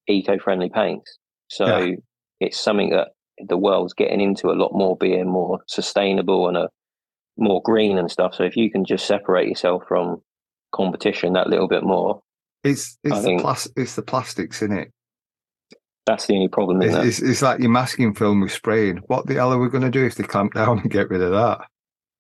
eco-friendly 0.09 0.71
paints. 0.71 1.19
So 1.49 1.67
yeah. 1.67 1.97
it's 2.41 2.59
something 2.59 2.89
that 2.91 3.09
the 3.47 3.59
world's 3.59 3.93
getting 3.93 4.21
into 4.21 4.49
a 4.49 4.57
lot 4.57 4.73
more, 4.73 4.97
being 4.97 5.29
more 5.29 5.61
sustainable 5.67 6.49
and 6.49 6.57
a 6.57 6.71
more 7.37 7.63
green 7.63 7.99
and 7.99 8.11
stuff. 8.11 8.35
So 8.35 8.45
if 8.45 8.57
you 8.57 8.71
can 8.71 8.85
just 8.85 9.07
separate 9.07 9.49
yourself 9.49 9.85
from 9.89 10.23
competition 10.73 11.33
that 11.35 11.49
little 11.49 11.69
bit 11.69 11.83
more, 11.83 12.23
it's 12.65 12.99
it's 13.03 13.23
the 13.23 13.39
plas- 13.41 13.69
it's 13.77 13.95
the 13.95 14.03
plastics 14.03 14.63
in 14.63 14.73
it. 14.73 14.93
That's 16.07 16.27
the 16.27 16.35
only 16.35 16.49
problem. 16.49 16.83
It's, 16.83 16.95
it's, 16.95 17.19
it's, 17.21 17.43
like 17.43 17.61
your 17.61 17.71
masking 17.71 18.15
film 18.15 18.41
with 18.41 18.53
spraying. 18.53 18.97
What 19.07 19.27
the 19.27 19.35
hell 19.35 19.53
are 19.53 19.59
we 19.59 19.69
going 19.69 19.85
to 19.85 19.91
do 19.91 20.05
if 20.05 20.17
they 20.17 20.25
clamp 20.25 20.55
down 20.55 20.81
and 20.81 20.91
get 20.91 21.11
rid 21.11 21.23
of 21.23 21.31
that? 21.33 21.61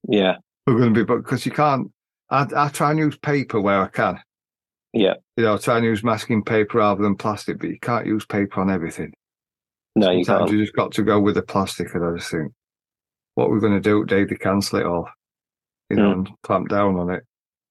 Yeah, 0.08 0.36
we're 0.66 0.78
going 0.78 0.94
to 0.94 1.00
be, 1.00 1.04
but 1.04 1.18
because 1.18 1.44
you 1.44 1.52
can't. 1.52 1.90
I, 2.30 2.46
I 2.54 2.68
try 2.68 2.90
and 2.90 2.98
use 2.98 3.18
paper 3.18 3.60
where 3.60 3.82
I 3.82 3.88
can. 3.88 4.20
Yeah, 4.92 5.14
you 5.36 5.44
know, 5.44 5.58
try 5.58 5.76
and 5.76 5.84
use 5.84 6.02
masking 6.02 6.42
paper 6.42 6.78
rather 6.78 7.02
than 7.02 7.16
plastic, 7.16 7.58
but 7.58 7.70
you 7.70 7.78
can't 7.80 8.06
use 8.06 8.24
paper 8.24 8.60
on 8.60 8.70
everything. 8.70 9.12
No, 9.96 10.06
Sometimes 10.06 10.18
you 10.18 10.24
can't. 10.34 10.50
You 10.52 10.64
just 10.64 10.76
got 10.76 10.92
to 10.92 11.02
go 11.02 11.20
with 11.20 11.34
the 11.34 11.42
plastic, 11.42 11.94
and 11.94 12.04
I 12.04 12.16
just 12.16 12.30
think 12.30 12.52
what 13.40 13.48
we're 13.48 13.58
going 13.58 13.72
to 13.72 13.80
do 13.80 14.04
today 14.04 14.26
to 14.26 14.38
cancel 14.38 14.78
it 14.78 14.86
all, 14.86 15.08
you 15.88 15.96
know, 15.96 16.10
mm. 16.10 16.12
and 16.12 16.30
clamp 16.42 16.68
down 16.68 16.96
on 16.96 17.10
it. 17.10 17.24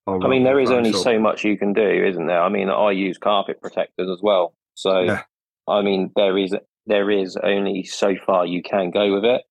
I 0.08 0.28
mean, 0.28 0.44
there 0.44 0.60
is 0.60 0.72
only 0.72 0.92
so 0.92 1.20
much 1.20 1.44
you 1.44 1.56
can 1.56 1.74
do, 1.74 1.88
isn't 1.88 2.26
there? 2.26 2.42
I 2.42 2.50
mean, 2.50 2.68
I 2.68 2.90
use 2.90 3.20
carpet 3.20 3.62
protectors 3.62 4.10
as 4.12 4.20
well. 4.24 4.56
So, 4.74 5.02
yeah. 5.02 5.22
I 5.68 5.84
mean, 5.84 6.12
there 6.16 6.36
is 6.36 6.56
there 6.88 7.12
is 7.12 7.38
only 7.44 7.84
so 7.84 8.16
far 8.26 8.48
you 8.48 8.64
can 8.64 8.90
go 8.90 9.14
with 9.14 9.24
it. 9.24 9.44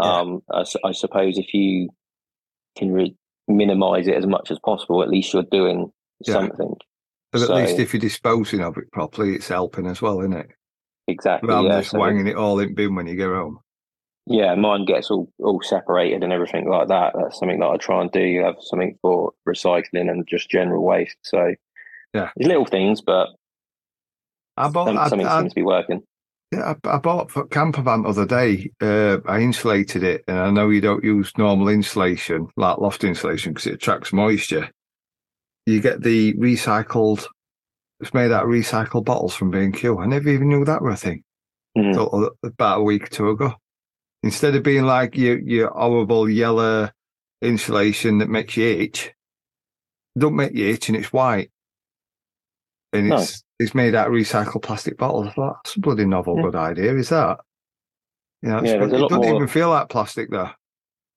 Yeah. 0.00 0.10
Um, 0.10 0.42
I, 0.50 0.64
I, 0.84 0.92
suppose 0.92 1.36
if 1.36 1.52
you 1.52 1.90
can 2.78 2.90
re- 2.90 3.16
minimize 3.46 4.08
it 4.08 4.14
as 4.14 4.26
much 4.26 4.50
as 4.50 4.58
possible, 4.60 5.02
at 5.02 5.10
least 5.10 5.34
you're 5.34 5.42
doing 5.42 5.92
yeah. 6.24 6.32
something. 6.32 6.74
But 7.30 7.42
at 7.42 7.48
so, 7.48 7.54
least 7.56 7.78
if 7.78 7.92
you're 7.92 8.00
disposing 8.00 8.62
of 8.62 8.78
it 8.78 8.90
properly, 8.90 9.34
it's 9.34 9.48
helping 9.48 9.86
as 9.86 10.00
well, 10.00 10.20
isn't 10.20 10.32
it? 10.32 10.48
Exactly. 11.08 11.50
Rather 11.50 11.68
yeah, 11.68 11.80
just 11.80 11.90
so 11.90 11.98
wanging 11.98 12.28
it 12.28 12.36
all 12.36 12.58
in 12.60 12.74
bin 12.74 12.94
when 12.94 13.06
you 13.06 13.16
get 13.16 13.28
home 13.28 13.58
yeah, 14.28 14.54
mine 14.54 14.84
gets 14.84 15.10
all, 15.10 15.32
all 15.38 15.62
separated 15.62 16.22
and 16.22 16.32
everything 16.32 16.68
like 16.68 16.88
that. 16.88 17.14
That's 17.18 17.38
something 17.38 17.60
that 17.60 17.66
I 17.66 17.76
try 17.78 18.02
and 18.02 18.12
do. 18.12 18.20
You 18.20 18.44
have 18.44 18.56
something 18.60 18.98
for 19.00 19.32
recycling 19.48 20.10
and 20.10 20.26
just 20.28 20.50
general 20.50 20.84
waste. 20.84 21.16
So 21.22 21.54
yeah, 22.12 22.30
it's 22.36 22.46
little 22.46 22.66
things, 22.66 23.00
but 23.00 23.28
I 24.56 24.68
bought, 24.68 24.88
some, 24.88 25.08
something 25.08 25.26
I, 25.26 25.40
seems 25.40 25.52
to 25.52 25.60
be 25.60 25.62
working. 25.62 26.02
Yeah, 26.52 26.74
I, 26.84 26.96
I 26.96 26.98
bought 26.98 27.34
a 27.36 27.46
camper 27.46 27.80
van 27.80 28.02
the 28.02 28.10
other 28.10 28.26
day. 28.26 28.70
Uh, 28.80 29.18
I 29.26 29.40
insulated 29.40 30.02
it, 30.02 30.24
and 30.28 30.38
I 30.38 30.50
know 30.50 30.68
you 30.68 30.82
don't 30.82 31.04
use 31.04 31.32
normal 31.38 31.68
insulation 31.68 32.48
like 32.56 32.78
loft 32.78 33.04
insulation 33.04 33.54
because 33.54 33.66
it 33.66 33.74
attracts 33.74 34.12
moisture. 34.12 34.70
You 35.64 35.80
get 35.80 36.02
the 36.02 36.34
recycled. 36.34 37.26
It's 38.00 38.14
made 38.14 38.30
out 38.30 38.44
of 38.44 38.50
recycled 38.50 39.06
bottles 39.06 39.34
from 39.34 39.50
B&Q. 39.50 39.98
I 39.98 40.06
never 40.06 40.28
even 40.28 40.48
knew 40.48 40.64
that 40.64 40.82
were 40.82 40.90
a 40.90 40.96
thing. 40.96 41.24
Mm. 41.76 42.30
about 42.42 42.80
a 42.80 42.82
week 42.82 43.04
or 43.04 43.08
two 43.08 43.30
ago 43.30 43.54
instead 44.22 44.54
of 44.54 44.62
being 44.62 44.84
like 44.84 45.16
your 45.16 45.38
your 45.38 45.70
horrible 45.70 46.28
yellow 46.28 46.90
insulation 47.42 48.18
that 48.18 48.28
makes 48.28 48.56
you 48.56 48.66
itch, 48.66 49.12
don't 50.16 50.36
make 50.36 50.52
you 50.54 50.68
itch 50.68 50.88
and 50.88 50.96
it's 50.96 51.12
white. 51.12 51.50
And 52.92 53.12
it's 53.12 53.42
it's 53.58 53.74
made 53.74 53.94
out 53.94 54.08
of 54.08 54.12
recycled 54.12 54.62
plastic 54.62 54.96
bottles. 54.96 55.28
I 55.28 55.30
thought 55.32 55.56
that's 55.64 55.76
a 55.76 55.80
bloody 55.80 56.06
novel 56.06 56.36
yeah. 56.36 56.42
good 56.42 56.54
idea, 56.54 56.96
is 56.96 57.10
that? 57.10 57.38
You 58.42 58.50
know, 58.50 58.62
yeah, 58.62 58.84
it 58.84 58.88
doesn't 58.88 59.12
more, 59.12 59.34
even 59.34 59.48
feel 59.48 59.70
like 59.70 59.88
plastic 59.88 60.30
though. 60.30 60.50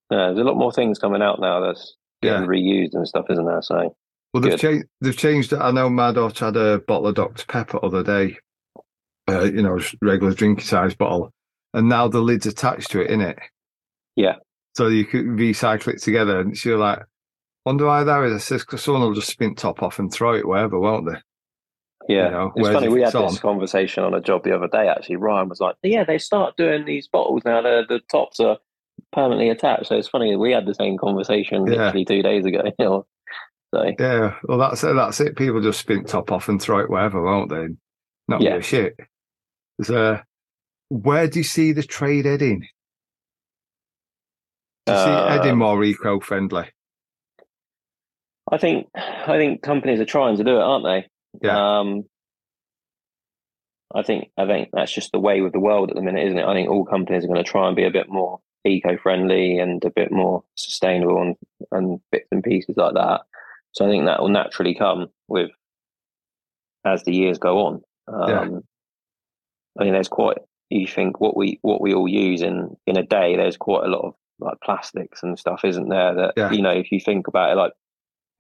Yeah, 0.10 0.28
there's 0.28 0.40
a 0.40 0.44
lot 0.44 0.58
more 0.58 0.72
things 0.72 1.00
coming 1.00 1.22
out 1.22 1.40
now 1.40 1.62
that's 1.62 1.96
getting 2.22 2.42
yeah. 2.42 2.48
reused 2.48 2.94
and 2.94 3.08
stuff, 3.08 3.26
isn't 3.30 3.46
there? 3.46 3.62
So 3.62 3.96
well, 4.34 4.42
they've 4.42 4.60
changed. 4.60 4.86
They've 5.02 5.18
changed. 5.18 5.54
I 5.54 5.72
know 5.72 5.90
my 5.90 6.12
daughter 6.12 6.46
had 6.46 6.58
a 6.58 6.80
bottle 6.80 7.08
of 7.08 7.16
Dr 7.16 7.46
Pepper 7.48 7.84
other 7.84 8.04
day. 8.04 8.38
Uh, 9.30 9.44
you 9.44 9.62
know, 9.62 9.80
regular 10.02 10.34
drinking 10.34 10.66
size 10.66 10.96
bottle, 10.96 11.32
and 11.73 11.89
now 11.89 12.07
the 12.07 12.19
lid's 12.19 12.45
attached 12.45 12.91
to 12.91 13.01
it, 13.01 13.10
in 13.10 13.21
it. 13.21 13.39
Yeah. 14.15 14.36
So 14.75 14.88
you 14.88 15.05
could 15.05 15.25
recycle 15.25 15.89
it 15.89 16.01
together, 16.01 16.39
and 16.39 16.57
so 16.57 16.69
you're 16.69 16.77
like, 16.77 16.99
"Wonder 17.65 17.86
why 17.86 18.03
that 18.03 18.23
is?" 18.23 18.34
I 18.34 18.38
says, 18.38 18.62
"Because 18.62 18.84
someone 18.84 19.03
will 19.03 19.13
just 19.13 19.29
spin 19.29 19.55
top 19.55 19.84
off 19.84 19.99
and 19.99 20.12
throw 20.12 20.34
it 20.34 20.47
wherever, 20.47 20.79
won't 20.79 21.07
they?" 21.07 21.17
Yeah, 22.07 22.25
you 22.25 22.31
know, 22.31 22.51
it's 22.55 22.69
funny. 22.69 22.88
We 22.88 23.01
had 23.01 23.13
this 23.13 23.39
conversation 23.39 24.03
on 24.03 24.13
a 24.13 24.21
job 24.21 24.43
the 24.43 24.55
other 24.55 24.67
day. 24.67 24.88
Actually, 24.88 25.17
Ryan 25.17 25.49
was 25.49 25.60
like, 25.60 25.75
"Yeah, 25.84 26.03
they 26.03 26.17
start 26.17 26.57
doing 26.57 26.86
these 26.86 27.07
bottles 27.07 27.43
now. 27.45 27.62
The 27.62 27.86
the 27.88 27.99
tops 28.12 28.39
are 28.39 28.57
permanently 29.12 29.49
attached." 29.49 29.88
So 29.88 29.97
it's 29.97 30.07
funny. 30.07 30.36
We 30.36 30.51
had 30.51 30.65
the 30.65 30.73
same 30.73 30.97
conversation 30.97 31.65
yeah. 31.67 31.73
literally 31.73 32.05
two 32.05 32.21
days 32.21 32.45
ago. 32.45 32.63
You 32.79 32.86
know? 32.86 33.05
So 33.73 33.91
yeah, 33.99 34.36
well, 34.43 34.57
that's 34.57 34.84
it. 34.84 34.93
That's 34.93 35.19
it. 35.21 35.38
People 35.38 35.62
just 35.62 35.79
spin 35.79 36.03
top 36.03 36.31
off 36.31 36.49
and 36.49 36.62
throw 36.62 36.79
it 36.79 36.89
wherever, 36.89 37.21
won't 37.21 37.49
they? 37.49 37.67
Not 38.28 38.41
yeah. 38.41 38.59
shit. 38.59 38.95
So 39.82 40.19
where 40.92 41.26
do 41.26 41.39
you 41.39 41.44
see 41.44 41.72
the 41.72 41.84
trade 41.84 42.26
heading? 42.26 42.68
Do 44.86 44.92
you 44.92 45.00
see 45.00 45.10
it 45.10 45.30
heading 45.30 45.58
more 45.58 45.82
eco 45.86 46.20
friendly? 46.20 46.66
I 48.52 48.58
think 48.58 48.88
I 48.96 49.38
think 49.38 49.62
companies 49.62 50.02
are 50.02 50.06
trying 50.06 50.36
to 50.36 50.44
do 50.44 50.58
it, 50.58 50.62
aren't 50.62 50.84
they? 50.84 51.08
Yeah. 51.48 51.80
Um, 51.80 52.04
I 53.96 54.02
think 54.02 54.32
I 54.38 54.46
think 54.46 54.70
that's 54.74 54.92
just 54.92 55.14
the 55.14 55.20
way 55.20 55.39
with 55.39 55.54
the 55.54 55.62
world 55.62 55.92
at 55.92 55.96
the 55.96 56.02
minute, 56.02 56.26
isn't 56.26 56.38
it? 56.38 56.46
I 56.46 56.54
think 56.54 56.70
all 56.70 56.84
companies 56.84 57.24
are 57.24 57.28
going 57.28 57.42
to 57.42 57.50
try 57.50 57.68
and 57.68 57.76
be 57.76 57.86
a 57.86 57.92
bit 57.92 58.10
more 58.10 58.39
eco-friendly 58.66 59.60
and 59.60 59.84
a 59.86 59.89
bit 59.89 60.12
more 60.12 60.44
sustainable 60.56 61.22
and, 61.22 61.36
and 61.72 62.02
bits 62.12 62.28
and 62.32 62.44
pieces 62.44 62.76
like 62.76 62.96
that. 62.96 63.22
So 63.72 63.86
I 63.86 63.89
think 63.89 64.06
that 64.06 64.22
will 64.22 64.30
naturally 64.30 64.76
come 64.76 65.08
with 65.30 65.52
as 66.86 67.04
the 67.04 67.16
years 67.16 67.38
go 67.38 67.66
on. 67.66 67.82
Um, 68.08 68.30
yeah. 68.30 68.60
I 69.80 69.84
think 69.84 69.94
there's 69.94 70.10
quite 70.10 70.38
you 70.72 70.88
think 70.88 71.19
what 71.19 71.36
we 71.36 71.59
what 71.61 71.82
we 71.82 71.93
all 71.93 72.07
use 72.07 72.41
in 72.41 72.76
in 72.88 72.97
a 72.97 73.03
day 73.03 73.36
there's 73.36 73.57
quite 73.57 73.84
a 73.84 73.89
lot 73.89 74.05
of 74.05 74.13
like 74.39 74.59
plastics 74.63 75.22
and 75.24 75.38
stuff 75.38 75.63
isn't 75.63 75.89
there 75.89 76.15
that 76.15 76.34
yeah. 76.36 76.51
you 76.51 76.61
know 76.61 76.72
if 76.72 76.91
you 76.91 76.99
think 76.99 77.28
about 77.28 77.51
it 77.51 77.55
like 77.55 77.74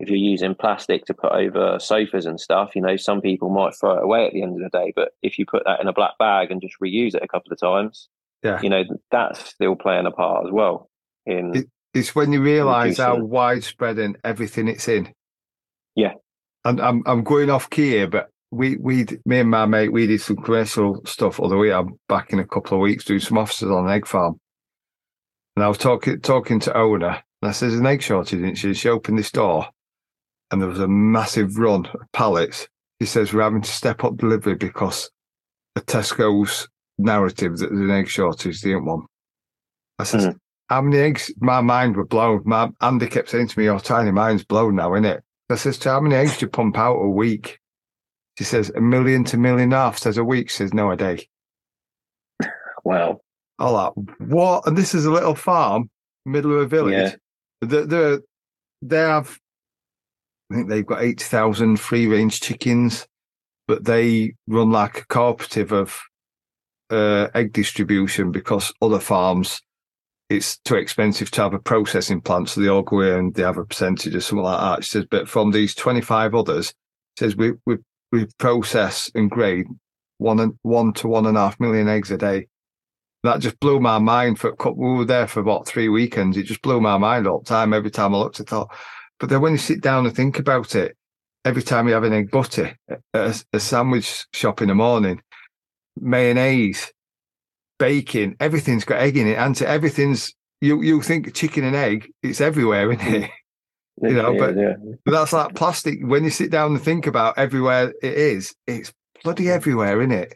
if 0.01 0.09
you're 0.09 0.17
using 0.17 0.55
plastic 0.55 1.05
to 1.05 1.13
put 1.13 1.31
over 1.31 1.77
sofas 1.79 2.25
and 2.25 2.39
stuff, 2.39 2.75
you 2.75 2.81
know, 2.81 2.97
some 2.97 3.21
people 3.21 3.49
might 3.49 3.75
throw 3.75 3.97
it 3.97 4.03
away 4.03 4.25
at 4.25 4.33
the 4.33 4.41
end 4.41 4.55
of 4.59 4.71
the 4.71 4.77
day. 4.77 4.91
But 4.95 5.09
if 5.21 5.37
you 5.37 5.45
put 5.45 5.63
that 5.65 5.79
in 5.79 5.87
a 5.87 5.93
black 5.93 6.17
bag 6.17 6.49
and 6.49 6.59
just 6.59 6.79
reuse 6.83 7.13
it 7.13 7.21
a 7.23 7.27
couple 7.27 7.53
of 7.53 7.59
times, 7.59 8.09
Yeah. 8.43 8.59
you 8.63 8.69
know, 8.69 8.83
that's 9.11 9.45
still 9.45 9.75
playing 9.75 10.07
a 10.07 10.11
part 10.11 10.47
as 10.47 10.51
well. 10.51 10.89
In 11.27 11.69
It's 11.93 12.15
when 12.15 12.33
you 12.33 12.41
realise 12.41 12.97
how 12.97 13.17
widespread 13.17 13.99
and 13.99 14.17
everything 14.23 14.67
it's 14.67 14.87
in. 14.87 15.13
Yeah. 15.95 16.13
And 16.65 16.81
I'm 16.81 17.03
I'm 17.05 17.23
going 17.23 17.51
off 17.51 17.69
key 17.69 17.91
here, 17.91 18.07
but 18.07 18.29
we 18.51 18.75
we 18.77 19.05
me 19.25 19.39
and 19.39 19.49
my 19.49 19.65
mate 19.65 19.91
we 19.93 20.07
did 20.07 20.21
some 20.21 20.35
commercial 20.37 21.01
stuff. 21.05 21.39
Although 21.39 21.57
we 21.57 21.71
are 21.71 21.85
back 22.07 22.33
in 22.33 22.39
a 22.39 22.45
couple 22.47 22.77
of 22.77 22.81
weeks 22.81 23.05
doing 23.05 23.19
some 23.19 23.37
offices 23.37 23.71
on 23.71 23.85
an 23.85 23.91
egg 23.91 24.05
farm. 24.05 24.35
And 25.55 25.63
I 25.65 25.67
was 25.67 25.77
talking 25.77 26.19
talking 26.21 26.59
to 26.61 26.77
owner, 26.77 27.23
and 27.41 27.49
I 27.49 27.51
"There's 27.51 27.73
an 27.75 27.85
egg 27.85 28.01
shortage." 28.01 28.41
And 28.41 28.57
she 28.57 28.73
she 28.73 28.89
opened 28.89 29.17
this 29.17 29.31
door, 29.31 29.67
and 30.51 30.61
there 30.61 30.69
was 30.69 30.79
a 30.79 30.87
massive 30.87 31.57
run 31.57 31.85
of 31.87 32.11
pallets. 32.13 32.67
He 32.99 33.05
says 33.05 33.33
we're 33.33 33.41
having 33.41 33.61
to 33.61 33.71
step 33.71 34.03
up 34.03 34.17
delivery 34.17 34.55
because 34.55 35.09
the 35.75 35.81
Tesco's 35.81 36.67
narrative 36.97 37.57
that 37.57 37.69
there's 37.69 37.81
an 37.81 37.91
egg 37.91 38.07
shortage, 38.07 38.61
they 38.61 38.73
ain't 38.73 38.85
one. 38.85 39.01
I 39.97 40.03
said, 40.03 40.19
Mm. 40.21 40.35
how 40.69 40.81
many 40.81 40.97
eggs? 40.99 41.33
My 41.39 41.61
mind 41.61 41.95
were 41.95 42.05
blown. 42.05 42.41
My 42.45 42.69
Andy 42.81 43.07
kept 43.07 43.29
saying 43.29 43.47
to 43.47 43.59
me, 43.59 43.65
"Your 43.65 43.79
tiny 43.79 44.11
mind's 44.11 44.43
blown 44.43 44.75
now, 44.75 44.93
isn't 44.93 45.05
it?" 45.05 45.23
I 45.49 45.55
says, 45.55 45.77
"To 45.79 45.89
how 45.89 45.99
many 46.01 46.15
eggs 46.15 46.37
do 46.37 46.45
you 46.45 46.49
pump 46.49 46.77
out 46.77 46.97
a 46.97 47.09
week?" 47.09 47.59
She 48.37 48.43
says, 48.43 48.71
"A 48.75 48.81
million 48.81 49.23
to 49.25 49.37
million 49.37 49.65
and 49.65 49.73
a 49.73 49.77
half." 49.77 49.97
Says 49.97 50.17
a 50.17 50.23
week. 50.23 50.49
Says 50.49 50.73
no, 50.73 50.91
a 50.91 50.97
day. 50.97 51.27
wow, 52.83 53.21
All 53.59 53.77
that. 53.77 54.27
What? 54.27 54.67
And 54.67 54.77
this 54.77 54.93
is 54.93 55.05
a 55.05 55.11
little 55.11 55.35
farm, 55.35 55.89
middle 56.25 56.53
of 56.53 56.61
a 56.61 56.65
village. 56.65 56.93
Yeah. 56.93 57.15
The, 57.61 57.85
the, 57.85 58.23
they 58.81 58.97
have, 58.97 59.37
I 60.51 60.55
think 60.55 60.69
they've 60.69 60.85
got 60.85 61.03
8,000 61.03 61.79
free 61.79 62.07
range 62.07 62.41
chickens, 62.41 63.05
but 63.67 63.85
they 63.85 64.33
run 64.47 64.71
like 64.71 65.01
a 65.01 65.05
cooperative 65.05 65.71
of 65.71 66.01
uh, 66.89 67.27
egg 67.33 67.53
distribution 67.53 68.31
because 68.31 68.73
other 68.81 68.99
farms, 68.99 69.61
it's 70.29 70.57
too 70.59 70.75
expensive 70.75 71.29
to 71.31 71.41
have 71.41 71.53
a 71.53 71.59
processing 71.59 72.21
plant. 72.21 72.49
So 72.49 72.61
they 72.61 72.67
all 72.67 72.81
go 72.81 73.01
in 73.01 73.13
and 73.13 73.33
they 73.33 73.43
have 73.43 73.57
a 73.57 73.65
percentage 73.65 74.15
or 74.15 74.21
something 74.21 74.43
like 74.43 74.59
that. 74.59 74.83
She 74.83 74.89
says, 74.91 75.05
but 75.09 75.29
from 75.29 75.51
these 75.51 75.75
25 75.75 76.35
others, 76.35 76.73
says 77.19 77.35
we, 77.35 77.53
we, 77.65 77.77
we 78.11 78.27
process 78.37 79.09
and 79.15 79.29
grade 79.29 79.67
one 80.17 80.39
and 80.39 80.53
one 80.61 80.93
to 80.93 81.07
one 81.07 81.25
and 81.25 81.37
a 81.37 81.41
half 81.41 81.59
million 81.59 81.87
eggs 81.87 82.11
a 82.11 82.17
day 82.17 82.47
that 83.23 83.39
just 83.39 83.59
blew 83.59 83.79
my 83.79 83.99
mind 83.99 84.39
for 84.39 84.49
a 84.49 84.55
couple, 84.55 84.77
we 84.77 84.97
were 84.97 85.05
there 85.05 85.27
for 85.27 85.39
about 85.39 85.67
three 85.67 85.89
weekends. 85.89 86.37
It 86.37 86.43
just 86.43 86.61
blew 86.61 86.81
my 86.81 86.97
mind 86.97 87.27
all 87.27 87.39
the 87.39 87.45
time. 87.45 87.73
Every 87.73 87.91
time 87.91 88.15
I 88.15 88.17
looked 88.17 88.39
at 88.39 88.51
it, 88.51 88.67
but 89.19 89.29
then 89.29 89.41
when 89.41 89.51
you 89.51 89.57
sit 89.57 89.81
down 89.81 90.05
and 90.05 90.15
think 90.15 90.39
about 90.39 90.75
it, 90.75 90.97
every 91.45 91.61
time 91.61 91.87
you 91.87 91.93
have 91.93 92.03
an 92.03 92.13
egg 92.13 92.31
butty 92.31 92.73
at 92.89 93.01
a, 93.13 93.35
a 93.53 93.59
sandwich 93.59 94.25
shop 94.33 94.61
in 94.61 94.69
the 94.69 94.75
morning, 94.75 95.21
mayonnaise, 95.99 96.91
bacon, 97.77 98.35
everything's 98.39 98.85
got 98.85 99.01
egg 99.01 99.17
in 99.17 99.27
it. 99.27 99.37
And 99.37 99.59
everything's, 99.61 100.33
you, 100.59 100.81
you 100.81 101.01
think 101.01 101.33
chicken 101.35 101.63
and 101.63 101.75
egg, 101.75 102.11
it's 102.23 102.41
everywhere, 102.41 102.91
isn't 102.91 103.23
it? 103.23 103.31
You 104.01 104.13
know, 104.13 104.31
Yeah, 104.31 104.39
but- 104.39 104.57
yeah. 104.57 104.73
That's 105.05 105.33
like 105.33 105.55
plastic. 105.55 105.99
When 106.01 106.23
you 106.23 106.29
sit 106.29 106.49
down 106.51 106.71
and 106.71 106.81
think 106.81 107.05
about 107.07 107.37
everywhere 107.37 107.93
it 108.01 108.13
is, 108.13 108.55
it's 108.67 108.91
bloody 109.23 109.49
everywhere, 109.49 109.99
isn't 110.01 110.11
it? 110.11 110.33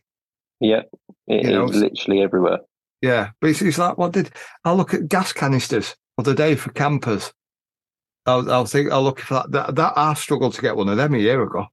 yeah, 0.59 0.83
it 1.27 1.45
know, 1.45 1.65
literally 1.65 2.21
everywhere. 2.21 2.59
Yeah, 3.01 3.31
but 3.41 3.49
it's, 3.49 3.61
it's 3.61 3.77
like 3.77 3.97
what 3.97 4.13
did 4.13 4.31
I 4.63 4.71
look 4.73 4.93
at 4.93 5.07
gas 5.09 5.33
canisters 5.33 5.95
other 6.17 6.33
day 6.33 6.55
for 6.55 6.71
campers? 6.71 7.33
I'll, 8.25 8.49
I'll 8.51 8.65
think 8.65 8.91
I'll 8.91 9.03
look 9.03 9.19
for 9.19 9.35
that. 9.35 9.51
That, 9.51 9.75
that 9.75 9.93
I 9.95 10.13
struggled 10.15 10.53
to 10.53 10.61
get 10.61 10.75
one 10.75 10.89
of 10.89 10.97
them 10.97 11.13
a 11.13 11.17
year 11.19 11.41
ago. 11.43 11.65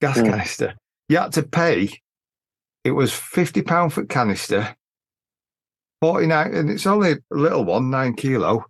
Gas 0.00 0.18
Mm. 0.18 0.30
canister. 0.30 0.74
You 1.08 1.18
had 1.18 1.32
to 1.32 1.42
pay. 1.42 1.90
It 2.84 2.92
was 2.92 3.12
fifty 3.12 3.62
pound 3.62 3.92
for 3.92 4.04
canister. 4.06 4.74
Forty 6.00 6.26
nine, 6.26 6.54
and 6.54 6.70
it's 6.70 6.86
only 6.86 7.12
a 7.12 7.18
little 7.30 7.64
one, 7.64 7.90
nine 7.90 8.14
kilo. 8.14 8.64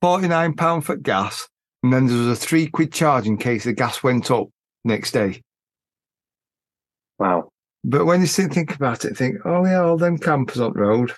Forty 0.00 0.28
nine 0.28 0.54
pound 0.54 0.84
for 0.86 0.94
gas, 0.96 1.48
and 1.82 1.92
then 1.92 2.06
there 2.06 2.16
was 2.16 2.28
a 2.28 2.36
three 2.36 2.66
quid 2.66 2.92
charge 2.92 3.26
in 3.26 3.36
case 3.36 3.64
the 3.64 3.72
gas 3.72 4.02
went 4.02 4.30
up 4.30 4.48
next 4.84 5.12
day. 5.12 5.42
Wow. 7.18 7.50
But 7.84 8.04
when 8.04 8.20
you 8.20 8.26
sit 8.26 8.52
think 8.52 8.74
about 8.74 9.04
it, 9.04 9.16
think, 9.16 9.36
oh 9.44 9.64
yeah, 9.64 9.82
all 9.82 9.96
them 9.96 10.18
campers 10.18 10.60
on 10.60 10.72
the 10.72 10.80
road, 10.80 11.12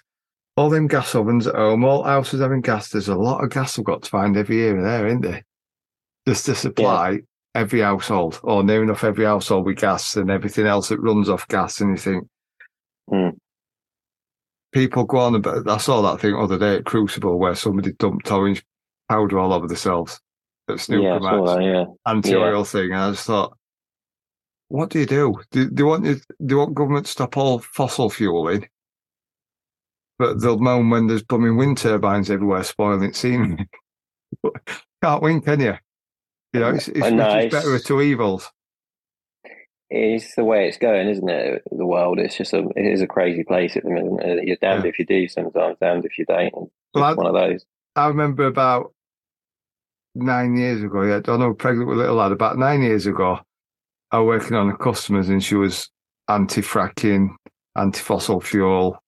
all 0.56 0.68
them 0.68 0.86
gas 0.86 1.14
ovens 1.14 1.46
at 1.46 1.54
home, 1.54 1.84
all 1.84 2.02
houses 2.02 2.40
having 2.40 2.60
gas. 2.60 2.90
There's 2.90 3.08
a 3.08 3.14
lot 3.14 3.42
of 3.42 3.50
gas 3.50 3.78
I've 3.78 3.84
got 3.84 4.02
to 4.02 4.10
find 4.10 4.36
every 4.36 4.56
year 4.56 4.76
and 4.76 4.84
there, 4.84 5.06
isn't 5.06 5.22
there? 5.22 5.42
Just 6.28 6.46
to 6.46 6.54
supply 6.54 7.20
every 7.54 7.80
household, 7.80 8.38
or 8.42 8.62
near 8.62 8.82
enough 8.82 9.02
every 9.02 9.24
household 9.24 9.66
with 9.66 9.78
gas 9.78 10.16
and 10.16 10.30
everything 10.30 10.66
else 10.66 10.90
that 10.90 11.00
runs 11.00 11.28
off 11.28 11.48
gas. 11.48 11.80
And 11.80 11.90
you 11.90 11.96
think, 11.96 12.28
Hmm. 13.08 13.30
people 14.72 15.04
go 15.04 15.18
on 15.18 15.34
about. 15.34 15.68
I 15.68 15.78
saw 15.78 16.02
that 16.02 16.20
thing 16.20 16.32
the 16.32 16.38
other 16.38 16.58
day 16.58 16.76
at 16.76 16.84
Crucible 16.84 17.38
where 17.38 17.54
somebody 17.54 17.92
dumped 17.92 18.30
orange 18.30 18.62
powder 19.08 19.38
all 19.38 19.52
over 19.52 19.66
themselves 19.66 20.20
at 20.72 20.80
snooker 20.80 21.02
yeah, 21.02 21.18
match 21.18 21.46
that, 21.46 21.62
yeah. 21.62 21.84
anti-oil 22.06 22.64
thing, 22.64 22.92
and 22.92 23.00
I 23.00 23.10
just 23.10 23.26
thought, 23.26 23.56
what 24.68 24.90
do 24.90 25.00
you 25.00 25.06
do? 25.06 25.34
Do, 25.50 25.68
do 25.68 25.82
you 25.82 25.86
want 25.86 26.04
you, 26.04 26.14
do 26.14 26.54
you 26.54 26.58
want 26.58 26.74
government 26.74 27.06
to 27.06 27.12
stop 27.12 27.36
all 27.36 27.58
fossil 27.58 28.08
fueling? 28.08 28.68
But 30.18 30.40
they'll 30.40 30.58
moan 30.58 30.90
when 30.90 31.06
there's 31.06 31.22
blooming 31.22 31.56
wind 31.56 31.78
turbines 31.78 32.30
everywhere 32.30 32.62
spoiling 32.62 33.12
scenery. 33.12 33.68
Can't 35.02 35.22
win, 35.22 35.40
can 35.40 35.60
you? 35.60 35.74
You 36.52 36.60
know, 36.60 36.70
it's, 36.70 36.88
it's, 36.88 36.98
it's 37.02 37.54
better 37.54 37.74
of 37.74 37.84
two 37.84 38.00
evils. 38.00 38.50
It's 39.88 40.34
the 40.36 40.44
way 40.44 40.68
it's 40.68 40.78
going, 40.78 41.08
isn't 41.08 41.28
it? 41.28 41.62
The 41.70 41.86
world. 41.86 42.20
It's 42.20 42.36
just 42.36 42.52
a 42.52 42.68
it 42.76 42.86
is 42.86 43.00
a 43.00 43.08
crazy 43.08 43.42
place 43.42 43.76
at 43.76 43.82
the 43.82 43.90
minute. 43.90 44.44
You're 44.44 44.56
damned 44.60 44.84
Yeah. 44.84 44.90
if 44.90 44.98
you 45.00 45.06
do, 45.06 45.26
sometimes 45.26 45.78
damned 45.80 46.04
if 46.04 46.16
you 46.16 46.24
don't. 46.26 46.70
Well, 46.94 47.04
I- 47.04 47.14
one 47.14 47.26
of 47.26 47.34
those. 47.34 47.64
I 47.96 48.06
remember 48.06 48.46
about 48.46 48.94
nine 50.14 50.56
years 50.56 50.82
ago, 50.82 51.02
yeah, 51.02 51.16
I 51.16 51.20
don't 51.20 51.40
know, 51.40 51.54
pregnant 51.54 51.88
with 51.88 51.98
a 51.98 52.00
little 52.02 52.16
lad, 52.16 52.32
about 52.32 52.58
nine 52.58 52.82
years 52.82 53.06
ago, 53.06 53.38
I 54.10 54.18
was 54.18 54.40
working 54.40 54.56
on 54.56 54.68
the 54.68 54.76
customers 54.76 55.28
and 55.28 55.42
she 55.42 55.54
was 55.54 55.88
anti-fracking, 56.28 57.34
anti-fossil 57.76 58.40
fuel. 58.40 58.98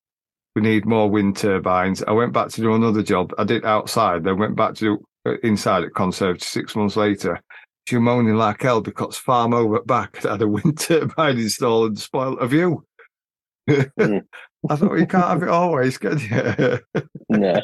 We 0.54 0.62
need 0.62 0.84
more 0.84 1.10
wind 1.10 1.36
turbines. 1.36 2.02
I 2.06 2.12
went 2.12 2.32
back 2.32 2.48
to 2.50 2.60
do 2.60 2.74
another 2.74 3.02
job. 3.02 3.32
I 3.38 3.44
did 3.44 3.64
outside, 3.64 4.24
then 4.24 4.38
went 4.38 4.56
back 4.56 4.74
to 4.74 4.80
do 5.24 5.30
uh, 5.30 5.38
inside 5.42 5.84
at 5.84 5.94
Conserve 5.94 6.42
six 6.42 6.76
months 6.76 6.96
later. 6.96 7.40
She 7.88 7.96
was 7.96 8.02
moaning 8.02 8.34
like 8.34 8.62
hell 8.62 8.80
because 8.80 9.16
farm 9.16 9.54
over 9.54 9.80
back 9.82 10.22
had 10.22 10.42
a 10.42 10.48
wind 10.48 10.78
turbine 10.78 11.38
installed 11.38 11.88
and 11.88 11.98
spoiled 11.98 12.38
a 12.40 12.46
view. 12.46 12.84
Mm. 13.68 14.22
I 14.68 14.76
thought, 14.76 14.98
you 14.98 15.06
can't 15.06 15.24
have 15.24 15.42
it 15.42 15.48
always, 15.48 15.98
can 15.98 16.18
you? 16.18 16.78
No. 17.40 17.60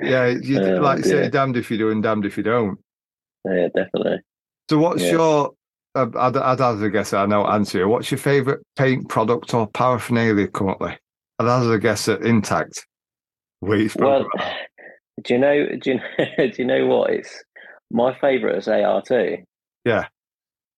Yeah, 0.00 0.26
you, 0.42 0.60
Oh, 0.60 0.80
like 0.80 0.98
you 0.98 1.04
say, 1.04 1.28
damned 1.30 1.56
if 1.56 1.70
you 1.70 1.78
do 1.78 1.90
and 1.90 2.02
damned 2.02 2.24
if 2.26 2.36
you 2.36 2.42
don't. 2.42 2.78
yeah, 3.44 3.68
definitely. 3.74 4.18
So, 4.70 4.78
what's 4.78 5.02
Yeah. 5.02 5.12
your? 5.12 5.50
Uh, 5.94 6.06
I'd, 6.16 6.36
I'd 6.36 6.58
hazard 6.60 6.86
a 6.86 6.90
guess. 6.90 7.12
I 7.12 7.26
know 7.26 7.46
answer. 7.46 7.78
you. 7.80 7.88
What's 7.88 8.10
your 8.10 8.18
favourite 8.18 8.60
paint 8.76 9.08
product 9.08 9.52
or 9.54 9.66
paraphernalia 9.66 10.48
currently? 10.48 10.96
I'd 11.38 11.46
hazard 11.46 11.72
a 11.74 11.78
guess 11.78 12.08
at 12.08 12.22
Intact. 12.22 12.86
Wait, 13.60 13.94
Well, 13.96 14.26
do 15.24 15.34
you 15.34 15.38
know? 15.40 15.66
Do 15.80 15.90
you 15.90 15.96
know? 15.96 16.24
Do 16.38 16.52
you 16.56 16.64
know 16.64 16.86
what? 16.86 17.10
It's 17.10 17.44
my 17.90 18.16
favourite 18.20 18.56
is 18.58 18.66
AR2. 18.66 19.44
Yeah. 19.84 20.06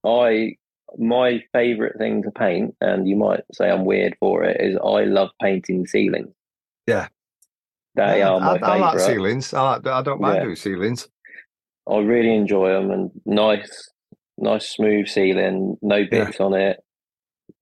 I 0.05 0.57
my 0.99 1.43
favourite 1.53 1.97
thing 1.99 2.23
to 2.25 2.31
paint, 2.31 2.75
and 2.81 3.09
you 3.09 3.17
might 3.17 3.41
say 3.53 3.71
I'm 3.71 3.85
weird 3.85 4.17
for 4.21 4.43
it, 4.45 4.61
is 4.61 4.77
I 4.77 5.05
love 5.05 5.31
painting 5.41 5.87
ceilings. 5.87 6.33
Yeah. 6.87 7.09
They 7.97 8.23
I, 8.23 8.29
are 8.29 8.41
my 8.41 8.59
I, 8.63 8.77
I 8.77 8.79
like 8.79 8.99
ceilings. 8.99 9.55
I 9.55 9.63
like. 9.63 9.87
I 9.87 10.03
don't 10.03 10.21
mind 10.21 10.37
Yeah. 10.37 10.43
doing 10.45 10.57
ceilings. 10.57 11.09
I 11.89 11.99
really 11.99 12.35
enjoy 12.35 12.73
them 12.73 12.91
and 12.91 13.11
nice, 13.27 13.91
nice 14.39 14.69
smooth 14.71 15.07
ceiling, 15.07 15.77
no 15.83 15.97
Yeah. 15.97 16.07
bits 16.25 16.41
on 16.41 16.55
it, 16.55 16.81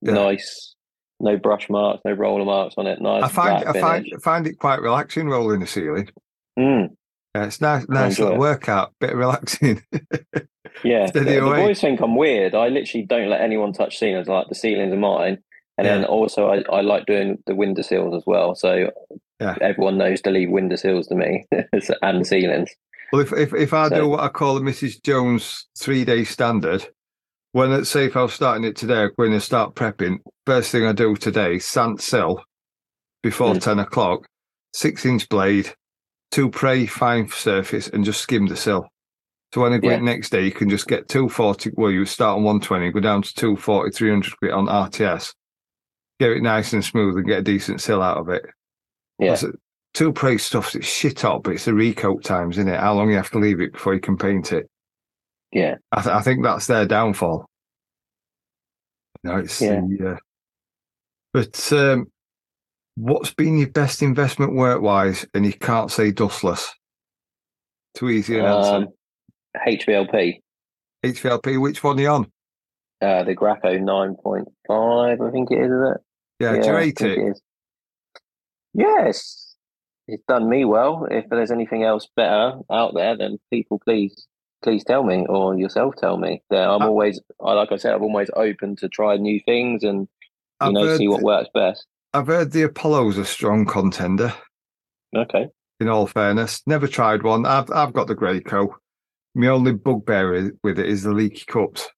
Yeah. 0.01 0.13
nice, 0.13 0.75
no 1.19 1.37
brush 1.37 1.69
marks, 1.69 2.01
no 2.05 2.13
roller 2.13 2.45
marks 2.45 2.75
on 2.77 2.87
it. 2.87 3.01
Nice. 3.01 3.23
I 3.23 3.27
find. 3.27 3.65
I 3.65 3.79
find. 3.79 4.07
find 4.23 4.47
it 4.47 4.57
quite 4.59 4.81
relaxing 4.81 5.27
rolling 5.29 5.59
the 5.59 5.67
ceiling. 5.67 6.09
Mm, 6.57 6.89
Yeah, 7.35 7.45
it's 7.45 7.61
nice. 7.61 7.87
Nice 7.89 8.17
little 8.17 8.35
it. 8.35 8.39
workout. 8.39 8.93
Bit 8.99 9.15
relaxing. 9.15 9.81
yeah, 10.83 11.09
the, 11.11 11.19
the 11.21 11.41
boys 11.41 11.81
think 11.81 11.99
I'm 11.99 12.15
weird. 12.15 12.55
I 12.55 12.69
literally 12.69 13.05
don't 13.05 13.29
let 13.29 13.41
anyone 13.41 13.73
touch 13.73 13.97
ceilings. 13.99 14.27
Like 14.27 14.47
the 14.49 14.55
ceilings 14.55 14.93
are 14.93 14.97
mine, 14.97 15.37
and 15.77 15.85
then 15.85 16.05
also 16.05 16.47
I, 16.47 16.63
I 16.71 16.81
like 16.81 17.05
doing 17.05 17.37
the 17.45 17.55
window 17.55 17.81
sills 17.81 18.15
as 18.15 18.23
well. 18.25 18.55
So 18.55 18.89
Yeah. 19.43 19.57
everyone 19.61 19.97
knows 19.97 20.21
to 20.21 20.29
leave 20.31 20.49
window 20.49 20.75
sills 20.75 21.07
to 21.07 21.15
me 21.15 21.45
and 22.01 22.25
ceilings. 22.25 22.69
Well, 23.11 23.21
if 23.21 23.31
if, 23.33 23.53
if 23.53 23.73
I 23.73 23.89
do 23.89 24.07
what 24.07 24.21
I 24.21 24.29
call 24.29 24.55
the 24.55 24.61
Mrs. 24.61 25.01
Jones 25.03 25.67
three 25.77 26.03
day 26.05 26.23
standard, 26.23 26.87
when 27.51 27.71
it's 27.71 27.89
say 27.89 28.05
if 28.05 28.15
I 28.17 28.23
was 28.23 28.33
starting 28.33 28.63
it 28.63 28.75
today, 28.75 29.07
when 29.17 29.33
I 29.33 29.37
start 29.39 29.75
prepping, 29.75 30.17
first 30.45 30.71
thing 30.71 30.85
I 30.85 30.93
do 30.93 31.15
today, 31.15 31.59
sand 31.59 32.01
sill 32.01 32.43
before 33.21 33.53
Mm. 33.53 33.61
ten 33.61 33.79
o'clock, 33.79 34.25
six 34.73 35.05
inch 35.05 35.29
blade, 35.29 35.73
Toupret 36.33 36.89
fine 36.89 37.29
surface, 37.29 37.87
and 37.87 38.03
just 38.03 38.21
skim 38.21 38.47
the 38.47 38.55
sill. 38.55 38.87
So 39.53 39.61
when 39.61 39.73
I 39.73 39.77
go 39.77 39.91
Yeah. 39.91 39.99
next 39.99 40.31
day, 40.31 40.43
you 40.45 40.51
can 40.51 40.67
just 40.67 40.87
get 40.87 41.07
240. 41.07 41.69
Well, 41.75 41.91
you 41.91 42.05
start 42.05 42.37
on 42.37 42.43
120, 42.43 42.89
go 42.91 42.99
down 42.99 43.21
to 43.21 43.33
240, 43.35 43.91
300 43.91 44.35
quid 44.39 44.51
on 44.51 44.65
RTS, 44.67 45.31
get 46.19 46.31
it 46.31 46.41
nice 46.41 46.73
and 46.73 46.83
smooth 46.83 47.17
and 47.17 47.27
get 47.27 47.39
a 47.39 47.43
decent 47.43 47.79
sill 47.79 48.01
out 48.01 48.17
of 48.17 48.29
it. 48.29 48.43
Yeah. 49.25 49.49
Toupret's 49.95 50.43
stuff's 50.43 50.73
it's 50.75 50.87
shit 50.87 51.23
up, 51.23 51.43
but 51.43 51.53
it's 51.53 51.65
the 51.65 51.71
recoat 51.73 52.23
times, 52.23 52.57
isn't 52.57 52.71
it? 52.71 52.79
How 52.79 52.93
long 52.95 53.09
you 53.11 53.15
have 53.15 53.29
to 53.31 53.37
leave 53.39 53.61
it 53.61 53.73
before 53.73 53.93
you 53.93 53.99
can 53.99 54.17
paint 54.17 54.51
it. 54.51 54.67
Yeah. 55.51 55.75
I, 55.91 56.01
th- 56.01 56.15
I 56.15 56.21
think 56.21 56.43
that's 56.43 56.65
their 56.65 56.87
downfall. 56.87 57.45
No, 59.23 59.37
it's 59.37 59.61
Yeah. 59.61 59.81
the, 59.81 60.13
uh, 60.13 60.17
but 61.31 61.73
um, 61.73 62.07
what's 62.95 63.33
been 63.33 63.59
your 63.59 63.69
best 63.69 64.01
investment 64.01 64.55
work 64.55 64.81
wise? 64.81 65.27
And 65.35 65.45
you 65.45 65.53
can't 65.53 65.91
say 65.91 66.11
dustless. 66.11 66.73
Too 67.95 68.09
easy 68.09 68.39
an 68.39 68.45
answer. 68.45 68.75
Um, 68.75 68.87
HVLP, 69.67 70.39
HVLP, 71.05 71.61
which 71.61 71.83
one 71.83 71.99
are 71.99 72.01
you 72.01 72.09
on? 72.09 72.31
uh, 73.01 73.23
the 73.23 73.35
Graco 73.35 73.77
9.5, 73.79 75.27
I 75.27 75.31
think 75.31 75.51
it 75.51 75.59
is, 75.59 75.65
is 75.65 75.91
it? 75.93 76.01
Yeah, 76.39 76.59
do 76.59 76.67
you 76.67 76.73
rate 76.75 76.97
think 76.97 77.17
it? 77.19 77.41
Yes, 78.73 79.55
it's 80.07 80.23
done 80.27 80.49
me 80.49 80.65
well. 80.65 81.07
If 81.09 81.25
there's 81.29 81.51
anything 81.51 81.83
else 81.83 82.07
better 82.15 82.53
out 82.71 82.93
there, 82.95 83.15
then 83.17 83.37
people 83.51 83.79
please 83.83 84.27
please 84.63 84.83
tell 84.85 85.03
me 85.03 85.25
or 85.27 85.57
yourself 85.57 85.95
tell 85.97 86.17
me. 86.17 86.41
That 86.49 86.69
I'm 86.69 86.81
Uh, 86.81 86.87
always, 86.87 87.19
I 87.43 87.53
like 87.53 87.71
I 87.71 87.75
said, 87.77 87.93
I'm 87.93 88.03
always 88.03 88.29
open 88.35 88.75
to 88.77 88.87
try 88.89 89.17
new 89.17 89.39
things 89.45 89.83
and 89.83 90.01
you 90.01 90.07
I've 90.61 90.73
know 90.73 90.97
see 90.97 91.07
what 91.07 91.21
works 91.21 91.49
best. 91.53 91.85
I've 92.13 92.27
heard 92.27 92.51
the 92.51 92.63
Apollo's 92.63 93.17
a 93.17 93.25
strong 93.25 93.65
contender. 93.65 94.33
Okay. 95.15 95.47
In 95.79 95.89
all 95.89 96.07
fairness, 96.07 96.61
never 96.65 96.87
tried 96.87 97.23
one. 97.23 97.45
I've 97.45 97.69
I've 97.71 97.93
got 97.93 98.07
the 98.07 98.15
Graco. 98.15 98.69
My 99.35 99.47
only 99.47 99.73
bugbear 99.73 100.51
with 100.63 100.79
it 100.79 100.85
is 100.85 101.03
the 101.03 101.11
leaky 101.11 101.43
cups. 101.45 101.89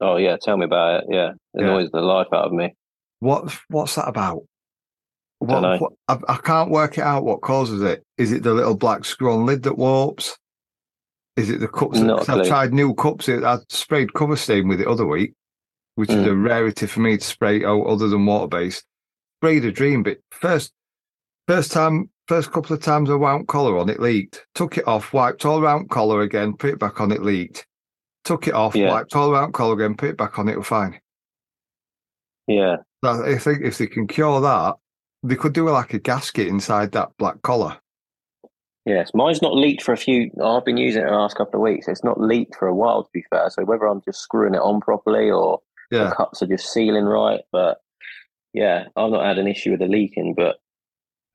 Oh 0.00 0.16
yeah, 0.16 0.36
tell 0.40 0.56
me 0.56 0.64
about 0.66 1.02
it. 1.02 1.06
Yeah, 1.10 1.30
it 1.54 1.62
Yeah. 1.62 1.64
annoys 1.64 1.90
the 1.90 2.00
life 2.00 2.28
out 2.32 2.46
of 2.46 2.52
me. 2.52 2.74
What 3.20 3.58
what's 3.68 3.94
that 3.96 4.08
about? 4.08 4.42
What, 5.46 5.80
what 5.80 5.92
I, 6.08 6.18
I 6.28 6.36
can't 6.38 6.70
work 6.70 6.98
it 6.98 7.04
out. 7.04 7.24
What 7.24 7.40
causes 7.42 7.82
it? 7.82 8.04
Is 8.18 8.32
it 8.32 8.42
the 8.42 8.54
little 8.54 8.76
black 8.76 9.04
screw 9.04 9.32
on 9.32 9.46
lid 9.46 9.62
that 9.64 9.78
warps? 9.78 10.36
Is 11.36 11.50
it 11.50 11.60
the 11.60 11.68
cups? 11.68 11.98
that- 11.98 12.04
Not 12.06 12.22
a 12.22 12.26
'cause 12.26 12.38
I've 12.40 12.46
tried 12.46 12.72
new 12.74 12.94
cups. 12.94 13.28
I 13.28 13.58
sprayed 13.68 14.12
cover 14.14 14.36
stain 14.36 14.68
with 14.68 14.80
it 14.80 14.86
other 14.86 15.06
week, 15.06 15.34
which 15.94 16.10
is 16.10 16.24
Mm. 16.26 16.28
a 16.30 16.36
rarity 16.36 16.86
for 16.86 17.00
me 17.00 17.16
to 17.16 17.24
spray 17.24 17.64
out 17.64 17.86
other 17.86 18.08
than 18.08 18.26
water 18.26 18.48
based. 18.48 18.84
Sprayed 19.40 19.64
a 19.64 19.72
dream, 19.72 20.02
but 20.02 20.18
first 20.30 20.72
first 21.48 21.72
time 21.72 22.08
first 22.28 22.52
couple 22.52 22.74
of 22.76 22.82
times 22.82 23.10
I 23.10 23.14
wound 23.14 23.48
collar 23.48 23.76
on 23.78 23.88
it 23.88 23.98
leaked. 24.00 24.46
Took 24.54 24.78
it 24.78 24.86
off, 24.86 25.12
wiped 25.12 25.44
all 25.44 25.60
around 25.60 25.90
collar 25.90 26.20
again, 26.20 26.56
put 26.56 26.70
it 26.70 26.78
back 26.78 27.00
on 27.00 27.10
it 27.12 27.22
leaked. 27.22 27.66
Took 28.24 28.46
it 28.46 28.54
off, 28.54 28.76
Yeah. 28.76 28.90
wiped 28.90 29.16
all 29.16 29.32
around 29.32 29.52
collar 29.52 29.74
again, 29.74 29.96
put 29.96 30.10
it 30.10 30.16
back 30.16 30.38
on 30.38 30.48
it, 30.48 30.56
was 30.56 30.66
fine. 30.66 31.00
Yeah, 32.46 32.76
I 33.02 33.38
think 33.38 33.62
if 33.62 33.78
they 33.78 33.86
can 33.86 34.06
cure 34.06 34.40
that, 34.40 34.74
they 35.22 35.36
could 35.36 35.52
do 35.52 35.68
like 35.70 35.94
a 35.94 35.98
gasket 35.98 36.48
inside 36.48 36.92
that 36.92 37.10
black 37.18 37.40
collar. 37.42 37.78
yes. 38.84 39.10
Mine's 39.14 39.42
not 39.42 39.54
leaked 39.54 39.82
for 39.82 39.92
a 39.92 39.96
few. 39.96 40.30
I've 40.44 40.64
been 40.64 40.76
using 40.76 41.02
it 41.02 41.06
the 41.06 41.12
last 41.16 41.36
couple 41.36 41.60
of 41.60 41.62
weeks. 41.62 41.88
It's 41.88 42.04
not 42.04 42.20
leaked 42.20 42.56
for 42.56 42.68
a 42.68 42.74
while, 42.74 43.04
to 43.04 43.10
be 43.12 43.24
fair. 43.30 43.48
So 43.50 43.64
whether 43.64 43.86
I'm 43.86 44.02
just 44.02 44.20
screwing 44.20 44.54
it 44.54 44.58
on 44.60 44.80
properly 44.80 45.30
or 45.30 45.60
Yeah, 45.90 46.08
the 46.10 46.14
cups 46.14 46.42
are 46.42 46.46
just 46.46 46.72
sealing 46.72 47.04
right, 47.04 47.40
but 47.52 47.78
yeah, 48.52 48.84
I've 48.96 49.10
not 49.10 49.24
had 49.24 49.38
an 49.38 49.46
issue 49.48 49.70
with 49.70 49.80
the 49.80 49.86
leaking, 49.86 50.34
but 50.34 50.56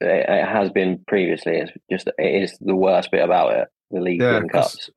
it, 0.02 0.26
it 0.30 0.46
has 0.48 0.70
been 0.70 1.04
previously. 1.08 1.54
It's 1.58 1.72
just 1.90 2.08
it 2.18 2.44
is 2.44 2.58
the 2.60 2.76
worst 2.76 3.10
bit 3.12 3.24
about 3.24 3.54
it. 3.54 3.68
The 3.92 4.02
leaking 4.02 4.22
Yeah, 4.22 4.42
cups. 4.52 4.90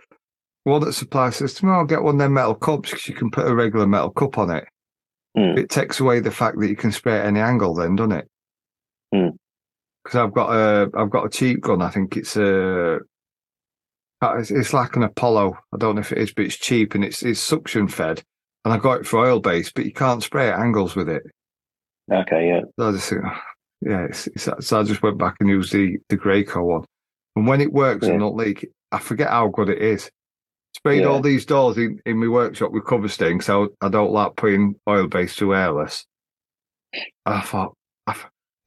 one 0.64 0.82
that 0.82 0.92
supplies 0.94 1.36
system, 1.36 1.70
I'll 1.70 1.84
get 1.84 2.02
one 2.02 2.16
of 2.16 2.18
them 2.18 2.34
metal 2.34 2.54
cups 2.56 2.90
because 2.90 3.06
you 3.08 3.14
can 3.14 3.30
put 3.30 3.46
a 3.46 3.54
regular 3.54 3.86
metal 3.86 4.10
cup 4.10 4.36
on 4.36 4.50
it. 4.50 4.64
Hmm. 5.36 5.56
It 5.56 5.70
takes 5.70 6.00
away 6.00 6.18
the 6.18 6.32
fact 6.32 6.58
that 6.58 6.68
you 6.68 6.74
can 6.76 6.90
spray 6.90 7.18
at 7.20 7.26
any 7.26 7.38
angle, 7.40 7.72
then, 7.74 7.94
doesn't 7.94 8.12
it? 8.12 8.28
Hmm. 9.12 9.28
Because 10.04 10.18
I've 10.18 10.32
got 10.34 10.50
a, 10.50 10.90
I've 10.96 11.10
got 11.10 11.26
a 11.26 11.30
cheap 11.30 11.60
gun. 11.60 11.82
I 11.82 11.90
think 11.90 12.16
it's 12.16 12.36
a, 12.36 12.98
it's, 14.22 14.50
it's 14.50 14.72
like 14.72 14.96
an 14.96 15.02
Apollo. 15.02 15.58
I 15.74 15.76
don't 15.78 15.94
know 15.96 16.00
if 16.00 16.12
it 16.12 16.18
is, 16.18 16.32
but 16.32 16.46
it's 16.46 16.56
cheap 16.56 16.94
and 16.94 17.04
it's 17.04 17.22
it's 17.22 17.40
suction 17.40 17.86
fed. 17.88 18.22
And 18.64 18.72
I 18.74 18.78
got 18.78 19.00
it 19.00 19.06
for 19.06 19.18
oil 19.20 19.40
base, 19.40 19.72
but 19.72 19.84
you 19.86 19.92
can't 19.92 20.22
spray 20.22 20.48
at 20.48 20.58
angles 20.58 20.94
with 20.96 21.08
it. 21.08 21.22
Okay, 22.12 22.48
yeah, 22.48 22.60
So 22.78 22.88
I 22.88 22.92
just 22.92 23.08
think, 23.08 23.22
oh, 23.24 23.40
yeah, 23.82 24.04
it's, 24.04 24.26
it's, 24.26 24.48
so 24.66 24.80
I 24.80 24.82
just 24.82 25.02
went 25.02 25.18
back 25.18 25.36
and 25.40 25.48
used 25.48 25.72
the 25.72 25.96
the 26.08 26.16
Graco 26.18 26.62
one. 26.64 26.84
And 27.36 27.46
when 27.46 27.60
it 27.60 27.72
works 27.72 28.06
Yeah. 28.06 28.12
and 28.14 28.20
not 28.20 28.34
leak, 28.34 28.66
I 28.92 28.98
forget 28.98 29.28
how 29.30 29.48
good 29.48 29.68
it 29.68 29.80
is. 29.80 30.10
Sprayed 30.76 31.02
Yeah. 31.02 31.08
all 31.08 31.20
these 31.20 31.46
doors 31.46 31.78
in, 31.78 32.00
in 32.06 32.18
my 32.18 32.28
workshop 32.28 32.72
with 32.72 32.84
cover 32.86 33.08
stain, 33.08 33.40
so 33.40 33.68
I 33.80 33.88
don't 33.88 34.12
like 34.12 34.36
putting 34.36 34.74
oil 34.88 35.06
base 35.08 35.36
to 35.36 35.54
airless. 35.54 36.04
I 37.24 37.40
thought, 37.40 37.74
I 38.06 38.16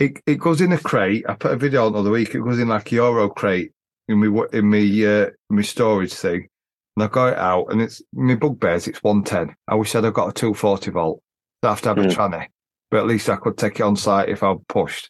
it, 0.03 0.21
it 0.25 0.35
goes 0.39 0.61
in 0.61 0.71
a 0.73 0.77
crate. 0.77 1.25
I 1.27 1.33
put 1.35 1.51
a 1.51 1.55
video 1.57 1.85
on 1.85 1.93
the 1.93 1.99
other 1.99 2.11
week. 2.11 2.33
It 2.35 2.41
goes 2.41 2.59
in 2.59 2.67
like 2.69 2.91
a 2.91 2.95
Euro 2.95 3.29
crate 3.29 3.71
in 4.07 4.17
my 4.19 4.45
in 4.53 4.65
my 4.69 5.05
uh, 5.07 5.29
my 5.49 5.61
storage 5.61 6.13
thing, 6.13 6.47
and 6.95 7.03
I 7.03 7.07
got 7.07 7.33
it 7.33 7.37
out, 7.39 7.67
and 7.71 7.81
it's 7.81 8.01
my 8.13 8.35
bugbears. 8.35 8.87
It's 8.87 9.03
one 9.03 9.23
ten. 9.23 9.55
I 9.67 9.75
wish 9.75 9.95
I'd 9.95 10.03
have 10.03 10.13
got 10.13 10.29
a 10.29 10.33
two 10.33 10.53
forty 10.53 10.91
volt. 10.91 11.21
So 11.63 11.69
I 11.69 11.71
have 11.73 11.81
to 11.83 11.89
have 11.89 11.99
a 11.99 12.03
Hmm. 12.03 12.09
tranny, 12.09 12.47
but 12.91 12.99
at 12.99 13.07
least 13.07 13.29
I 13.29 13.37
could 13.37 13.57
take 13.57 13.79
it 13.79 13.83
on 13.83 13.95
site 13.95 14.29
if 14.29 14.43
I 14.43 14.53
pushed. 14.67 15.09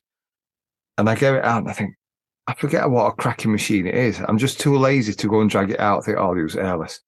And 0.97 1.09
I 1.09 1.15
get 1.15 1.33
it 1.35 1.43
out, 1.43 1.63
and 1.63 1.69
I 1.69 1.73
think 1.73 1.95
I 2.47 2.53
forget 2.53 2.89
what 2.89 3.07
a 3.07 3.11
cracking 3.15 3.51
machine 3.51 3.87
it 3.87 3.95
is. 3.95 4.19
I'm 4.19 4.37
just 4.37 4.59
too 4.59 4.77
lazy 4.77 5.13
to 5.13 5.27
go 5.27 5.41
and 5.41 5.49
drag 5.49 5.71
it 5.71 5.79
out. 5.79 5.99
I 5.99 6.05
think 6.05 6.17
oh, 6.19 6.27
I'll 6.29 6.37
use 6.37 6.55
airless. 6.55 7.01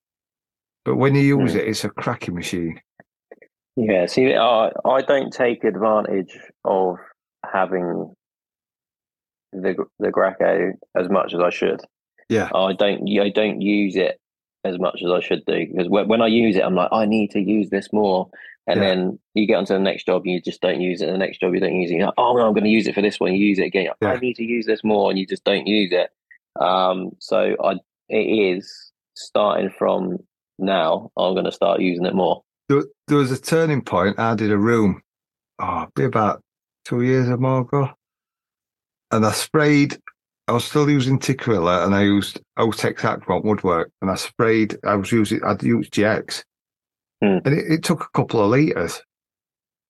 But 0.86 0.96
when 0.96 1.14
you 1.16 1.22
use 1.22 1.54
Hmm. 1.54 1.60
it, 1.60 1.68
it's 1.68 1.84
a 1.84 1.90
cracking 1.90 2.34
machine. 2.36 2.80
yeah. 3.76 4.06
See, 4.08 4.34
I 4.36 4.72
I 4.86 5.02
don't 5.02 5.32
take 5.32 5.64
advantage 5.64 6.36
of 6.64 6.98
having 7.52 8.14
the 9.54 9.76
the 10.00 10.10
Graco 10.10 10.74
as 10.98 11.10
much 11.10 11.34
as 11.34 11.40
I 11.40 11.50
should. 11.50 11.82
Yeah, 12.30 12.50
I 12.54 12.74
don't 12.74 13.08
I 13.20 13.30
don't 13.30 13.62
use 13.62 13.96
it 13.96 14.20
as 14.64 14.80
much 14.80 15.02
as 15.06 15.12
I 15.12 15.20
should 15.20 15.46
do 15.46 15.68
because 15.68 15.88
when, 15.90 16.22
I 16.22 16.28
use 16.28 16.56
it, 16.56 16.64
I'm 16.64 16.74
like 16.76 16.90
I 16.92 17.06
need 17.06 17.32
to 17.32 17.40
use 17.40 17.70
this 17.70 17.94
more, 17.94 18.30
and 18.68 18.82
Yeah. 18.82 18.88
then 18.88 19.20
you 19.36 19.46
get 19.46 19.58
onto 19.58 19.74
the 19.74 19.80
next 19.80 20.06
job, 20.08 20.24
and 20.26 20.34
you 20.34 20.42
just 20.42 20.60
don't 20.62 20.82
use 20.82 21.02
it. 21.02 21.06
And 21.08 21.14
the 21.14 21.20
next 21.20 21.40
job, 21.40 21.54
you 21.54 21.60
don't 21.60 21.76
use 21.76 21.92
it. 21.92 21.96
You're 21.96 22.08
like, 22.08 22.16
oh 22.18 22.36
no, 22.36 22.48
I'm 22.48 22.54
going 22.54 22.64
to 22.64 22.70
use 22.70 22.88
it 22.88 22.96
for 22.96 23.02
this 23.02 23.20
one. 23.20 23.34
You 23.34 23.46
use 23.46 23.60
it 23.60 23.66
again. 23.66 23.90
Like, 24.02 24.18
I 24.18 24.20
need 24.20 24.36
to 24.38 24.44
use 24.44 24.66
this 24.66 24.84
more, 24.84 25.10
and 25.12 25.20
you 25.20 25.28
just 25.28 25.44
don't 25.44 25.68
use 25.68 25.92
it. 25.92 26.10
Um, 26.60 27.12
so 27.20 27.56
I 27.64 27.74
it 28.10 28.18
is 28.58 28.92
starting 29.16 29.70
from 29.70 30.18
now. 30.58 31.12
I'm 31.18 31.34
going 31.34 31.46
to 31.46 31.52
start 31.52 31.80
using 31.82 32.06
it 32.06 32.16
more. 32.16 32.42
there, 32.70 32.84
there 33.08 33.18
was 33.18 33.32
a 33.32 33.40
turning 33.40 33.82
point. 33.84 34.18
I 34.20 34.34
did 34.36 34.52
a 34.52 34.58
room, 34.58 35.02
oh, 35.60 35.88
be 35.96 36.06
about 36.06 36.42
two 36.86 37.02
years 37.02 37.28
or 37.28 37.38
more 37.38 37.62
ago, 37.62 37.90
and 39.12 39.26
I 39.26 39.32
sprayed. 39.32 39.98
I 40.48 40.52
was 40.52 40.64
still 40.64 40.90
using 40.90 41.18
Tikkurila, 41.20 41.86
and 41.86 41.96
I 41.96 42.04
used 42.04 42.40
Otex 42.60 42.98
Aquant 43.02 43.44
woodwork, 43.44 43.92
and 44.02 44.12
I 44.12 44.16
sprayed. 44.16 44.78
I 44.86 44.96
was 44.96 45.12
using. 45.12 45.44
I'd 45.44 45.64
used 45.64 45.94
GX, 45.94 46.44
Hmm. 47.22 47.38
and 47.46 47.48
it, 47.48 47.66
it 47.72 47.84
took 47.84 48.02
a 48.04 48.10
couple 48.14 48.42
of 48.42 48.52
liters. 48.52 49.02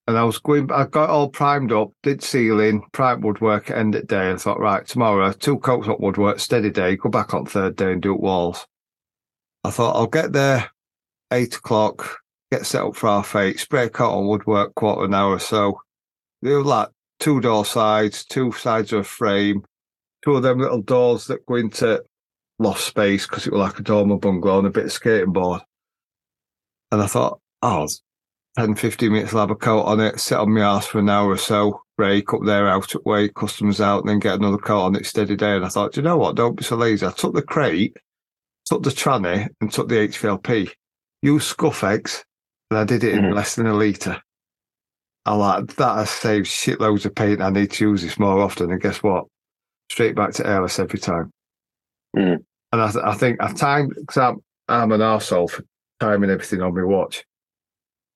And 0.07 0.17
I 0.17 0.23
was 0.23 0.37
going. 0.37 0.71
I 0.71 0.85
got 0.85 1.09
all 1.09 1.29
primed 1.29 1.71
up, 1.71 1.91
did 2.03 2.23
ceiling, 2.23 2.83
primed 2.93 3.23
woodwork, 3.23 3.71
end 3.71 3.95
of 3.95 4.07
day. 4.07 4.31
I 4.31 4.35
thought, 4.37 4.59
right, 4.59 4.85
tomorrow 4.85 5.31
two 5.33 5.57
coats 5.59 5.87
of 5.87 5.99
woodwork, 5.99 6.39
steady 6.39 6.69
day. 6.69 6.95
Go 6.95 7.09
back 7.09 7.33
on 7.33 7.45
third 7.45 7.75
day 7.75 7.91
and 7.91 8.01
do 8.01 8.13
it 8.13 8.21
walls. 8.21 8.65
I 9.63 9.71
thought 9.71 9.95
I'll 9.95 10.05
get 10.07 10.31
there 10.31 10.69
eight 11.33 11.55
o'clock, 11.55 12.19
get 12.51 12.67
set 12.67 12.83
up 12.83 12.95
for 12.95 13.07
half 13.07 13.35
eight, 13.35 13.59
spray 13.59 13.85
a 13.85 13.89
coat 13.89 14.11
on 14.11 14.27
woodwork, 14.27 14.75
quarter 14.75 15.05
an 15.05 15.15
hour 15.15 15.31
or 15.31 15.39
so. 15.39 15.81
They 16.41 16.51
were 16.51 16.63
like 16.63 16.89
two 17.19 17.41
door 17.41 17.65
sides, 17.65 18.25
two 18.25 18.51
sides 18.51 18.93
of 18.93 18.99
a 18.99 19.03
frame, 19.03 19.63
two 20.23 20.35
of 20.35 20.43
them 20.43 20.59
little 20.59 20.81
doors 20.81 21.27
that 21.27 21.45
go 21.45 21.55
into 21.55 22.03
loft 22.59 22.81
space 22.81 23.27
because 23.27 23.47
it 23.47 23.53
was 23.53 23.59
like 23.59 23.79
a 23.79 23.83
dormer 23.83 24.17
bungalow 24.17 24.59
and 24.59 24.67
a 24.67 24.71
bit 24.71 24.85
of 24.85 24.91
skating 24.91 25.33
board. 25.33 25.61
And 26.91 27.01
I 27.01 27.07
thought, 27.07 27.39
oh, 27.61 27.87
10, 28.57 28.75
15 28.75 29.11
minutes, 29.11 29.33
I'll 29.33 29.41
have 29.41 29.51
a 29.51 29.55
coat 29.55 29.83
on 29.83 29.99
it, 29.99 30.19
sit 30.19 30.37
on 30.37 30.53
my 30.53 30.61
ass 30.61 30.87
for 30.87 30.99
an 30.99 31.09
hour 31.09 31.29
or 31.31 31.37
so, 31.37 31.81
break 31.97 32.33
up 32.33 32.41
there, 32.45 32.67
out 32.67 32.95
at 32.95 33.05
way, 33.05 33.27
customers 33.29 33.81
out, 33.81 34.01
and 34.01 34.09
then 34.09 34.19
get 34.19 34.39
another 34.39 34.57
coat 34.57 34.81
on 34.81 34.95
it 34.95 35.05
steady 35.05 35.35
day. 35.35 35.55
And 35.55 35.65
I 35.65 35.69
thought, 35.69 35.93
"Do 35.93 36.01
you 36.01 36.05
know 36.05 36.17
what? 36.17 36.35
Don't 36.35 36.55
be 36.55 36.63
so 36.63 36.75
lazy. 36.75 37.05
I 37.05 37.11
took 37.11 37.33
the 37.33 37.41
crate, 37.41 37.97
took 38.65 38.83
the 38.83 38.91
tranny, 38.91 39.49
and 39.59 39.71
took 39.71 39.89
the 39.89 39.99
HVLP 39.99 40.71
used 41.21 41.47
Scuff-X, 41.47 42.23
and 42.69 42.79
I 42.79 42.83
did 42.83 43.03
it 43.03 43.15
in 43.15 43.25
Mhm. 43.25 43.33
less 43.33 43.55
than 43.55 43.65
a 43.65 43.73
litre. 43.73 44.21
I 45.25 45.33
like 45.33 45.75
that 45.75 45.95
has 45.95 46.09
saved 46.11 46.45
shitloads 46.45 47.05
of 47.05 47.15
paint. 47.15 47.41
I 47.41 47.49
need 47.49 47.71
to 47.71 47.89
use 47.89 48.03
this 48.03 48.19
more 48.19 48.39
often. 48.41 48.71
And 48.71 48.81
guess 48.81 49.01
what? 49.01 49.25
Straight 49.89 50.15
back 50.15 50.33
to 50.33 50.47
airless 50.47 50.77
every 50.77 50.99
time. 50.99 51.31
Mm. 52.15 52.43
And 52.71 52.81
I, 52.81 52.91
th- 52.91 53.03
I 53.03 53.15
think 53.15 53.41
I 53.41 53.51
timed 53.51 53.95
because 53.95 54.17
I'm, 54.17 54.37
I'm 54.67 54.91
an 54.91 55.01
arsehole 55.01 55.49
for 55.49 55.63
timing 55.99 56.29
everything 56.29 56.61
on 56.61 56.75
my 56.75 56.83
watch. 56.83 57.23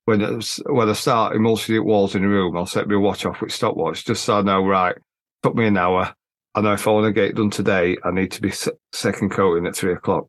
When 0.05 0.21
it's, 0.21 0.59
when 0.67 0.89
I 0.89 0.93
start 0.93 1.35
emulsioning 1.35 1.83
walls 1.83 2.15
in 2.15 2.21
the 2.21 2.27
room, 2.27 2.55
I'll 2.55 2.65
set 2.65 2.87
my 2.87 2.95
watch 2.95 3.25
off 3.25 3.41
with 3.41 3.51
stopwatch 3.51 4.05
just 4.05 4.23
so 4.23 4.39
I 4.39 4.41
know, 4.41 4.63
right, 4.65 4.95
took 5.43 5.55
me 5.55 5.67
an 5.67 5.77
hour. 5.77 6.13
I 6.55 6.61
know 6.61 6.73
if 6.73 6.87
I 6.87 6.91
want 6.91 7.05
to 7.05 7.13
get 7.13 7.29
it 7.29 7.35
done 7.35 7.51
today, 7.51 7.95
I 8.03 8.11
need 8.11 8.31
to 8.31 8.41
be 8.41 8.51
se- 8.51 8.71
second 8.91 9.29
coating 9.29 9.67
at 9.67 9.75
three 9.75 9.93
o'clock. 9.93 10.27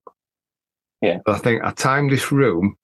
Yeah. 1.01 1.18
But 1.24 1.37
I 1.37 1.39
think 1.39 1.64
I 1.64 1.72
timed 1.72 2.11
this 2.11 2.31
room, 2.31 2.76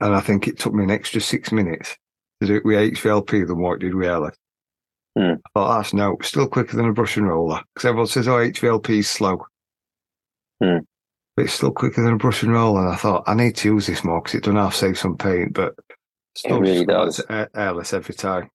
and 0.00 0.14
I 0.14 0.20
think 0.20 0.46
it 0.46 0.58
took 0.58 0.74
me 0.74 0.84
an 0.84 0.90
extra 0.90 1.22
six 1.22 1.52
minutes 1.52 1.96
to 2.40 2.46
do 2.46 2.56
it 2.56 2.64
with 2.64 2.94
HVLP 2.94 3.46
than 3.46 3.58
what 3.58 3.74
it 3.74 3.80
did 3.80 3.94
with 3.94 4.06
airlift. 4.06 4.38
Hmm. 5.18 5.34
I 5.46 5.48
thought 5.54 5.76
that's 5.78 5.94
no, 5.94 6.16
still 6.22 6.46
quicker 6.46 6.76
than 6.76 6.88
a 6.88 6.92
brush 6.92 7.16
and 7.16 7.26
roller 7.26 7.60
because 7.74 7.86
everyone 7.88 8.06
says, 8.06 8.28
"Oh, 8.28 8.38
HVLP 8.38 8.98
is 8.98 9.08
slow." 9.08 9.46
Hmm. 10.62 10.78
But 11.36 11.46
it's 11.46 11.54
still 11.54 11.72
quicker 11.72 12.02
than 12.02 12.14
a 12.14 12.18
brush 12.18 12.42
and 12.42 12.52
roller. 12.52 12.80
And 12.82 12.92
I 12.92 12.96
thought 12.96 13.24
I 13.26 13.34
need 13.34 13.56
to 13.56 13.68
use 13.68 13.86
this 13.86 14.04
more 14.04 14.20
because 14.20 14.34
it 14.36 14.44
doesn't 14.44 14.56
have 14.56 14.72
to 14.72 14.78
save 14.78 14.98
some 14.98 15.16
paint, 15.16 15.54
but 15.54 15.74
still 16.34 16.60
really 16.60 16.86
just 16.86 17.26
does. 17.28 17.46
airless 17.54 17.92
every 17.92 18.14
time. 18.14 18.50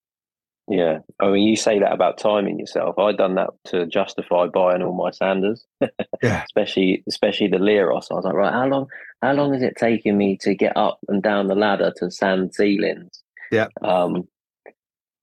Yeah. 0.67 0.99
I 1.19 1.29
mean, 1.29 1.47
you 1.47 1.55
say 1.55 1.79
that 1.79 1.91
about 1.91 2.17
timing 2.17 2.59
yourself. 2.59 2.97
I 2.97 3.11
done 3.11 3.35
that 3.35 3.49
to 3.65 3.85
justify 3.87 4.47
buying 4.47 4.81
all 4.81 4.93
my 4.93 5.11
sanders. 5.11 5.65
Yeah. 6.23 6.43
especially 6.43 7.03
especially 7.07 7.47
the 7.47 7.57
Leros. 7.57 8.11
I 8.11 8.13
was 8.13 8.25
like, 8.25 8.35
right, 8.35 8.53
how 8.53 8.67
long 8.67 8.85
how 9.23 9.33
long 9.33 9.55
is 9.55 9.63
it 9.63 9.73
taking 9.75 10.19
me 10.19 10.37
to 10.41 10.53
get 10.53 10.77
up 10.77 10.99
and 11.07 11.23
down 11.23 11.47
the 11.47 11.55
ladder 11.55 11.91
to 11.97 12.11
sand 12.11 12.53
ceilings? 12.53 13.20
Yeah. 13.51 13.67
Um, 13.81 14.23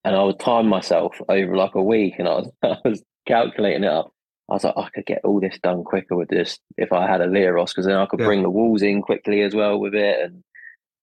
and 0.05 0.15
I 0.17 0.23
would 0.23 0.39
time 0.39 0.69
myself 0.69 1.21
over 1.29 1.57
like 1.57 1.75
a 1.75 1.83
week, 1.83 2.15
and 2.19 2.29
I 2.29 2.35
was 2.35 2.51
I 2.63 2.77
was 2.85 3.03
calculating 3.27 3.85
it 3.85 3.91
up. 3.91 4.13
I 4.51 4.55
was 4.55 4.65
like, 4.65 4.75
I 4.77 4.89
could 4.95 5.07
get 5.07 5.21
all 5.25 5.41
this 5.41 5.59
done 5.63 5.85
quicker 5.85 6.17
with 6.17 6.29
this 6.29 6.59
if 6.79 6.93
I 6.93 7.07
had 7.07 7.21
a 7.21 7.27
Leros, 7.27 7.69
because 7.71 7.85
then 7.87 7.97
I 7.97 8.07
could 8.07 8.21
Yeah. 8.21 8.27
bring 8.27 8.43
the 8.43 8.51
walls 8.51 8.83
in 8.83 9.03
quickly 9.03 9.43
as 9.43 9.55
well 9.55 9.79
with 9.79 9.95
it, 9.95 10.21
and 10.23 10.43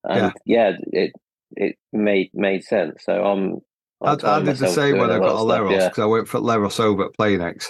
and 0.04 0.34
yeah, 0.46 0.74
it 0.94 1.12
it 1.56 1.76
made 1.94 2.30
made 2.34 2.64
sense. 2.64 3.04
So 3.04 3.24
I'm. 3.24 3.58
I, 4.02 4.12
I 4.24 4.42
did 4.44 4.58
the 4.58 4.68
same 4.68 4.98
when 4.98 5.10
I 5.10 5.20
got 5.20 5.40
a 5.40 5.44
Leros 5.44 5.90
because 5.90 6.00
I 6.00 6.06
went 6.06 6.28
for 6.28 6.40
Leros 6.40 6.80
over 6.80 7.06
at 7.06 7.12
Planex. 7.20 7.68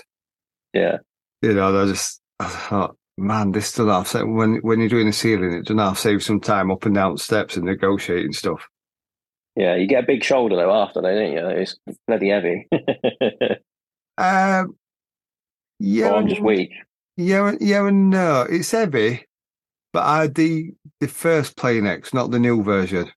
Yeah, 0.73 0.97
yeah. 1.41 1.49
you 1.49 1.53
know, 1.55 1.81
I 1.81 1.85
just 1.85 2.19
I 2.39 2.47
thought, 2.47 2.95
man, 3.17 3.51
this 3.51 3.71
doesn't 3.73 3.89
have 4.15 4.27
when 4.27 4.55
when 4.57 4.79
you're 4.79 4.89
doing 4.89 5.05
the 5.07 5.13
ceiling, 5.13 5.53
it 5.53 5.65
doesn't 5.65 5.77
have 5.77 5.99
save 5.99 6.23
some 6.23 6.39
time 6.39 6.71
up 6.71 6.85
and 6.85 6.95
down 6.95 7.17
steps 7.17 7.55
and 7.55 7.65
negotiating 7.65 8.33
stuff. 8.33 8.67
Yeah, 9.55 9.75
you 9.75 9.87
get 9.87 10.03
a 10.03 10.07
big 10.07 10.23
shoulder 10.23 10.55
though 10.55 10.73
after 10.73 11.01
though, 11.01 11.13
don't 11.13 11.31
you? 11.31 11.47
It's 11.47 11.75
bloody 12.07 12.29
heavy. 12.29 12.67
Um, 14.17 14.77
yeah, 15.79 16.11
or 16.11 16.15
I'm 16.15 16.27
just 16.29 16.41
weak. 16.41 16.71
yeah, 17.17 17.51
yeah, 17.59 17.85
and 17.85 18.09
no, 18.09 18.43
it's 18.49 18.71
heavy, 18.71 19.25
but 19.91 20.03
I 20.03 20.21
had 20.21 20.35
the 20.35 20.71
the 21.01 21.09
first 21.09 21.57
Planex, 21.57 22.13
not 22.13 22.31
the 22.31 22.39
new 22.39 22.63
version, 22.63 23.11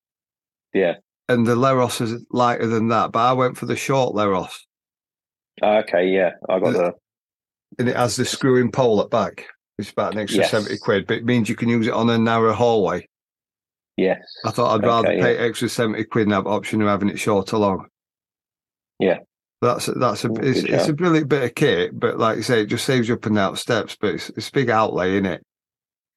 Yeah. 0.74 0.95
and 1.28 1.47
the 1.47 1.55
Leros 1.55 2.01
is 2.01 2.24
lighter 2.32 2.66
than 2.66 2.89
that. 2.89 3.12
But 3.12 3.20
I 3.20 3.32
went 3.32 3.57
for 3.57 3.66
the 3.66 3.76
short 3.76 4.16
Leros, 4.16 4.51
Ah, 5.62 5.78
Okay, 5.82 6.09
yeah, 6.09 6.32
I 6.49 6.59
got 6.59 6.72
the 6.72 6.93
and 7.78 7.89
it 7.89 7.95
has 7.95 8.16
the 8.16 8.24
screw-in 8.24 8.72
pole 8.72 9.01
at 9.01 9.11
back. 9.11 9.47
It's 9.78 9.93
about 9.93 10.14
an 10.14 10.18
extra 10.18 10.41
Yes. 10.41 10.51
seventy 10.51 10.78
quid, 10.78 11.07
but 11.07 11.18
it 11.18 11.24
means 11.24 11.49
you 11.49 11.55
can 11.55 11.68
use 11.68 11.86
it 11.86 11.93
on 11.95 12.11
a 12.11 12.18
narrow 12.18 12.55
hallway. 12.55 13.07
Yes. 13.99 14.22
I 14.44 14.51
thought 14.51 14.74
I'd 14.74 14.86
rather 14.86 15.09
Okay, 15.09 15.20
pay 15.20 15.36
extra 15.36 15.68
seventy 15.68 16.05
quid 16.05 16.24
and 16.24 16.32
have 16.32 16.46
option 16.46 16.80
of 16.80 16.88
having 16.88 17.11
it 17.11 17.18
short 17.18 17.53
or 17.53 17.59
long. 17.59 17.86
Yeah. 18.99 19.18
That's 19.61 19.86
that's 19.86 20.24
a 20.24 20.28
Mm, 20.28 20.44
it's, 20.44 20.61
it's 20.61 20.88
a 20.88 20.92
brilliant 20.92 21.28
bit 21.28 21.42
of 21.42 21.55
kit, 21.55 21.99
but 21.99 22.16
like 22.16 22.36
you 22.36 22.42
say, 22.44 22.62
it 22.62 22.66
just 22.66 22.84
saves 22.84 23.09
you 23.09 23.14
up 23.14 23.26
and 23.26 23.34
down 23.34 23.57
steps. 23.57 23.96
But 24.01 24.14
it's, 24.14 24.30
it's 24.30 24.49
a 24.49 24.53
big 24.53 24.70
outlay, 24.70 25.16
in 25.16 25.26
it? 25.26 25.44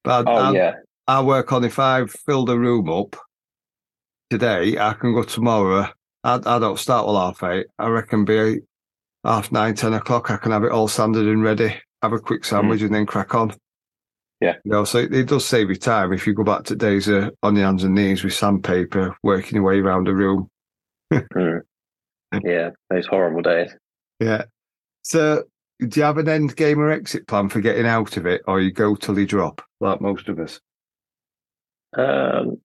But 0.03 0.27
Oh 0.27 0.35
I, 0.35 0.51
yeah, 0.53 0.73
I 1.07 1.21
work 1.21 1.51
on 1.51 1.63
if 1.63 1.79
I've 1.79 2.11
filled 2.11 2.51
a 2.51 2.57
room 2.57 2.87
up 2.89 3.15
today, 4.29 4.77
I 4.77 4.93
can 4.93 5.13
go 5.13 5.23
tomorrow. 5.23 5.87
I, 6.23 6.35
I 6.35 6.59
don't 6.59 6.77
start 6.77 7.07
till 7.07 7.19
half 7.19 7.41
eight. 7.43 7.65
I 7.79 7.87
reckon 7.87 8.25
be 8.25 8.59
half 9.23 9.51
nine, 9.51 9.73
ten 9.73 9.93
o'clock. 9.93 10.29
I 10.29 10.37
can 10.37 10.51
have 10.51 10.63
it 10.63 10.71
all 10.71 10.87
sanded 10.87 11.27
and 11.27 11.43
ready. 11.43 11.81
Have 12.03 12.13
a 12.13 12.19
quick 12.19 12.45
sandwich 12.45 12.81
and 12.81 12.93
then 12.93 13.07
crack 13.07 13.33
on. 13.33 13.53
Yeah. 14.41 14.55
You 14.65 14.71
know, 14.71 14.83
so 14.83 14.97
it, 14.97 15.13
it 15.13 15.27
does 15.27 15.45
save 15.45 15.69
you 15.69 15.75
time 15.75 16.11
if 16.11 16.25
you 16.25 16.33
go 16.33 16.43
back 16.43 16.63
to 16.63 16.75
days 16.75 17.07
uh, 17.07 17.29
on 17.43 17.55
your 17.55 17.65
hands 17.65 17.83
and 17.83 17.93
knees 17.93 18.23
with 18.23 18.33
sandpaper, 18.33 19.15
working 19.21 19.55
your 19.55 19.63
way 19.63 19.79
around 19.79 20.07
a 20.07 20.13
room. 20.13 20.49
Mm. 22.33 22.39
yeah. 22.45 22.69
Those 22.89 23.05
horrible 23.07 23.41
days. 23.41 23.75
Yeah. 24.21 24.43
So, 25.01 25.43
do 25.79 25.99
you 25.99 26.05
have 26.05 26.17
an 26.17 26.29
end 26.29 26.55
game 26.55 26.79
or 26.79 26.89
exit 26.89 27.27
plan 27.27 27.49
for 27.49 27.59
getting 27.59 27.85
out 27.85 28.15
of 28.15 28.25
it, 28.25 28.41
or 28.47 28.61
you 28.61 28.71
go 28.71 28.95
till 28.95 29.19
you 29.19 29.25
drop, 29.25 29.61
like 29.81 29.99
most 29.99 30.29
of 30.29 30.39
us? 30.39 30.61
Um, 31.97 32.61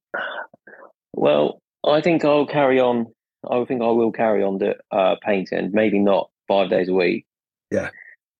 well, 1.15 1.61
I 1.85 2.01
think 2.01 2.25
I'll 2.25 2.47
carry 2.47 2.79
on. 2.79 3.07
I 3.51 3.65
think 3.65 3.83
I 3.83 3.89
will 3.89 4.13
carry 4.13 4.45
on 4.45 4.59
the 4.59 4.77
uh, 4.93 5.17
painting. 5.23 5.71
Maybe 5.73 5.99
not 5.99 6.31
five 6.47 6.71
days 6.71 6.89
a 6.89 6.95
week. 6.95 7.27
Yeah. 7.73 7.91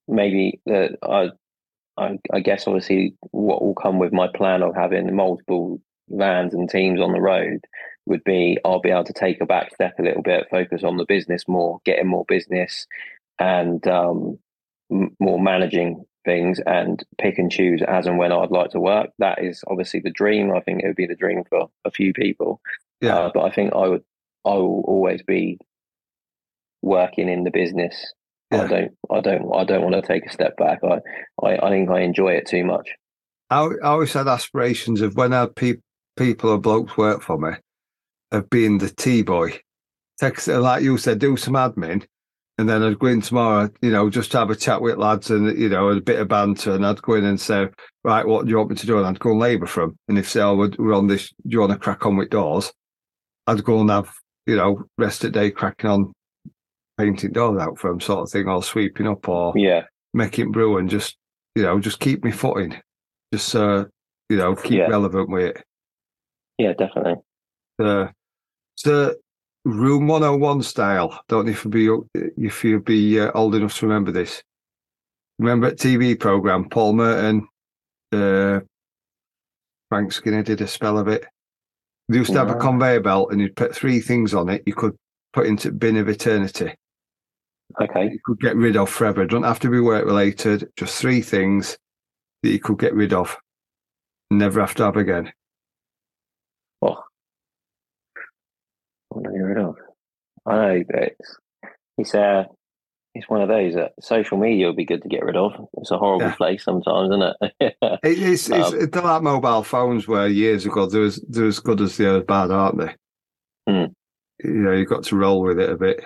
Maybe 0.09 0.61
uh, 0.71 0.89
I, 1.03 1.31
I, 1.97 2.19
I 2.33 2.41
guess 2.41 2.67
obviously 2.67 3.15
what 3.31 3.63
will 3.63 3.75
come 3.75 3.99
with 3.99 4.13
my 4.13 4.29
plan 4.29 4.63
of 4.63 4.75
having 4.75 5.15
multiple 5.15 5.81
vans 6.09 6.55
and 6.55 6.69
teams 6.69 7.01
on 7.01 7.13
the 7.13 7.21
road 7.21 7.61
would 8.07 8.23
be 8.25 8.59
I'll 8.65 8.81
be 8.81 8.91
able 8.91 9.05
to 9.05 9.13
take 9.13 9.41
a 9.41 9.47
back 9.47 9.75
step 9.75 9.95
a 9.99 10.03
little 10.03 10.23
bit, 10.23 10.47
focus 10.51 10.85
on 10.85 10.97
the 10.97 11.05
business 11.05 11.45
more, 11.49 11.81
getting 11.85 12.07
more 12.07 12.25
business, 12.29 12.87
and 13.39 13.87
um, 13.89 14.39
m- 14.91 15.17
more 15.19 15.41
managing 15.41 16.05
things 16.25 16.61
and 16.67 17.03
pick 17.19 17.39
and 17.39 17.51
choose 17.51 17.83
as 17.87 18.07
and 18.07 18.19
when 18.19 18.33
I'd 18.33 18.51
like 18.51 18.71
to 18.71 18.81
work. 18.81 19.11
That 19.19 19.43
is 19.43 19.65
obviously 19.67 20.01
the 20.01 20.11
dream. 20.11 20.53
I 20.55 20.61
think 20.61 20.83
it 20.83 20.87
would 20.87 20.97
be 20.97 21.07
the 21.07 21.17
dream 21.17 21.43
for 21.49 21.69
a 21.85 21.91
few 21.91 22.13
people. 22.13 22.61
Yeah. 23.01 23.17
Uh, 23.17 23.31
but 23.33 23.45
I 23.45 23.51
think 23.51 23.73
I 23.75 23.89
would, 23.89 24.05
I 24.45 24.51
will 24.51 24.83
always 24.87 25.23
be 25.23 25.59
working 26.83 27.29
in 27.29 27.45
the 27.45 27.51
business. 27.51 28.13
I 28.53 28.67
don't, 28.67 28.93
I 29.11 29.21
don't, 29.21 29.55
I 29.55 29.65
don't 29.65 29.83
want 29.83 29.95
to 29.95 30.03
take 30.03 30.25
a 30.27 30.33
step 30.33 30.57
back. 30.57 30.81
I, 30.85 31.01
I, 31.45 31.67
I 31.67 31.71
think 31.71 31.91
I 31.91 32.01
enjoy 32.01 32.33
it 32.33 32.47
too 32.47 32.65
much. 32.65 32.89
I, 33.51 33.63
I 33.63 33.89
always 33.89 34.13
had 34.13 34.29
aspirations 34.29 35.01
of 35.01 35.17
when 35.17 35.33
I 35.33 35.47
pe- 35.47 35.75
people 36.17 36.51
or 36.51 36.59
blokes 36.59 36.97
work 36.97 37.23
for 37.23 37.39
me, 37.39 37.57
of 38.31 38.49
being 38.51 38.79
the 38.79 38.91
T 38.91 39.23
boy. 39.23 39.61
Text, 40.19 40.49
like 40.49 40.83
you 40.83 40.97
said, 40.97 41.19
do 41.19 41.37
some 41.37 41.55
admin, 41.55 42.07
and 42.57 42.69
then 42.69 42.83
I'd 42.83 42.99
go 42.99 43.09
in 43.09 43.21
tomorrow, 43.21 43.69
you 43.83 43.91
know, 43.91 44.09
just 44.09 44.33
to 44.33 44.39
have 44.39 44.51
a 44.51 44.57
chat 44.57 44.81
with 44.81 44.97
lads 44.97 45.31
and, 45.31 45.59
you 45.59 45.69
know, 45.69 45.89
a 45.89 46.01
bit 46.01 46.21
of 46.21 46.29
banter. 46.29 46.75
And 46.75 46.87
I'd 46.87 47.03
go 47.03 47.15
in 47.15 47.25
and 47.25 47.39
say, 47.39 47.69
right, 48.03 48.27
what 48.27 48.45
do 48.47 48.51
you 48.51 48.57
want 48.57 48.71
me 48.71 48.77
to 48.77 48.87
do? 48.87 48.97
And 48.97 49.07
I'd 49.07 49.19
go 49.19 49.33
and 49.33 49.41
labour 49.41 49.67
for 49.67 49.83
'em. 49.83 49.99
And 50.09 50.19
if 50.19 50.33
they 50.33 50.41
oh, 50.41 50.55
we're 50.55 50.71
we're 50.79 50.95
on 50.95 51.07
this, 51.09 51.29
do 51.31 51.37
you 51.51 51.61
want 51.61 51.73
to 51.73 51.79
crack 51.79 52.07
on 52.07 52.17
with 52.17 52.31
doors? 52.31 52.73
I'd 53.47 53.63
go 53.63 53.81
and 53.81 53.91
have, 53.91 54.11
you 54.47 54.57
know, 54.57 54.85
rest 54.97 55.23
of 55.23 55.33
the 55.33 55.39
day 55.41 55.51
cracking 55.51 55.91
on 55.91 56.13
painting 56.99 57.33
doors 57.33 57.61
out 57.61 57.79
for 57.79 57.91
'em, 57.91 58.01
sort 58.01 58.21
of 58.21 58.31
thing, 58.31 58.49
or 58.49 58.63
sweeping 58.63 59.07
up 59.07 59.29
or 59.29 59.53
Yeah, 59.57 59.85
making 60.15 60.53
brew 60.53 60.79
and 60.79 60.89
just, 60.89 61.17
you 61.55 61.63
know, 61.63 61.79
just 61.79 62.01
keep 62.01 62.25
me 62.25 62.31
footing. 62.33 62.75
Just, 63.33 63.55
uh, 63.55 63.87
you 64.29 64.37
know, 64.37 64.55
keep 64.57 64.79
Yeah. 64.79 64.89
relevant 64.89 65.29
with 65.31 65.57
it. 65.57 65.65
yeah, 66.59 66.73
definitely. 66.73 67.17
Uh, 67.79 68.09
so 68.77 69.15
room 69.67 70.07
101 70.07 70.63
style. 70.63 71.21
Don't 71.29 71.45
know 71.47 71.53
if 71.53 71.65
you'll 71.65 72.07
be 72.15 72.33
if 72.39 72.65
you'll 72.65 72.81
be 72.81 73.21
uh, 73.21 73.31
old 73.35 73.55
enough 73.55 73.77
to 73.79 73.87
remember 73.87 74.11
this. 74.13 74.43
Remember 75.39 75.67
at 75.67 75.77
TV 75.79 76.15
program, 76.19 76.69
Paul 76.71 76.95
Merton, 76.95 77.47
uh, 78.13 78.61
Frank 79.91 80.13
Skinner 80.13 80.43
did 80.43 80.63
a 80.63 80.67
spell 80.67 80.99
of 80.99 81.09
it. 81.09 81.27
They 82.09 82.17
used 82.19 82.33
to 82.33 82.39
have 82.39 82.51
a 82.51 82.55
conveyor 82.59 83.01
belt, 83.01 83.33
and 83.33 83.41
you'd 83.41 83.57
put 83.57 83.75
three 83.75 84.01
things 84.01 84.33
on 84.33 84.49
it. 84.49 84.63
You 84.65 84.75
could 84.75 84.97
put 85.35 85.47
into 85.47 85.73
bin 85.73 85.97
of 85.99 86.09
eternity. 86.09 86.73
Okay. 87.81 88.05
You 88.11 88.19
could 88.25 88.41
get 88.41 88.57
rid 88.57 88.77
of 88.77 88.89
forever. 88.89 89.23
It 89.23 89.31
don't 89.31 89.43
have 89.43 89.61
to 89.61 89.71
be 89.71 89.81
work 89.81 90.07
related. 90.07 90.69
Just 90.77 90.99
three 91.01 91.21
things 91.21 91.77
that 92.43 92.51
you 92.51 92.59
could 92.61 92.79
get 92.79 92.95
rid 92.95 93.13
of, 93.13 93.37
never 94.31 94.61
have 94.61 94.75
to 94.77 94.85
have 94.85 94.97
again. 94.97 95.33
Oh, 96.83 97.03
what 99.09 99.25
do 99.25 99.31
I 99.31 99.33
get 99.33 99.39
rid 99.43 99.59
of? 99.59 99.77
I 100.47 100.55
know, 100.55 100.85
but 100.89 101.03
it's 101.03 101.37
it's 101.99 102.15
uh 102.15 102.45
it's 103.15 103.29
one 103.29 103.41
of 103.41 103.49
those 103.49 103.75
that 103.75 103.93
social 104.01 104.37
media 104.39 104.67
would 104.67 104.77
be 104.77 104.85
good 104.85 105.03
to 105.03 105.09
get 105.09 105.25
rid 105.25 105.37
of. 105.37 105.53
It's 105.79 105.91
a 105.91 105.99
horrible 105.99 106.27
Yeah. 106.27 106.35
place 106.37 106.63
sometimes, 106.65 107.11
isn't 107.11 107.35
it? 107.61 107.77
It, 108.05 108.19
it's 108.23 108.49
it's 108.51 108.73
Um, 108.73 108.91
they're 108.91 109.03
like 109.03 109.23
mobile 109.23 109.63
phones 109.63 110.07
were 110.07 110.27
years 110.29 110.67
ago 110.67 110.87
they're 110.87 111.05
as 111.05 111.17
they're 111.29 111.47
as 111.47 111.59
good 111.61 111.81
as 111.81 111.97
they're 111.97 112.23
bad, 112.23 112.51
aren't 112.51 112.79
they? 112.79 112.95
Hmm. 113.69 113.87
You 114.45 114.51
know, 114.53 114.73
you've 114.73 114.89
got 114.89 115.05
to 115.05 115.17
roll 115.17 115.43
with 115.43 115.59
it 115.59 115.71
a 115.71 115.77
bit. 115.77 116.03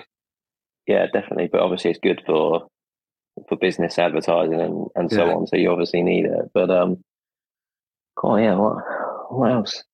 Yeah, 0.91 1.07
definitely. 1.13 1.49
But 1.51 1.61
obviously, 1.61 1.91
it's 1.93 2.01
good 2.03 2.23
for 2.27 2.67
for 3.49 3.57
business 3.57 3.99
advertising 3.99 4.61
and, 4.61 4.89
and 4.97 5.11
so 5.11 5.27
Yeah. 5.27 5.35
on. 5.35 5.47
So 5.47 5.57
you 5.57 5.71
obviously 5.71 6.03
need 6.03 6.25
it. 6.27 6.51
But 6.53 6.69
um, 6.71 6.99
oh 8.23 8.37
yeah, 8.37 8.57
what 8.57 8.77
what 9.31 9.51
else? 9.53 9.85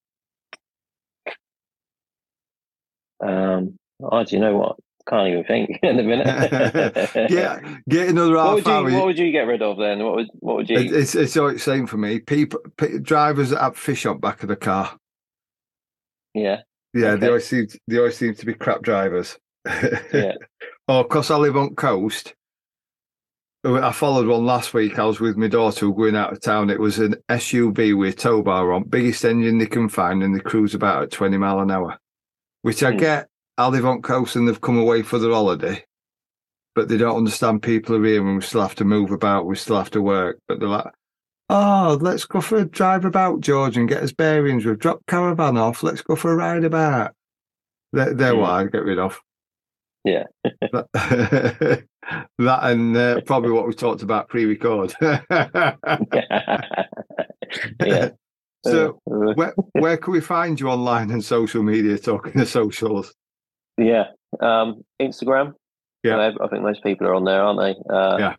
Um, 3.21 3.77
oh, 4.03 4.25
do 4.25 4.37
you 4.37 4.41
know 4.41 4.57
what? 4.57 4.77
Can't 5.09 5.29
even 5.29 5.45
think 5.45 5.79
in 5.83 5.99
a 6.01 6.03
minute. 6.03 6.27
Yeah, 7.31 7.61
get 7.89 8.09
another 8.09 8.35
What 8.37 8.55
would 8.55 8.67
you 8.67 8.73
hour. 8.73 8.91
What 8.91 9.07
would 9.07 9.19
you 9.19 9.31
get 9.33 9.43
rid 9.47 9.63
of 9.63 9.77
then? 9.79 10.03
What 10.03 10.15
would 10.17 10.27
What 10.41 10.57
would 10.57 10.71
you? 10.71 10.79
It- 10.79 10.93
it's 10.93 11.15
it's 11.15 11.37
always 11.37 11.55
the 11.57 11.61
same 11.61 11.87
for 11.87 11.99
me. 11.99 12.21
People, 12.21 12.61
p- 12.79 12.99
drivers 12.99 13.51
that 13.51 13.61
have 13.61 13.77
fish 13.77 14.07
on 14.07 14.19
back 14.19 14.43
of 14.43 14.49
the 14.49 14.57
car. 14.57 14.97
yeah, 16.35 16.63
Yeah, 16.95 17.17
they 17.17 17.29
always 17.29 17.47
seem 17.47 17.67
they 17.87 17.99
always 17.99 18.17
seem 18.17 18.35
to 18.35 18.47
be 18.47 18.55
crap 18.55 18.83
drivers. 18.83 19.39
Yeah, 20.13 20.35
or 20.89 21.03
because 21.05 21.31
I 21.31 21.37
live 21.37 21.57
on 21.57 21.75
coast, 21.75 22.35
I 23.65 23.91
followed 23.93 24.27
one 24.29 24.47
last 24.47 24.75
week. 24.75 24.99
I 24.99 25.05
was 25.05 25.19
with 25.19 25.37
my 25.37 25.49
daughter 25.49 25.91
going 25.91 26.15
out 26.17 26.33
of 26.33 26.41
town. 26.41 26.71
It 26.71 26.79
was 26.79 26.99
an 26.99 27.17
SUV 27.29 27.97
with 27.99 28.15
a 28.15 28.17
tow 28.17 28.43
bar 28.43 28.73
on, 28.73 28.85
biggest 28.85 29.25
engine 29.25 29.59
they 29.59 29.67
can 29.67 29.89
find, 29.89 30.23
and 30.23 30.35
they 30.35 30.41
cruise 30.41 30.75
about 30.75 31.03
at 31.03 31.11
20 31.11 31.37
mile 31.37 31.61
an 31.61 31.71
hour. 31.71 31.99
Which 32.63 32.83
I 32.83 32.93
Hmm. 32.93 32.99
get. 32.99 33.29
I 33.59 33.69
live 33.69 33.87
on 33.87 34.03
coast 34.03 34.37
and 34.37 34.47
they've 34.47 34.61
come 34.61 34.79
away 34.79 35.03
for 35.03 35.19
their 35.19 35.33
holiday, 35.33 35.85
but 36.75 36.89
they 36.89 36.99
don't 36.99 37.17
understand 37.17 37.63
people 37.63 37.97
are 37.97 38.05
here 38.05 38.21
and 38.27 38.37
we 38.37 38.43
still 38.43 38.61
have 38.61 38.75
to 38.77 38.85
move 38.85 39.11
about. 39.11 39.47
We 39.47 39.57
still 39.57 39.79
have 39.79 39.91
to 39.93 40.03
work. 40.03 40.39
But 40.47 40.61
they're 40.61 40.69
like, 40.69 40.93
"Oh, 41.49 41.97
let's 42.01 42.27
go 42.27 42.41
for 42.43 42.59
a 42.59 42.65
drive 42.67 43.05
about, 43.07 43.41
George, 43.41 43.77
and 43.79 43.89
get 43.89 44.03
us 44.03 44.13
bearings. 44.13 44.65
We've 44.67 44.79
dropped 44.79 45.07
caravan 45.07 45.57
off. 45.57 45.83
Let's 45.83 46.03
go 46.03 46.17
for 46.17 46.33
a 46.33 46.37
ride 46.37 46.65
about." 46.65 47.13
They're, 47.93 48.13
they're 48.15 48.35
Hmm. 48.35 48.41
what 48.41 48.51
I 48.51 48.65
get 48.65 48.85
rid 48.85 48.99
of. 48.99 49.21
Yeah. 50.07 50.23
that, 50.73 51.81
and 52.39 52.97
uh, 52.97 53.21
probably 53.27 53.51
what 53.51 53.67
we 53.67 53.75
talked 53.75 54.03
about 54.03 54.29
pre-record. 54.29 54.95
yeah. 57.83 58.11
so, 58.65 59.01
where 59.05 59.53
where 59.73 59.97
can 59.97 60.13
we 60.13 60.21
find 60.21 60.61
you 60.61 60.69
online 60.69 61.11
and 61.11 61.25
social 61.25 61.63
media? 61.65 61.99
Talking 61.99 62.33
to 62.35 62.47
socials. 62.47 63.13
yeah. 63.77 64.05
Um, 64.41 64.83
Instagram. 65.03 65.55
Yeah. 66.05 66.17
I 66.17 66.45
I 66.45 66.49
think 66.49 66.63
most 66.63 66.85
people 66.85 67.09
are 67.09 67.15
on 67.15 67.25
there, 67.25 67.43
aren't 67.43 67.61
they? 67.61 67.75
Uh, 67.93 68.17
Yeah. 68.19 68.37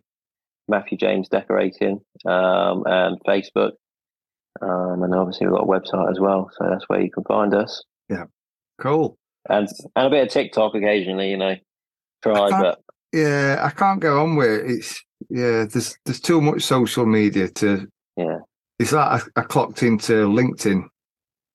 Matthew 0.70 0.98
James 0.98 1.30
Decorating, 1.30 2.00
um, 2.26 2.84
and 2.86 3.18
Facebook. 3.28 3.72
Um, 4.62 5.04
and 5.04 5.14
obviously 5.14 5.48
we've 5.48 5.56
got 5.56 5.64
a 5.64 5.68
website 5.68 6.12
as 6.12 6.20
well, 6.20 6.50
so 6.58 6.68
that's 6.70 6.86
where 6.88 7.02
you 7.02 7.12
can 7.12 7.24
find 7.26 7.54
us. 7.54 7.84
Yeah. 8.10 8.26
Cool. 8.80 9.18
And 9.50 9.68
and 9.96 10.08
a 10.08 10.10
bit 10.10 10.24
of 10.24 10.30
TikTok 10.30 10.76
occasionally, 10.76 11.30
you 11.30 11.38
know. 11.38 11.56
Try, 12.24 12.50
but 12.50 12.80
Yeah, 13.14 13.60
I 13.62 13.70
can't 13.70 14.00
go 14.00 14.22
on 14.24 14.36
with 14.36 14.50
it. 14.50 14.72
It's 14.72 15.04
yeah. 15.30 15.66
There's 15.66 15.98
there's 16.06 16.20
too 16.20 16.42
much 16.42 16.64
social 16.64 17.06
media 17.06 17.48
to. 17.50 17.88
Yeah. 18.16 18.40
It's 18.80 18.92
like 18.92 19.24
I, 19.36 19.42
I 19.42 19.44
clocked 19.44 19.84
into 19.84 20.28
LinkedIn 20.28 20.84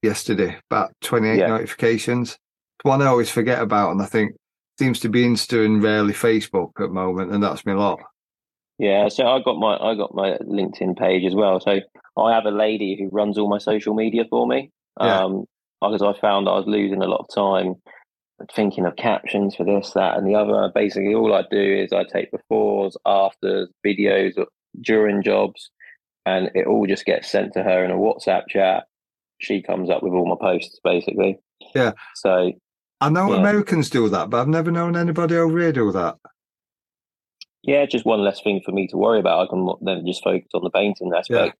yesterday, 0.02 0.58
about 0.70 0.92
28 1.02 1.38
Yeah. 1.38 1.46
notifications. 1.48 2.36
One 2.82 3.02
I 3.02 3.06
always 3.06 3.30
forget 3.30 3.60
about, 3.60 3.92
and 3.92 4.02
I 4.02 4.06
think 4.06 4.32
seems 4.78 4.98
to 5.00 5.08
be 5.08 5.24
Insta 5.24 5.64
and 5.64 5.82
rarely 5.82 6.12
Facebook 6.12 6.70
at 6.78 6.88
the 6.88 6.88
moment, 6.88 7.30
and 7.32 7.42
that's 7.42 7.64
my 7.64 7.74
lot. 7.74 8.00
Yeah, 8.78 9.08
so 9.08 9.26
I 9.28 9.40
got 9.42 9.58
my 9.58 9.76
I 9.76 9.94
got 9.94 10.14
my 10.14 10.36
LinkedIn 10.38 10.98
page 10.98 11.24
as 11.24 11.34
well. 11.34 11.60
So 11.60 11.78
I 12.16 12.34
have 12.34 12.46
a 12.46 12.50
lady 12.50 12.96
who 12.98 13.08
runs 13.16 13.38
all 13.38 13.48
my 13.48 13.58
social 13.58 13.94
media 13.94 14.24
for 14.28 14.46
me. 14.46 14.70
Yeah. 15.00 15.20
Um, 15.20 15.44
because 15.90 16.02
I 16.02 16.18
found 16.20 16.48
I 16.48 16.52
was 16.52 16.66
losing 16.66 17.02
a 17.02 17.06
lot 17.06 17.26
of 17.28 17.34
time 17.34 17.74
thinking 18.54 18.86
of 18.86 18.96
captions 18.96 19.54
for 19.54 19.64
this, 19.64 19.90
that, 19.92 20.16
and 20.16 20.26
the 20.26 20.34
other. 20.34 20.70
Basically, 20.74 21.14
all 21.14 21.34
I 21.34 21.44
do 21.50 21.60
is 21.60 21.92
I 21.92 22.04
take 22.04 22.30
befores, 22.32 22.94
afters, 23.06 23.68
videos 23.86 24.32
during 24.80 25.22
jobs, 25.22 25.70
and 26.26 26.50
it 26.54 26.66
all 26.66 26.86
just 26.86 27.04
gets 27.04 27.30
sent 27.30 27.52
to 27.54 27.62
her 27.62 27.84
in 27.84 27.90
a 27.90 27.96
WhatsApp 27.96 28.48
chat. 28.48 28.84
She 29.38 29.62
comes 29.62 29.90
up 29.90 30.02
with 30.02 30.12
all 30.12 30.26
my 30.26 30.36
posts, 30.40 30.78
basically. 30.82 31.38
Yeah. 31.74 31.92
So 32.14 32.52
I 33.00 33.08
know 33.10 33.32
Yeah. 33.32 33.38
Americans 33.38 33.90
do 33.90 34.08
that, 34.08 34.30
but 34.30 34.40
I've 34.40 34.48
never 34.48 34.70
known 34.70 34.96
anybody 34.96 35.36
over 35.36 35.58
here 35.60 35.72
do 35.72 35.92
that. 35.92 36.16
yeah, 37.64 37.86
just 37.86 38.04
one 38.04 38.24
less 38.24 38.40
thing 38.40 38.60
for 38.64 38.72
me 38.72 38.88
to 38.88 38.96
worry 38.96 39.20
about. 39.20 39.46
I 39.46 39.46
can 39.48 39.68
then 39.82 40.04
just 40.06 40.24
focus 40.24 40.48
on 40.54 40.64
the 40.64 40.70
painting 40.70 41.12
aspect. 41.16 41.56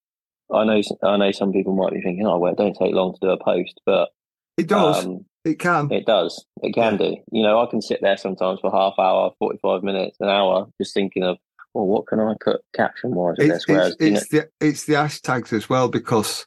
I 0.53 0.65
know, 0.65 0.83
I 1.03 1.17
know, 1.17 1.31
some 1.33 1.53
people 1.53 1.75
might 1.75 1.93
be 1.93 2.03
thinking, 2.03 2.27
"Oh, 2.27 2.39
well, 2.39 2.53
it 2.53 2.59
don't 2.59 2.77
take 2.77 2.95
long 2.95 3.15
to 3.15 3.19
do 3.21 3.31
a 3.31 3.43
post," 3.43 3.81
but 3.87 4.11
It 4.57 4.69
does. 4.69 5.05
um, 5.05 5.25
it 5.45 5.59
can. 5.59 5.91
it 5.91 6.07
does. 6.07 6.45
It 6.63 6.75
can 6.75 6.97
do. 6.97 7.17
You 7.33 7.43
know, 7.43 7.61
I 7.61 7.67
can 7.67 7.83
sit 7.83 8.01
there 8.01 8.17
sometimes 8.17 8.61
for 8.61 8.71
half 8.71 8.95
hour, 8.99 9.33
forty-five 9.39 9.83
minutes, 9.83 10.19
an 10.21 10.29
hour, 10.29 10.69
just 10.81 10.95
thinking 10.95 11.23
of, 11.25 11.39
"Well, 11.75 11.87
what 11.87 12.07
can 12.07 12.21
I 12.21 12.35
put 12.41 12.61
caption 12.75 13.15
wise 13.15 13.37
it's 13.39 13.49
this?" 13.49 13.67
Whereas, 13.67 13.97
it's, 13.99 14.01
you 14.01 14.11
know, 14.11 14.17
it's 14.19 14.29
the 14.29 14.51
it's 14.61 14.85
the 14.85 14.95
hashtags 14.95 15.53
as 15.53 15.69
well 15.69 15.89
because 15.89 16.47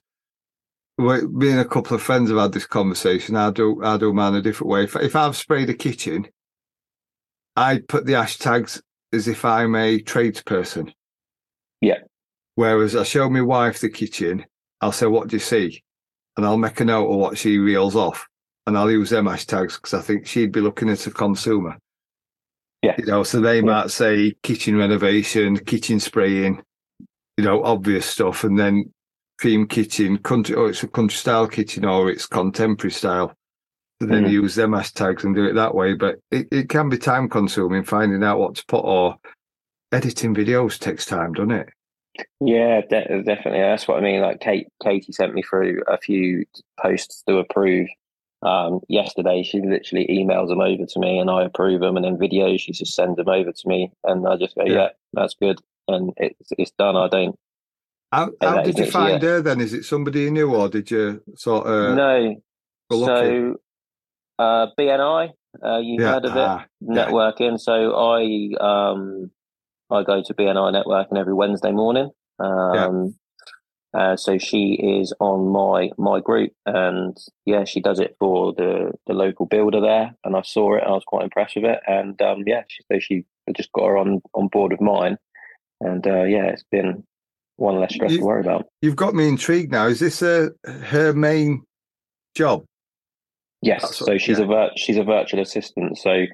we, 0.97 1.21
me 1.27 1.51
and 1.51 1.59
a 1.59 1.65
couple 1.65 1.95
of 1.95 2.01
friends 2.01 2.29
have 2.29 2.39
had 2.39 2.53
this 2.53 2.65
conversation. 2.65 3.35
I 3.35 3.51
do 3.51 3.83
I 3.83 3.97
do 3.97 4.13
mine 4.13 4.35
a 4.35 4.41
different 4.41 4.71
way. 4.71 4.83
If, 4.83 4.95
if 4.95 5.15
I've 5.15 5.35
sprayed 5.35 5.69
a 5.69 5.73
kitchen, 5.73 6.27
I 7.55 7.79
put 7.79 8.05
the 8.05 8.13
hashtags 8.13 8.81
as 9.11 9.27
if 9.27 9.43
I'm 9.43 9.75
a 9.75 9.99
tradesperson. 9.99 10.93
Yeah. 11.81 11.99
Whereas 12.55 12.95
I 12.95 13.03
show 13.03 13.29
my 13.29 13.41
wife 13.41 13.79
the 13.79 13.89
kitchen, 13.89 14.45
I'll 14.81 14.91
say, 14.91 15.07
"What 15.07 15.27
do 15.27 15.35
you 15.35 15.39
see?" 15.39 15.83
and 16.37 16.45
I'll 16.45 16.57
make 16.57 16.79
a 16.79 16.85
note 16.85 17.09
of 17.09 17.17
what 17.17 17.37
she 17.37 17.57
reels 17.57 17.95
off, 17.95 18.27
and 18.67 18.77
I'll 18.77 18.91
use 18.91 19.09
them 19.09 19.25
hashtags 19.25 19.75
because 19.75 19.93
I 19.93 20.01
think 20.01 20.25
she'd 20.27 20.51
be 20.51 20.61
looking 20.61 20.89
at 20.89 21.07
a 21.07 21.11
consumer. 21.11 21.77
Yeah. 22.81 22.95
You 22.97 23.05
know, 23.05 23.23
so 23.23 23.39
they 23.39 23.61
might 23.61 23.89
say 23.89 24.33
kitchen 24.43 24.75
renovation, 24.77 25.57
kitchen 25.57 25.99
spraying, 25.99 26.61
you 27.37 27.43
know, 27.43 27.63
obvious 27.63 28.05
stuff, 28.05 28.43
and 28.43 28.59
then 28.59 28.91
theme 29.41 29.67
kitchen, 29.67 30.17
country, 30.17 30.55
or 30.55 30.69
it's 30.69 30.83
a 30.83 30.87
country 30.87 31.17
style 31.17 31.47
kitchen, 31.47 31.85
or 31.85 32.09
it's 32.09 32.25
contemporary 32.25 32.91
style. 32.91 33.33
So 34.01 34.07
then 34.07 34.25
Mhm. 34.25 34.31
use 34.31 34.55
them 34.55 34.71
hashtags 34.71 35.23
and 35.23 35.33
do 35.33 35.45
it 35.45 35.53
that 35.53 35.73
way. 35.73 35.93
But 35.93 36.19
it, 36.31 36.47
it 36.51 36.69
can 36.69 36.89
be 36.89 36.97
time 36.97 37.29
consuming 37.29 37.83
finding 37.83 38.23
out 38.23 38.39
what 38.39 38.55
to 38.55 38.65
put, 38.67 38.83
or 38.83 39.17
editing 39.93 40.35
videos 40.35 40.77
takes 40.77 41.05
time, 41.05 41.31
doesn't 41.33 41.51
it? 41.51 41.69
Yeah, 42.39 42.81
de- 42.81 43.23
definitely. 43.23 43.61
That's 43.61 43.87
what 43.87 43.97
I 43.97 44.01
mean. 44.01 44.21
Like 44.21 44.39
Kate, 44.39 44.67
Katie 44.83 45.11
sent 45.11 45.33
me 45.33 45.41
through 45.41 45.83
a 45.87 45.97
few 45.97 46.45
posts 46.79 47.23
to 47.27 47.37
approve. 47.37 47.87
Um, 48.41 48.81
yesterday, 48.89 49.41
she 49.43 49.59
literally 49.61 50.05
emails 50.07 50.49
them 50.49 50.61
over 50.61 50.85
to 50.85 50.99
me, 50.99 51.17
and 51.19 51.29
I 51.29 51.43
approve 51.43 51.81
them. 51.81 51.95
And 51.95 52.05
then 52.05 52.17
videos, 52.17 52.59
she 52.59 52.73
just 52.73 52.93
sends 52.95 53.17
them 53.17 53.29
over 53.29 53.51
to 53.51 53.67
me, 53.67 53.91
and 54.03 54.27
I 54.27 54.37
just 54.37 54.55
go, 54.55 54.63
Yeah. 54.65 54.73
"Yeah, 54.73 54.89
that's 55.13 55.35
good," 55.35 55.59
and 55.87 56.11
it's 56.17 56.51
it's 56.57 56.71
done. 56.71 56.95
I 56.95 57.07
don't 57.07 57.37
How, 58.11 58.31
how 58.41 58.61
did 58.61 58.77
you 58.77 58.85
find 58.85 59.21
yeah. 59.21 59.29
her 59.29 59.41
then? 59.41 59.61
Is 59.61 59.73
it 59.73 59.85
somebody 59.85 60.21
you 60.21 60.31
knew, 60.31 60.53
or 60.53 60.69
did 60.69 60.91
you 60.91 61.21
sort 61.35 61.65
of 61.65 61.95
no. 61.95 62.35
So, 62.91 63.55
uh, 64.37 64.67
BNI, 64.77 65.31
uh, 65.63 65.77
you 65.79 65.97
yeah, 65.99 66.11
heard 66.13 66.25
of 66.25 66.35
it? 66.35 66.37
ah. 66.37 66.65
Networking. 66.83 67.59
So 67.59 67.95
I 67.95 68.53
um 68.59 69.31
I 69.91 70.03
go 70.03 70.21
to 70.23 70.33
BNI 70.33 70.83
networking 70.83 71.17
every 71.19 71.33
Wednesday 71.33 71.71
morning. 71.71 72.09
Um, 72.39 73.15
uh, 73.93 74.17
so 74.17 74.37
she 74.37 74.73
is 74.73 75.13
on 75.19 75.47
my 75.51 75.89
my 75.97 76.19
group, 76.19 76.51
and 76.65 77.15
yeah, 77.45 77.63
she 77.63 77.79
does 77.79 77.99
it 77.99 78.15
for 78.19 78.53
the 78.53 78.91
the 79.07 79.13
local 79.13 79.45
builder 79.45 79.79
there. 79.79 80.13
And 80.23 80.35
I 80.35 80.41
saw 80.41 80.75
it, 80.75 80.81
and 80.81 80.89
I 80.89 80.93
was 80.95 81.03
quite 81.05 81.23
impressed 81.23 81.55
with 81.55 81.65
it. 81.65 81.79
And 81.87 82.21
um, 82.21 82.43
yeah, 82.45 82.63
she, 82.67 82.83
so 82.91 82.99
she 82.99 83.25
I 83.47 83.53
just 83.53 83.71
got 83.71 83.85
her 83.87 83.97
on 83.97 84.21
on 84.33 84.47
board 84.49 84.71
with 84.73 84.81
mine, 84.81 85.17
and 85.79 86.05
uh, 86.05 86.23
yeah, 86.23 86.45
it's 86.45 86.65
been 86.71 87.03
one 87.57 87.79
less 87.79 87.93
stress 87.93 88.11
You- 88.11 88.19
to 88.19 88.25
worry 88.25 88.41
about. 88.41 88.65
You've 88.81 88.97
got 88.97 89.15
me 89.15 89.29
intrigued 89.29 89.71
now. 89.71 89.87
Is 89.87 89.99
this 90.01 90.21
uh, 90.21 90.49
her 90.65 91.13
main 91.13 91.63
job? 92.35 92.65
Yes, 93.61 93.81
That's 93.81 94.01
what- 94.01 94.07
so 94.07 94.17
she's 94.17 94.39
yeah. 94.39 94.43
a 94.45 94.47
vir- 94.47 94.71
she's 94.75 94.97
a 94.97 95.03
virtual 95.03 95.39
assistant. 95.39 95.97
So 95.97 96.25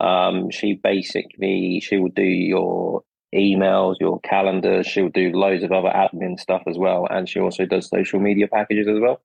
um, 0.00 0.50
she 0.50 0.74
basically 0.74 1.80
she 1.80 1.96
will 1.98 2.10
do 2.10 2.22
your 2.22 3.02
emails, 3.34 3.96
your 4.00 4.20
calendars. 4.20 4.86
She'll 4.86 5.08
do 5.10 5.30
loads 5.32 5.62
of 5.62 5.72
other 5.72 5.90
admin 5.90 6.38
stuff 6.38 6.62
as 6.66 6.78
well, 6.78 7.06
and 7.10 7.28
she 7.28 7.40
also 7.40 7.66
does 7.66 7.88
social 7.88 8.20
media 8.20 8.48
packages 8.48 8.88
as 8.88 8.98
well. 9.00 9.20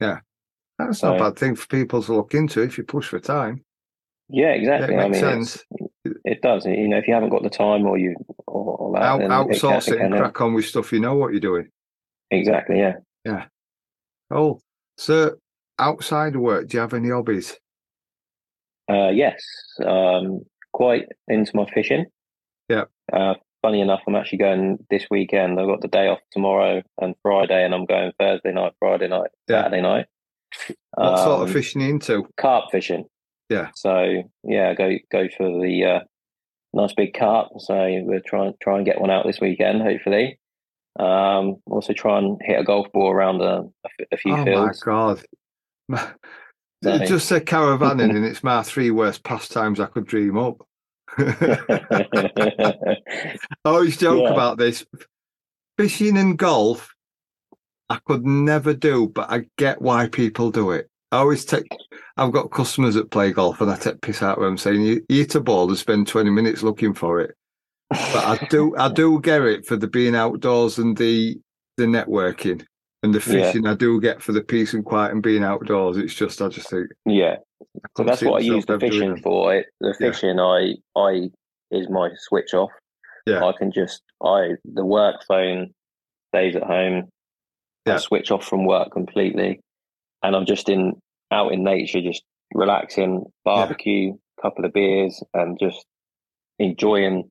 Yeah, 0.00 0.20
that's 0.78 1.02
not 1.02 1.16
a 1.16 1.18
bad 1.18 1.38
thing 1.38 1.54
for 1.56 1.66
people 1.68 2.02
to 2.02 2.14
look 2.14 2.34
into 2.34 2.60
if 2.62 2.76
you 2.78 2.84
push 2.84 3.08
for 3.08 3.18
time. 3.20 3.62
Yeah, 4.28 4.48
Yeah, 4.48 4.52
exactly. 4.54 4.94
it 4.94 4.98
I 4.98 5.08
makes 5.08 5.22
mean, 5.22 5.44
sense. 5.44 5.64
it 6.24 6.42
does. 6.42 6.66
You 6.66 6.88
know, 6.88 6.98
if 6.98 7.06
you 7.08 7.14
haven't 7.14 7.30
got 7.30 7.42
the 7.44 7.48
time 7.50 7.86
or 7.86 7.96
you 7.96 8.16
or, 8.46 8.76
or 8.76 8.92
that, 8.94 9.02
Out, 9.02 9.20
outsource 9.20 9.88
it 9.88 9.94
it 9.94 10.00
and 10.00 10.12
can- 10.12 10.20
crack 10.20 10.40
on 10.40 10.52
with 10.54 10.64
stuff 10.66 10.92
you 10.92 11.00
know 11.00 11.14
what 11.14 11.30
you're 11.32 11.40
doing. 11.40 11.68
Exactly. 12.30 12.78
Yeah. 12.78 12.94
Yeah. 13.24 13.44
Oh, 14.30 14.60
so 14.98 15.36
outside 15.78 16.34
work, 16.36 16.68
do 16.68 16.76
you 16.76 16.80
have 16.80 16.92
any 16.94 17.10
hobbies? 17.10 17.56
Uh, 18.90 19.08
yes. 19.10 19.42
Um, 19.84 20.40
quite 20.72 21.06
into 21.28 21.52
my 21.54 21.66
fishing. 21.72 22.06
Yeah. 22.68 22.84
Uh, 23.12 23.34
funny 23.62 23.80
enough, 23.80 24.00
I'm 24.06 24.14
actually 24.16 24.38
going 24.38 24.78
this 24.90 25.06
weekend. 25.10 25.58
I've 25.58 25.66
got 25.66 25.80
the 25.80 25.88
day 25.88 26.08
off 26.08 26.20
tomorrow 26.32 26.82
and 27.00 27.14
Friday, 27.22 27.64
and 27.64 27.74
I'm 27.74 27.86
going 27.86 28.12
Thursday 28.18 28.52
night, 28.52 28.72
Friday 28.78 29.08
night, 29.08 29.30
Yeah. 29.48 29.62
Saturday 29.62 29.82
night. 29.82 30.06
What 30.94 31.18
sort 31.18 31.42
of 31.42 31.48
Um, 31.48 31.52
fishing 31.52 31.82
are 31.82 31.84
you 31.86 31.90
into? 31.94 32.28
Carp 32.36 32.70
fishing. 32.70 33.04
Yeah. 33.48 33.68
So 33.74 34.22
yeah, 34.44 34.74
go 34.74 34.92
go 35.10 35.28
for 35.36 35.48
the 35.60 35.84
uh, 35.84 36.00
nice 36.72 36.94
big 36.94 37.14
carp. 37.14 37.48
So 37.58 37.74
we'll 38.04 38.20
try 38.26 38.50
try 38.60 38.76
and 38.76 38.86
get 38.86 39.00
one 39.00 39.10
out 39.10 39.26
this 39.26 39.40
weekend, 39.40 39.82
hopefully. 39.82 40.38
Um, 40.98 41.56
also 41.66 41.92
try 41.92 42.18
and 42.18 42.38
hit 42.42 42.58
a 42.58 42.64
golf 42.64 42.90
ball 42.92 43.10
around 43.10 43.42
a, 43.42 43.64
a 44.10 44.16
few 44.16 44.34
Oh 44.34 44.44
fields. 44.44 44.82
Oh 44.86 44.90
my 45.88 45.96
god! 45.98 46.14
Just 46.84 47.28
said 47.28 47.46
caravanning, 47.46 48.14
and 48.14 48.24
it's 48.24 48.44
my 48.44 48.62
three 48.62 48.90
worst 48.90 49.24
pastimes 49.24 49.80
I 49.80 49.86
could 49.86 50.06
dream 50.06 50.36
up. 50.38 50.56
I 51.18 52.86
always 53.64 53.96
joke 53.96 54.22
Yeah. 54.22 54.32
about 54.32 54.58
this. 54.58 54.84
Fishing 55.78 56.16
and 56.16 56.38
golf, 56.38 56.92
I 57.88 57.98
could 58.06 58.26
never 58.26 58.74
do, 58.74 59.08
but 59.08 59.30
I 59.30 59.46
get 59.58 59.80
why 59.80 60.08
people 60.08 60.50
do 60.50 60.70
it. 60.70 60.88
I 61.12 61.18
always 61.18 61.44
take. 61.44 61.66
I've 62.16 62.32
got 62.32 62.50
customers 62.50 62.94
that 62.94 63.10
play 63.10 63.32
golf, 63.32 63.60
and 63.60 63.70
I 63.70 63.76
take 63.76 64.00
piss 64.00 64.22
out 64.22 64.38
of 64.38 64.44
them 64.44 64.58
saying, 64.58 64.82
"You, 64.82 65.04
hit 65.08 65.34
a 65.34 65.40
ball 65.40 65.68
and 65.68 65.78
spend 65.78 66.08
twenty 66.08 66.30
minutes 66.30 66.62
looking 66.62 66.94
for 66.94 67.20
it." 67.20 67.34
but 67.88 68.16
I 68.16 68.46
do 68.50 68.74
I 68.76 68.88
do 68.92 69.20
get 69.20 69.42
it 69.42 69.64
for 69.64 69.76
the 69.76 69.86
being 69.86 70.16
outdoors 70.16 70.78
and 70.78 70.96
the 70.96 71.38
the 71.76 71.84
networking 71.84 72.64
and 73.02 73.14
the 73.14 73.18
Yeah. 73.18 73.44
fishing. 73.46 73.66
I 73.66 73.74
do 73.74 74.00
get 74.00 74.22
for 74.22 74.32
the 74.32 74.42
peace 74.42 74.74
and 74.74 74.84
quiet 74.84 75.12
and 75.12 75.22
being 75.22 75.44
outdoors. 75.44 75.96
It's 75.96 76.14
just 76.14 76.40
I 76.42 76.48
just 76.48 76.70
think 76.70 76.88
yeah. 77.04 77.36
So 77.96 78.04
that's 78.04 78.22
what 78.22 78.42
I 78.42 78.44
use 78.44 78.64
the 78.66 78.78
doing 78.78 78.90
fishing 78.92 79.16
for. 79.22 79.54
It, 79.54 79.66
the 79.80 79.94
Yeah. 80.00 80.10
fishing, 80.10 80.40
I, 80.40 80.74
I 80.96 81.30
is 81.70 81.88
my 81.88 82.10
switch 82.16 82.54
off. 82.54 82.70
Yeah. 83.26 83.44
I 83.44 83.52
can 83.58 83.72
just, 83.72 84.02
I 84.22 84.52
the 84.64 84.84
work 84.84 85.16
phone 85.26 85.74
stays 86.32 86.54
at 86.56 86.62
home. 86.62 87.08
Yeah. 87.86 87.94
I 87.94 87.98
switch 87.98 88.30
off 88.30 88.44
from 88.46 88.66
work 88.66 88.92
completely, 88.92 89.60
and 90.22 90.34
I'm 90.36 90.46
just 90.46 90.68
in 90.68 91.00
out 91.32 91.52
in 91.52 91.64
nature, 91.64 92.00
just 92.00 92.22
relaxing, 92.54 93.24
barbecue, 93.44 94.12
couple 94.40 94.64
of 94.64 94.72
beers, 94.72 95.22
and 95.34 95.58
just 95.58 95.84
enjoying 96.58 97.28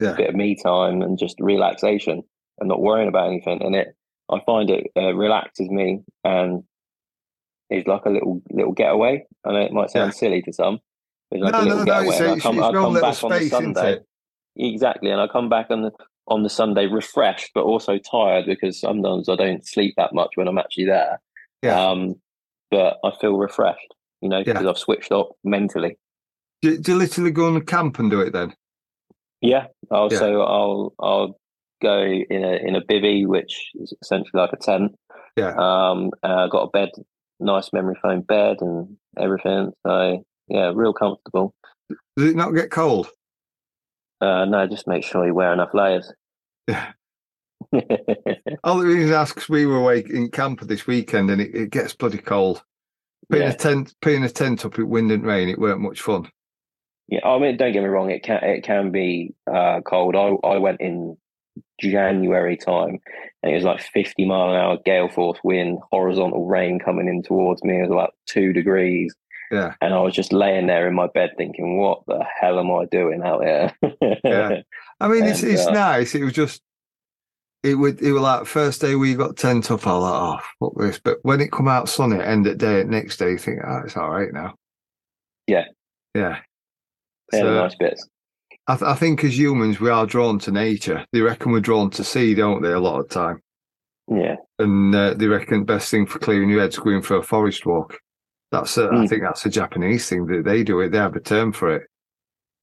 Yeah. 0.00 0.10
a 0.12 0.16
bit 0.16 0.28
of 0.28 0.34
me 0.34 0.54
time 0.56 1.00
and 1.02 1.18
just 1.18 1.36
relaxation, 1.40 2.22
and 2.58 2.68
not 2.68 2.80
worrying 2.82 3.08
about 3.08 3.28
anything. 3.28 3.62
And 3.62 3.74
it, 3.74 3.95
I 4.30 4.40
find 4.44 4.70
it 4.70 4.88
uh, 4.96 5.14
relaxes 5.14 5.68
me 5.70 6.00
and 6.24 6.64
is 7.70 7.86
like 7.86 8.04
a 8.06 8.10
little 8.10 8.42
little 8.50 8.72
getaway. 8.72 9.24
I 9.44 9.52
know 9.52 9.60
it 9.60 9.72
might 9.72 9.90
sound 9.90 10.14
silly 10.14 10.42
to 10.42 10.52
some. 10.52 10.80
It's 11.30 11.42
like 11.42 11.52
No, 11.52 11.58
a 11.60 11.64
no, 11.64 11.68
little 11.68 11.84
no, 11.84 11.84
getaway. 11.84 12.16
I 12.28 12.32
it's, 12.34 12.42
come, 12.42 12.62
I 12.62 12.72
come 12.72 12.94
back 12.94 13.24
on 13.24 13.30
the 13.30 13.48
Sunday. 13.48 13.98
Exactly, 14.56 15.10
and 15.10 15.20
I 15.20 15.26
come 15.26 15.48
back 15.48 15.66
on 15.70 15.82
the 15.82 15.92
on 16.28 16.42
the 16.42 16.50
Sunday 16.50 16.86
refreshed, 16.86 17.50
but 17.54 17.62
also 17.64 17.98
tired 17.98 18.46
because 18.46 18.80
sometimes 18.80 19.28
I 19.28 19.36
don't 19.36 19.66
sleep 19.66 19.94
that 19.96 20.12
much 20.12 20.30
when 20.34 20.48
I'm 20.48 20.58
actually 20.58 20.86
there. 20.86 21.20
Yeah. 21.62 21.80
Um, 21.80 22.16
but 22.70 22.98
I 23.04 23.12
feel 23.20 23.36
refreshed, 23.36 23.94
you 24.20 24.28
know, 24.28 24.38
Yeah. 24.38 24.54
because 24.54 24.66
I've 24.66 24.78
switched 24.78 25.12
off 25.12 25.28
mentally. 25.44 25.96
Do, 26.62 26.78
do 26.78 26.92
you 26.92 26.98
literally 26.98 27.30
go 27.30 27.46
on 27.46 27.54
the 27.54 27.60
camp 27.60 28.00
and 28.00 28.10
do 28.10 28.20
it 28.20 28.32
then? 28.32 28.54
Yeah. 29.40 29.66
I'll, 29.90 30.08
Yeah. 30.10 30.18
So 30.18 30.42
I'll 30.42 30.94
I'll 30.98 31.38
go 31.82 32.02
in 32.02 32.44
a 32.44 32.56
in 32.66 32.76
a 32.76 32.80
bivvy, 32.80 33.26
which 33.26 33.70
is 33.74 33.92
essentially 34.02 34.30
like 34.40 34.52
a 34.52 34.56
tent. 34.56 34.94
Yeah. 35.36 35.54
Um, 35.58 36.10
uh, 36.22 36.46
got 36.48 36.62
a 36.64 36.70
bed, 36.70 36.90
nice 37.40 37.72
memory 37.72 37.96
foam 38.02 38.22
bed, 38.22 38.58
and 38.60 38.96
everything. 39.18 39.72
So 39.86 40.24
yeah, 40.48 40.72
real 40.74 40.92
comfortable. 40.92 41.54
Does 42.16 42.30
it 42.30 42.36
not 42.36 42.52
get 42.52 42.70
cold? 42.70 43.08
Uh, 44.20 44.44
no, 44.46 44.66
just 44.66 44.88
make 44.88 45.04
sure 45.04 45.26
you 45.26 45.34
wear 45.34 45.52
enough 45.52 45.74
layers. 45.74 46.10
Yeah. 46.66 46.92
All 48.64 48.78
the 48.78 48.86
reason 48.86 49.12
I 49.14 49.20
ask 49.20 49.34
'cause 49.34 49.48
we 49.48 49.66
were 49.66 49.76
away 49.78 50.04
in 50.08 50.30
camp 50.30 50.60
this 50.62 50.86
weekend 50.86 51.30
and 51.30 51.40
it, 51.40 51.54
it 51.54 51.70
gets 51.70 51.94
bloody 51.94 52.18
cold. 52.18 52.62
Putting 53.28 53.46
Yeah. 53.48 53.52
a 53.52 53.56
tent, 53.56 53.94
putting 54.00 54.24
a 54.24 54.28
tent 54.30 54.64
up 54.64 54.78
in 54.78 54.88
wind 54.88 55.10
and 55.10 55.24
rain, 55.24 55.48
it 55.48 55.58
weren't 55.58 55.80
much 55.80 56.00
fun. 56.00 56.30
Yeah, 57.08 57.26
I 57.26 57.38
mean, 57.38 57.56
don't 57.56 57.72
get 57.72 57.82
me 57.82 57.88
wrong. 57.88 58.10
It 58.10 58.22
can 58.22 58.42
it 58.42 58.62
can 58.64 58.90
be 58.90 59.34
uh, 59.52 59.80
cold. 59.82 60.16
I 60.16 60.34
I 60.46 60.58
went 60.58 60.80
in 60.80 61.16
January 61.80 62.56
time, 62.56 62.98
and 63.42 63.52
it 63.52 63.54
was 63.54 63.64
like 63.64 63.80
fifty 63.80 64.24
mile 64.24 64.50
an 64.50 64.56
hour 64.56 64.78
gale 64.84 65.08
force 65.08 65.38
wind, 65.44 65.78
horizontal 65.90 66.46
rain 66.46 66.78
coming 66.78 67.08
in 67.08 67.22
towards 67.22 67.62
me. 67.64 67.78
It 67.78 67.82
was 67.82 67.90
about 67.90 68.14
two 68.26 68.52
degrees, 68.52 69.14
Yeah, 69.50 69.74
and 69.80 69.92
I 69.94 70.00
was 70.00 70.14
just 70.14 70.32
laying 70.32 70.66
there 70.66 70.88
in 70.88 70.94
my 70.94 71.06
bed 71.08 71.30
thinking, 71.36 71.78
"What 71.78 72.02
the 72.06 72.24
hell 72.40 72.58
am 72.58 72.70
I 72.70 72.86
doing 72.90 73.22
out 73.22 73.42
here?" 73.44 73.72
Yeah. 74.24 74.60
I 75.00 75.08
mean 75.08 75.24
it's 75.24 75.42
And, 75.44 75.52
it's 75.52 75.66
uh, 75.66 75.72
nice. 75.72 76.14
It 76.14 76.24
was 76.24 76.32
just 76.32 76.62
it 77.62 77.74
would 77.74 78.00
it 78.00 78.12
was 78.12 78.22
like 78.22 78.46
first 78.46 78.80
day 78.80 78.94
we 78.94 79.14
got 79.14 79.36
tent 79.36 79.70
up. 79.70 79.86
I 79.86 79.92
was 79.92 80.02
like, 80.02 80.22
oh 80.22 80.38
fuck 80.60 80.80
this. 80.80 80.98
But 80.98 81.18
when 81.22 81.40
it 81.40 81.52
come 81.52 81.68
out 81.68 81.88
sunny, 81.88 82.22
end 82.22 82.46
of 82.46 82.58
day, 82.58 82.84
next 82.84 83.16
day, 83.18 83.30
you 83.32 83.38
think, 83.38 83.60
oh, 83.66 83.82
it's 83.84 83.96
all 83.96 84.10
right 84.10 84.32
now. 84.32 84.54
Yeah. 85.46 85.64
yeah. 86.14 86.38
They're 87.30 87.44
the 87.44 87.50
So- 87.50 87.62
nice 87.62 87.74
bits. 87.76 88.08
I, 88.68 88.74
th- 88.76 88.88
I 88.88 88.94
think 88.94 89.22
as 89.24 89.38
humans, 89.38 89.78
we 89.80 89.90
are 89.90 90.06
drawn 90.06 90.38
to 90.40 90.50
nature. 90.50 91.04
They 91.12 91.20
reckon 91.20 91.52
we're 91.52 91.60
drawn 91.60 91.90
to 91.90 92.02
sea, 92.04 92.34
don't 92.34 92.62
they? 92.62 92.72
A 92.72 92.80
lot 92.80 93.00
of 93.00 93.08
the 93.08 93.14
time, 93.14 93.42
Yeah, 94.08 94.36
and 94.58 94.94
uh, 94.94 95.14
they 95.14 95.26
reckon 95.28 95.60
the 95.60 95.64
best 95.64 95.90
thing 95.90 96.06
for 96.06 96.18
clearing 96.18 96.50
your 96.50 96.60
head's 96.60 96.78
going 96.78 97.02
for 97.02 97.16
a 97.16 97.22
forest 97.22 97.64
walk. 97.66 97.98
That's 98.52 98.76
a, 98.78 98.84
I 98.86 98.88
Mm. 98.94 99.08
think 99.08 99.22
that's 99.22 99.46
a 99.46 99.50
Japanese 99.50 100.08
thing 100.08 100.26
that 100.26 100.44
they 100.44 100.62
do 100.64 100.80
it. 100.80 100.90
They 100.90 100.98
have 100.98 101.14
a 101.16 101.20
term 101.20 101.52
for 101.52 101.74
it, 101.76 101.82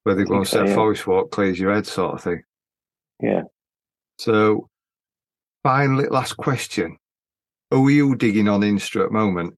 where 0.04 0.16
they 0.16 0.24
go 0.26 0.36
and 0.38 0.48
say 0.48 0.66
yeah. 0.66 0.74
forest 0.76 1.08
walk 1.08 1.32
clears 1.32 1.60
your 1.60 1.74
head, 1.74 1.86
sort 1.88 2.16
of 2.16 2.22
thing. 2.24 2.44
yeah. 3.22 3.44
So, 4.20 4.70
finally, 5.64 6.08
last 6.10 6.36
question: 6.38 6.98
Who 7.72 7.88
are 7.88 7.92
you 7.92 8.16
digging 8.16 8.48
on 8.50 8.62
Insta 8.62 9.04
at 9.04 9.08
the 9.08 9.14
moment? 9.14 9.56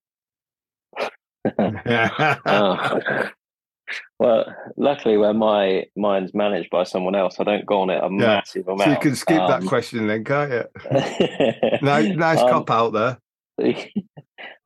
Oh. 2.46 3.30
well, 4.20 4.46
luckily, 4.78 5.18
where 5.18 5.34
my 5.34 5.86
mine's 5.96 6.34
managed 6.34 6.70
by 6.70 6.84
someone 6.84 7.16
else, 7.16 7.36
I 7.40 7.44
don't 7.44 7.66
go 7.66 7.82
on 7.82 7.90
it 7.90 8.04
a 8.04 8.10
massive 8.10 8.68
amount. 8.68 8.82
so 8.84 8.90
you 8.92 8.98
can 8.98 9.16
skip 9.16 9.38
that 9.38 9.62
Um, 9.62 9.68
question 9.68 10.08
then, 10.08 10.24
can't 10.24 10.52
you? 10.52 10.64
Nice, 11.82 12.16
nice 12.16 12.40
Um, 12.40 12.50
cop 12.50 12.70
out 12.72 12.94
there. 12.94 13.18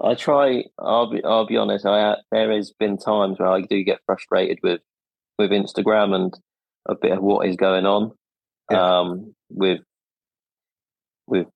I 0.01 0.15
try. 0.15 0.63
I'll 0.79 1.11
be. 1.11 1.23
I'll 1.23 1.45
be 1.47 1.57
honest. 1.57 1.85
I 1.85 2.15
there 2.31 2.51
has 2.51 2.71
been 2.79 2.97
times 2.97 3.39
where 3.39 3.49
I 3.49 3.61
do 3.61 3.83
get 3.83 3.99
frustrated 4.05 4.59
with 4.63 4.81
with 5.37 5.51
Instagram 5.51 6.13
and 6.15 6.33
a 6.87 6.95
bit 6.95 7.11
of 7.11 7.21
what 7.21 7.47
is 7.47 7.55
going 7.55 7.85
on 7.85 8.11
Yeah. 8.71 8.99
um, 8.99 9.33
with 9.49 9.81
with 11.27 11.47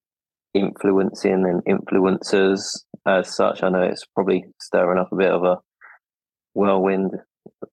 influencing 0.53 1.45
and 1.45 1.63
influencers 1.65 2.83
as 3.07 3.35
such. 3.35 3.63
I 3.63 3.69
know 3.69 3.81
it's 3.81 4.05
probably 4.13 4.45
stirring 4.61 4.99
up 4.99 5.11
a 5.11 5.15
bit 5.15 5.31
of 5.31 5.43
a 5.43 5.57
whirlwind 6.53 7.11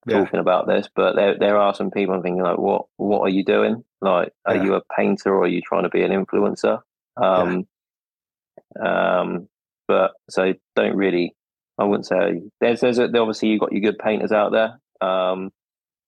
Yeah. 0.06 0.20
talking 0.24 0.40
about 0.40 0.66
this, 0.66 0.88
but 0.94 1.14
there 1.14 1.36
there 1.38 1.56
are 1.58 1.74
some 1.74 1.90
people 1.90 2.14
I'm 2.14 2.22
thinking 2.22 2.42
like, 2.42 2.58
what 2.58 2.86
what 2.96 3.20
are 3.20 3.28
you 3.28 3.44
doing? 3.44 3.84
Like, 4.00 4.32
are 4.46 4.56
Yeah. 4.56 4.62
you 4.64 4.74
a 4.74 4.82
painter 4.96 5.34
or 5.34 5.42
are 5.42 5.48
you 5.48 5.60
trying 5.60 5.82
to 5.84 5.88
be 5.90 6.02
an 6.02 6.10
influencer? 6.12 6.80
Um, 7.16 7.66
um, 8.80 9.48
but 9.88 10.12
so 10.28 10.54
don't 10.76 10.96
really. 10.96 11.34
I 11.78 11.84
wouldn't 11.84 12.06
say 12.06 12.42
there's 12.60 12.80
there's 12.80 12.98
a, 12.98 13.04
obviously 13.18 13.48
you've 13.48 13.60
got 13.60 13.72
your 13.72 13.80
good 13.80 13.98
painters 13.98 14.32
out 14.32 14.52
there. 14.52 14.78
Um, 15.00 15.50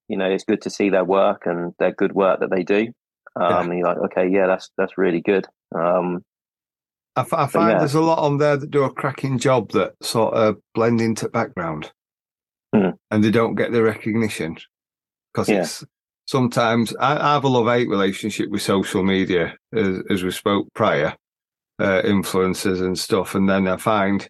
you 0.08 0.16
know, 0.16 0.28
it's 0.30 0.44
good 0.44 0.62
to 0.62 0.70
see 0.70 0.90
their 0.90 1.04
work 1.04 1.42
and 1.46 1.72
their 1.78 1.92
good 1.92 2.12
work 2.12 2.40
that 2.40 2.50
they 2.50 2.62
do. 2.62 2.88
Um, 3.40 3.68
Yeah. 3.70 3.78
you're 3.78 3.86
like, 3.86 3.98
okay, 3.98 4.28
yeah, 4.28 4.46
that's 4.46 4.70
that's 4.76 4.98
really 4.98 5.20
good. 5.20 5.46
Um, 5.74 6.24
I, 7.16 7.20
f- 7.22 7.32
I 7.32 7.46
find 7.46 7.70
yeah. 7.70 7.78
there's 7.78 7.94
a 7.94 8.00
lot 8.00 8.18
on 8.18 8.38
there 8.38 8.56
that 8.56 8.70
do 8.70 8.84
a 8.84 8.92
cracking 8.92 9.38
job 9.38 9.72
that 9.72 9.94
sort 10.02 10.34
of 10.34 10.58
blend 10.74 11.00
into 11.00 11.28
background, 11.28 11.92
Hmm. 12.74 12.90
and 13.10 13.22
they 13.22 13.30
don't 13.30 13.54
get 13.54 13.70
the 13.72 13.82
recognition 13.82 14.56
because 15.32 15.48
Yeah. 15.48 15.60
it's 15.60 15.84
sometimes 16.26 16.94
I, 16.96 17.34
have 17.34 17.44
a 17.44 17.48
love 17.48 17.66
hate 17.66 17.88
relationship 17.88 18.48
with 18.50 18.62
social 18.62 19.02
media, 19.02 19.54
as, 19.74 19.98
as 20.08 20.22
we 20.24 20.30
spoke 20.30 20.68
prior, 20.74 21.14
uh, 21.78 22.00
influencers 22.02 22.80
and 22.80 22.98
stuff, 22.98 23.34
and 23.34 23.48
then 23.48 23.68
I 23.68 23.76
find 23.76 24.26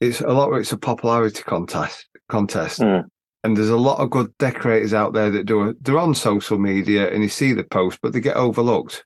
it's 0.00 0.20
a 0.20 0.28
lot. 0.28 0.50
of 0.52 0.58
It's 0.58 0.72
a 0.72 0.78
popularity 0.78 1.42
contest 1.42 2.06
contest, 2.28 2.78
Hmm. 2.80 3.00
and 3.44 3.56
there's 3.56 3.68
a 3.68 3.76
lot 3.76 3.98
of 4.00 4.08
good 4.10 4.32
decorators 4.38 4.94
out 4.94 5.12
there 5.12 5.30
that 5.30 5.44
do. 5.46 5.74
They're 5.82 5.98
on 5.98 6.14
social 6.14 6.58
media 6.58 7.10
and 7.12 7.22
you 7.22 7.28
see 7.28 7.52
the 7.52 7.64
post, 7.64 7.98
but 8.02 8.12
they 8.12 8.20
get 8.20 8.36
overlooked 8.36 9.04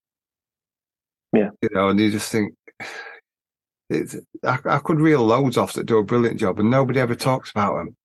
Yeah, 1.33 1.51
you 1.61 1.69
know, 1.73 1.89
and 1.89 1.99
you 1.99 2.11
just 2.13 2.31
think 2.31 2.55
it's, 3.91 4.17
I, 4.43 4.59
I 4.65 4.79
could 4.79 5.01
reel 5.01 5.25
loads 5.25 5.57
off 5.57 5.75
that 5.75 5.87
do 5.87 5.99
a 5.99 6.05
brilliant 6.05 6.39
job, 6.41 6.59
and 6.59 6.71
nobody 6.71 7.01
ever 7.01 7.15
talks 7.15 7.51
about 7.51 7.77
them. 7.77 7.97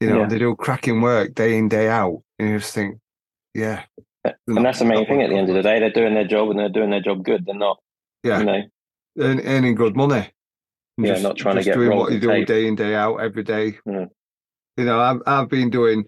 You 0.00 0.10
know, 0.10 0.20
Yeah. 0.20 0.26
they 0.28 0.38
do 0.38 0.56
cracking 0.56 1.00
work 1.00 1.34
day 1.34 1.56
in 1.58 1.68
day 1.68 1.88
out, 1.88 2.22
and 2.38 2.48
you 2.50 2.58
just 2.58 2.74
think, 2.74 2.98
yeah, 3.54 3.84
and 4.24 4.64
that's 4.64 4.78
the 4.80 4.84
main 4.84 5.06
thing 5.06 5.22
at 5.22 5.30
the 5.30 5.36
end 5.36 5.48
of 5.48 5.54
the 5.54 5.62
day. 5.62 5.78
They're 5.80 5.90
doing 5.90 6.14
their 6.14 6.26
job 6.26 6.50
and 6.50 6.58
they're 6.58 6.68
doing 6.68 6.90
their 6.90 7.00
job 7.00 7.24
good. 7.24 7.46
They're 7.46 7.54
not, 7.54 7.78
Yeah, 8.22 8.38
you 8.40 8.44
know, 8.44 8.62
earn, 9.18 9.40
earning 9.40 9.74
good 9.74 9.96
money. 9.96 10.30
And 10.98 11.06
Yeah, 11.06 11.20
not 11.20 11.36
trying 11.36 11.54
to 11.56 11.60
just 11.60 11.66
get 11.68 11.74
doing 11.76 11.96
what 11.96 12.12
you 12.12 12.20
do 12.20 12.44
day 12.44 12.66
in 12.66 12.74
day 12.74 12.94
out 12.94 13.16
every 13.16 13.42
day. 13.42 13.78
Mm. 13.88 14.08
You 14.76 14.84
know, 14.84 15.00
I've 15.00 15.22
I've 15.26 15.48
been 15.48 15.70
doing. 15.70 16.04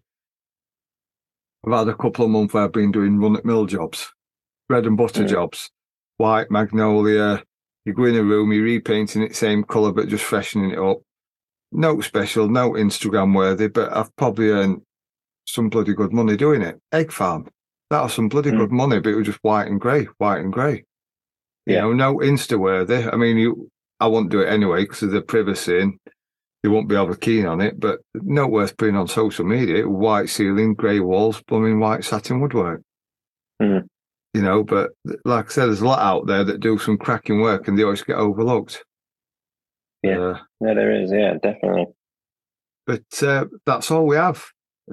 I've 1.66 1.72
had 1.72 1.88
a 1.88 1.94
couple 1.94 2.24
of 2.24 2.30
months 2.30 2.52
where 2.54 2.64
I've 2.64 2.72
been 2.72 2.92
doing 2.92 3.18
run 3.18 3.36
at 3.36 3.44
mill 3.44 3.66
jobs, 3.66 4.12
bread 4.68 4.84
and 4.86 4.96
butter 4.96 5.24
Mm. 5.24 5.28
jobs, 5.28 5.70
white 6.18 6.50
magnolia. 6.50 7.42
You 7.84 7.92
go 7.94 8.04
in 8.04 8.16
a 8.16 8.22
room, 8.22 8.52
you're 8.52 8.64
repainting 8.64 9.22
it 9.22 9.34
same 9.34 9.64
colour, 9.64 9.92
but 9.92 10.08
just 10.08 10.24
freshening 10.24 10.70
it 10.70 10.78
up. 10.78 10.98
No 11.72 12.00
special, 12.00 12.48
no 12.48 12.72
Instagram 12.72 13.34
worthy, 13.34 13.68
but 13.68 13.94
I've 13.96 14.14
probably 14.16 14.50
earned 14.50 14.82
some 15.46 15.68
bloody 15.68 15.94
good 15.94 16.12
money 16.12 16.36
doing 16.36 16.62
it. 16.62 16.78
Egg 16.92 17.10
farm, 17.10 17.48
that 17.90 18.02
was 18.02 18.12
some 18.14 18.28
bloody 18.28 18.50
Mm. 18.50 18.58
good 18.58 18.72
money, 18.72 19.00
but 19.00 19.10
it 19.10 19.16
was 19.16 19.26
just 19.26 19.40
white 19.42 19.66
and 19.68 19.80
grey, 19.80 20.04
white 20.18 20.40
and 20.40 20.52
grey. 20.52 20.84
You 21.66 21.74
Yeah. 21.74 21.80
know, 21.82 21.92
no 21.92 22.16
Insta 22.18 22.58
worthy. 22.58 23.04
I 23.08 23.16
mean, 23.16 23.36
you, 23.38 23.68
I 23.98 24.06
won't 24.06 24.30
do 24.30 24.40
it 24.40 24.48
anyway 24.48 24.82
because 24.82 25.02
of 25.02 25.10
the 25.10 25.22
privacy 25.22 25.80
and 25.80 25.94
you 26.62 26.70
won't 26.70 26.88
be 26.88 26.94
over 26.96 27.16
keen 27.16 27.46
on 27.46 27.60
it, 27.60 27.80
but 27.80 28.00
not 28.14 28.50
worth 28.52 28.76
putting 28.76 28.96
on 28.96 29.08
social 29.08 29.44
media. 29.44 29.88
White 29.88 30.28
ceiling, 30.28 30.74
grey 30.74 31.00
walls, 31.00 31.42
plumbing, 31.42 31.80
white 31.80 32.04
satin 32.04 32.40
woodwork. 32.40 32.82
Mm. 33.60 33.86
You 34.34 34.40
know, 34.42 34.64
but 34.64 34.90
like 35.24 35.46
I 35.46 35.48
said, 35.48 35.66
there's 35.66 35.82
a 35.82 35.86
lot 35.86 35.98
out 36.00 36.26
there 36.26 36.42
that 36.44 36.60
do 36.60 36.78
some 36.78 36.96
cracking 36.96 37.40
work 37.42 37.68
and 37.68 37.78
they 37.78 37.82
always 37.82 38.02
get 38.02 38.16
overlooked. 38.16 38.82
Yeah. 40.02 40.18
Uh, 40.18 40.38
yeah, 40.60 40.74
there 40.74 41.02
is. 41.02 41.12
Yeah, 41.12 41.34
definitely. 41.42 41.86
but 42.86 43.22
uh, 43.22 43.44
that's 43.66 43.90
all 43.90 44.06
we 44.06 44.16
have. 44.16 44.44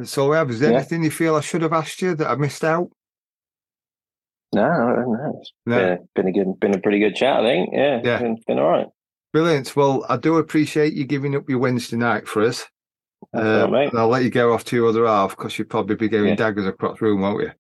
So, 0.04 0.34
Ev, 0.34 0.50
is 0.52 0.60
there 0.60 0.72
Yeah. 0.72 0.78
anything 0.78 1.04
you 1.04 1.10
feel 1.12 1.36
I 1.36 1.42
should 1.42 1.62
have 1.62 1.74
asked 1.74 2.02
you 2.02 2.16
that 2.16 2.30
I 2.30 2.36
missed 2.36 2.64
out? 2.64 2.90
No, 4.54 4.68
no. 4.68 5.40
It's 5.40 5.52
No. 5.66 5.78
been, 5.78 6.08
been 6.16 6.28
a 6.28 6.32
good, 6.32 6.60
been 6.60 6.76
a 6.76 6.80
pretty 6.82 7.00
good 7.00 7.16
chat. 7.16 7.40
I 7.40 7.44
think. 7.44 7.70
Yeah, 7.74 8.02
Yeah. 8.04 8.20
Been, 8.22 8.38
been 8.48 8.60
all 8.60 8.70
right. 8.70 8.88
Brilliant. 9.32 9.76
Well, 9.76 10.06
I 10.10 10.18
do 10.18 10.38
appreciate 10.38 10.94
you 10.94 11.06
giving 11.06 11.36
up 11.36 11.50
your 11.50 11.60
Wednesday 11.60 11.98
night 11.98 12.28
for 12.28 12.42
us. 12.44 12.66
That's 13.34 13.46
all 13.46 13.62
right, 13.64 13.72
mate. 13.72 13.90
and 13.92 14.00
I'll 14.00 14.08
let 14.08 14.24
you 14.24 14.30
go 14.32 14.54
off 14.54 14.64
to 14.66 14.76
your 14.76 14.90
other 14.90 15.06
half 15.06 15.36
because 15.38 15.58
you'll 15.58 15.68
probably 15.68 15.96
be 15.96 16.10
giving 16.10 16.30
Yeah. 16.30 16.36
daggers 16.36 16.66
across 16.66 17.00
the 17.00 17.06
room, 17.06 17.22
won't 17.22 17.42
you? 17.44 17.52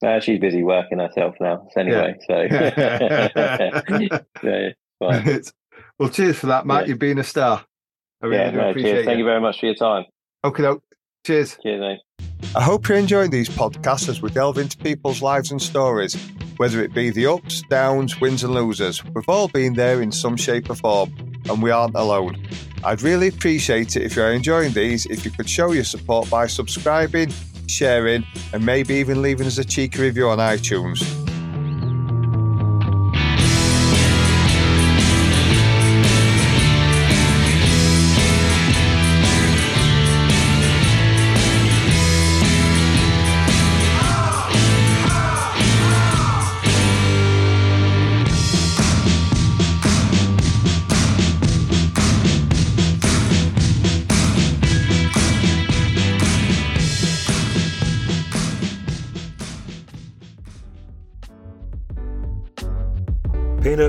No, 0.00 0.20
she's 0.20 0.38
busy 0.38 0.62
working 0.62 0.98
herself 1.00 1.34
now. 1.40 1.66
So 1.72 1.80
anyway, 1.80 2.14
so 2.26 2.40
yeah, 4.42 4.68
fine. 5.00 5.42
well, 5.98 6.08
cheers 6.08 6.38
for 6.38 6.46
that, 6.46 6.66
Matt. 6.66 6.82
Yeah. 6.82 6.88
You've 6.88 6.98
been 6.98 7.18
a 7.18 7.24
star. 7.24 7.64
I 8.22 8.26
really 8.26 8.38
yeah, 8.38 8.50
do 8.50 8.56
no, 8.56 8.70
appreciate 8.70 8.92
cheers. 8.92 9.06
Thank 9.06 9.18
you 9.18 9.24
very 9.24 9.40
much 9.40 9.60
for 9.60 9.66
your 9.66 9.74
time. 9.74 10.04
Okay, 10.44 10.62
doke. 10.62 10.82
Cheers. 11.26 11.58
Cheers, 11.62 11.80
mate. 11.80 12.00
I 12.54 12.62
hope 12.62 12.88
you're 12.88 12.98
enjoying 12.98 13.30
these 13.30 13.48
podcasts 13.48 14.08
as 14.08 14.22
we 14.22 14.30
delve 14.30 14.58
into 14.58 14.78
people's 14.78 15.20
lives 15.20 15.50
and 15.50 15.60
stories, 15.60 16.14
whether 16.56 16.82
it 16.82 16.94
be 16.94 17.10
the 17.10 17.26
ups, 17.26 17.62
downs, 17.68 18.20
wins, 18.20 18.44
and 18.44 18.54
losers. 18.54 19.04
We've 19.04 19.28
all 19.28 19.48
been 19.48 19.74
there 19.74 20.00
in 20.00 20.12
some 20.12 20.36
shape 20.36 20.70
or 20.70 20.76
form, 20.76 21.12
and 21.48 21.60
we 21.62 21.70
aren't 21.70 21.96
alone. 21.96 22.46
I'd 22.84 23.02
really 23.02 23.28
appreciate 23.28 23.96
it 23.96 24.02
if 24.02 24.14
you're 24.14 24.32
enjoying 24.32 24.72
these 24.72 25.06
if 25.06 25.24
you 25.24 25.30
could 25.32 25.50
show 25.50 25.72
your 25.72 25.84
support 25.84 26.30
by 26.30 26.46
subscribing, 26.46 27.32
sharing, 27.68 28.24
and 28.52 28.64
maybe 28.64 28.94
even 28.94 29.22
leaving 29.22 29.46
us 29.46 29.58
a 29.58 29.64
cheeky 29.64 30.00
review 30.00 30.28
on 30.28 30.38
iTunes. 30.38 31.02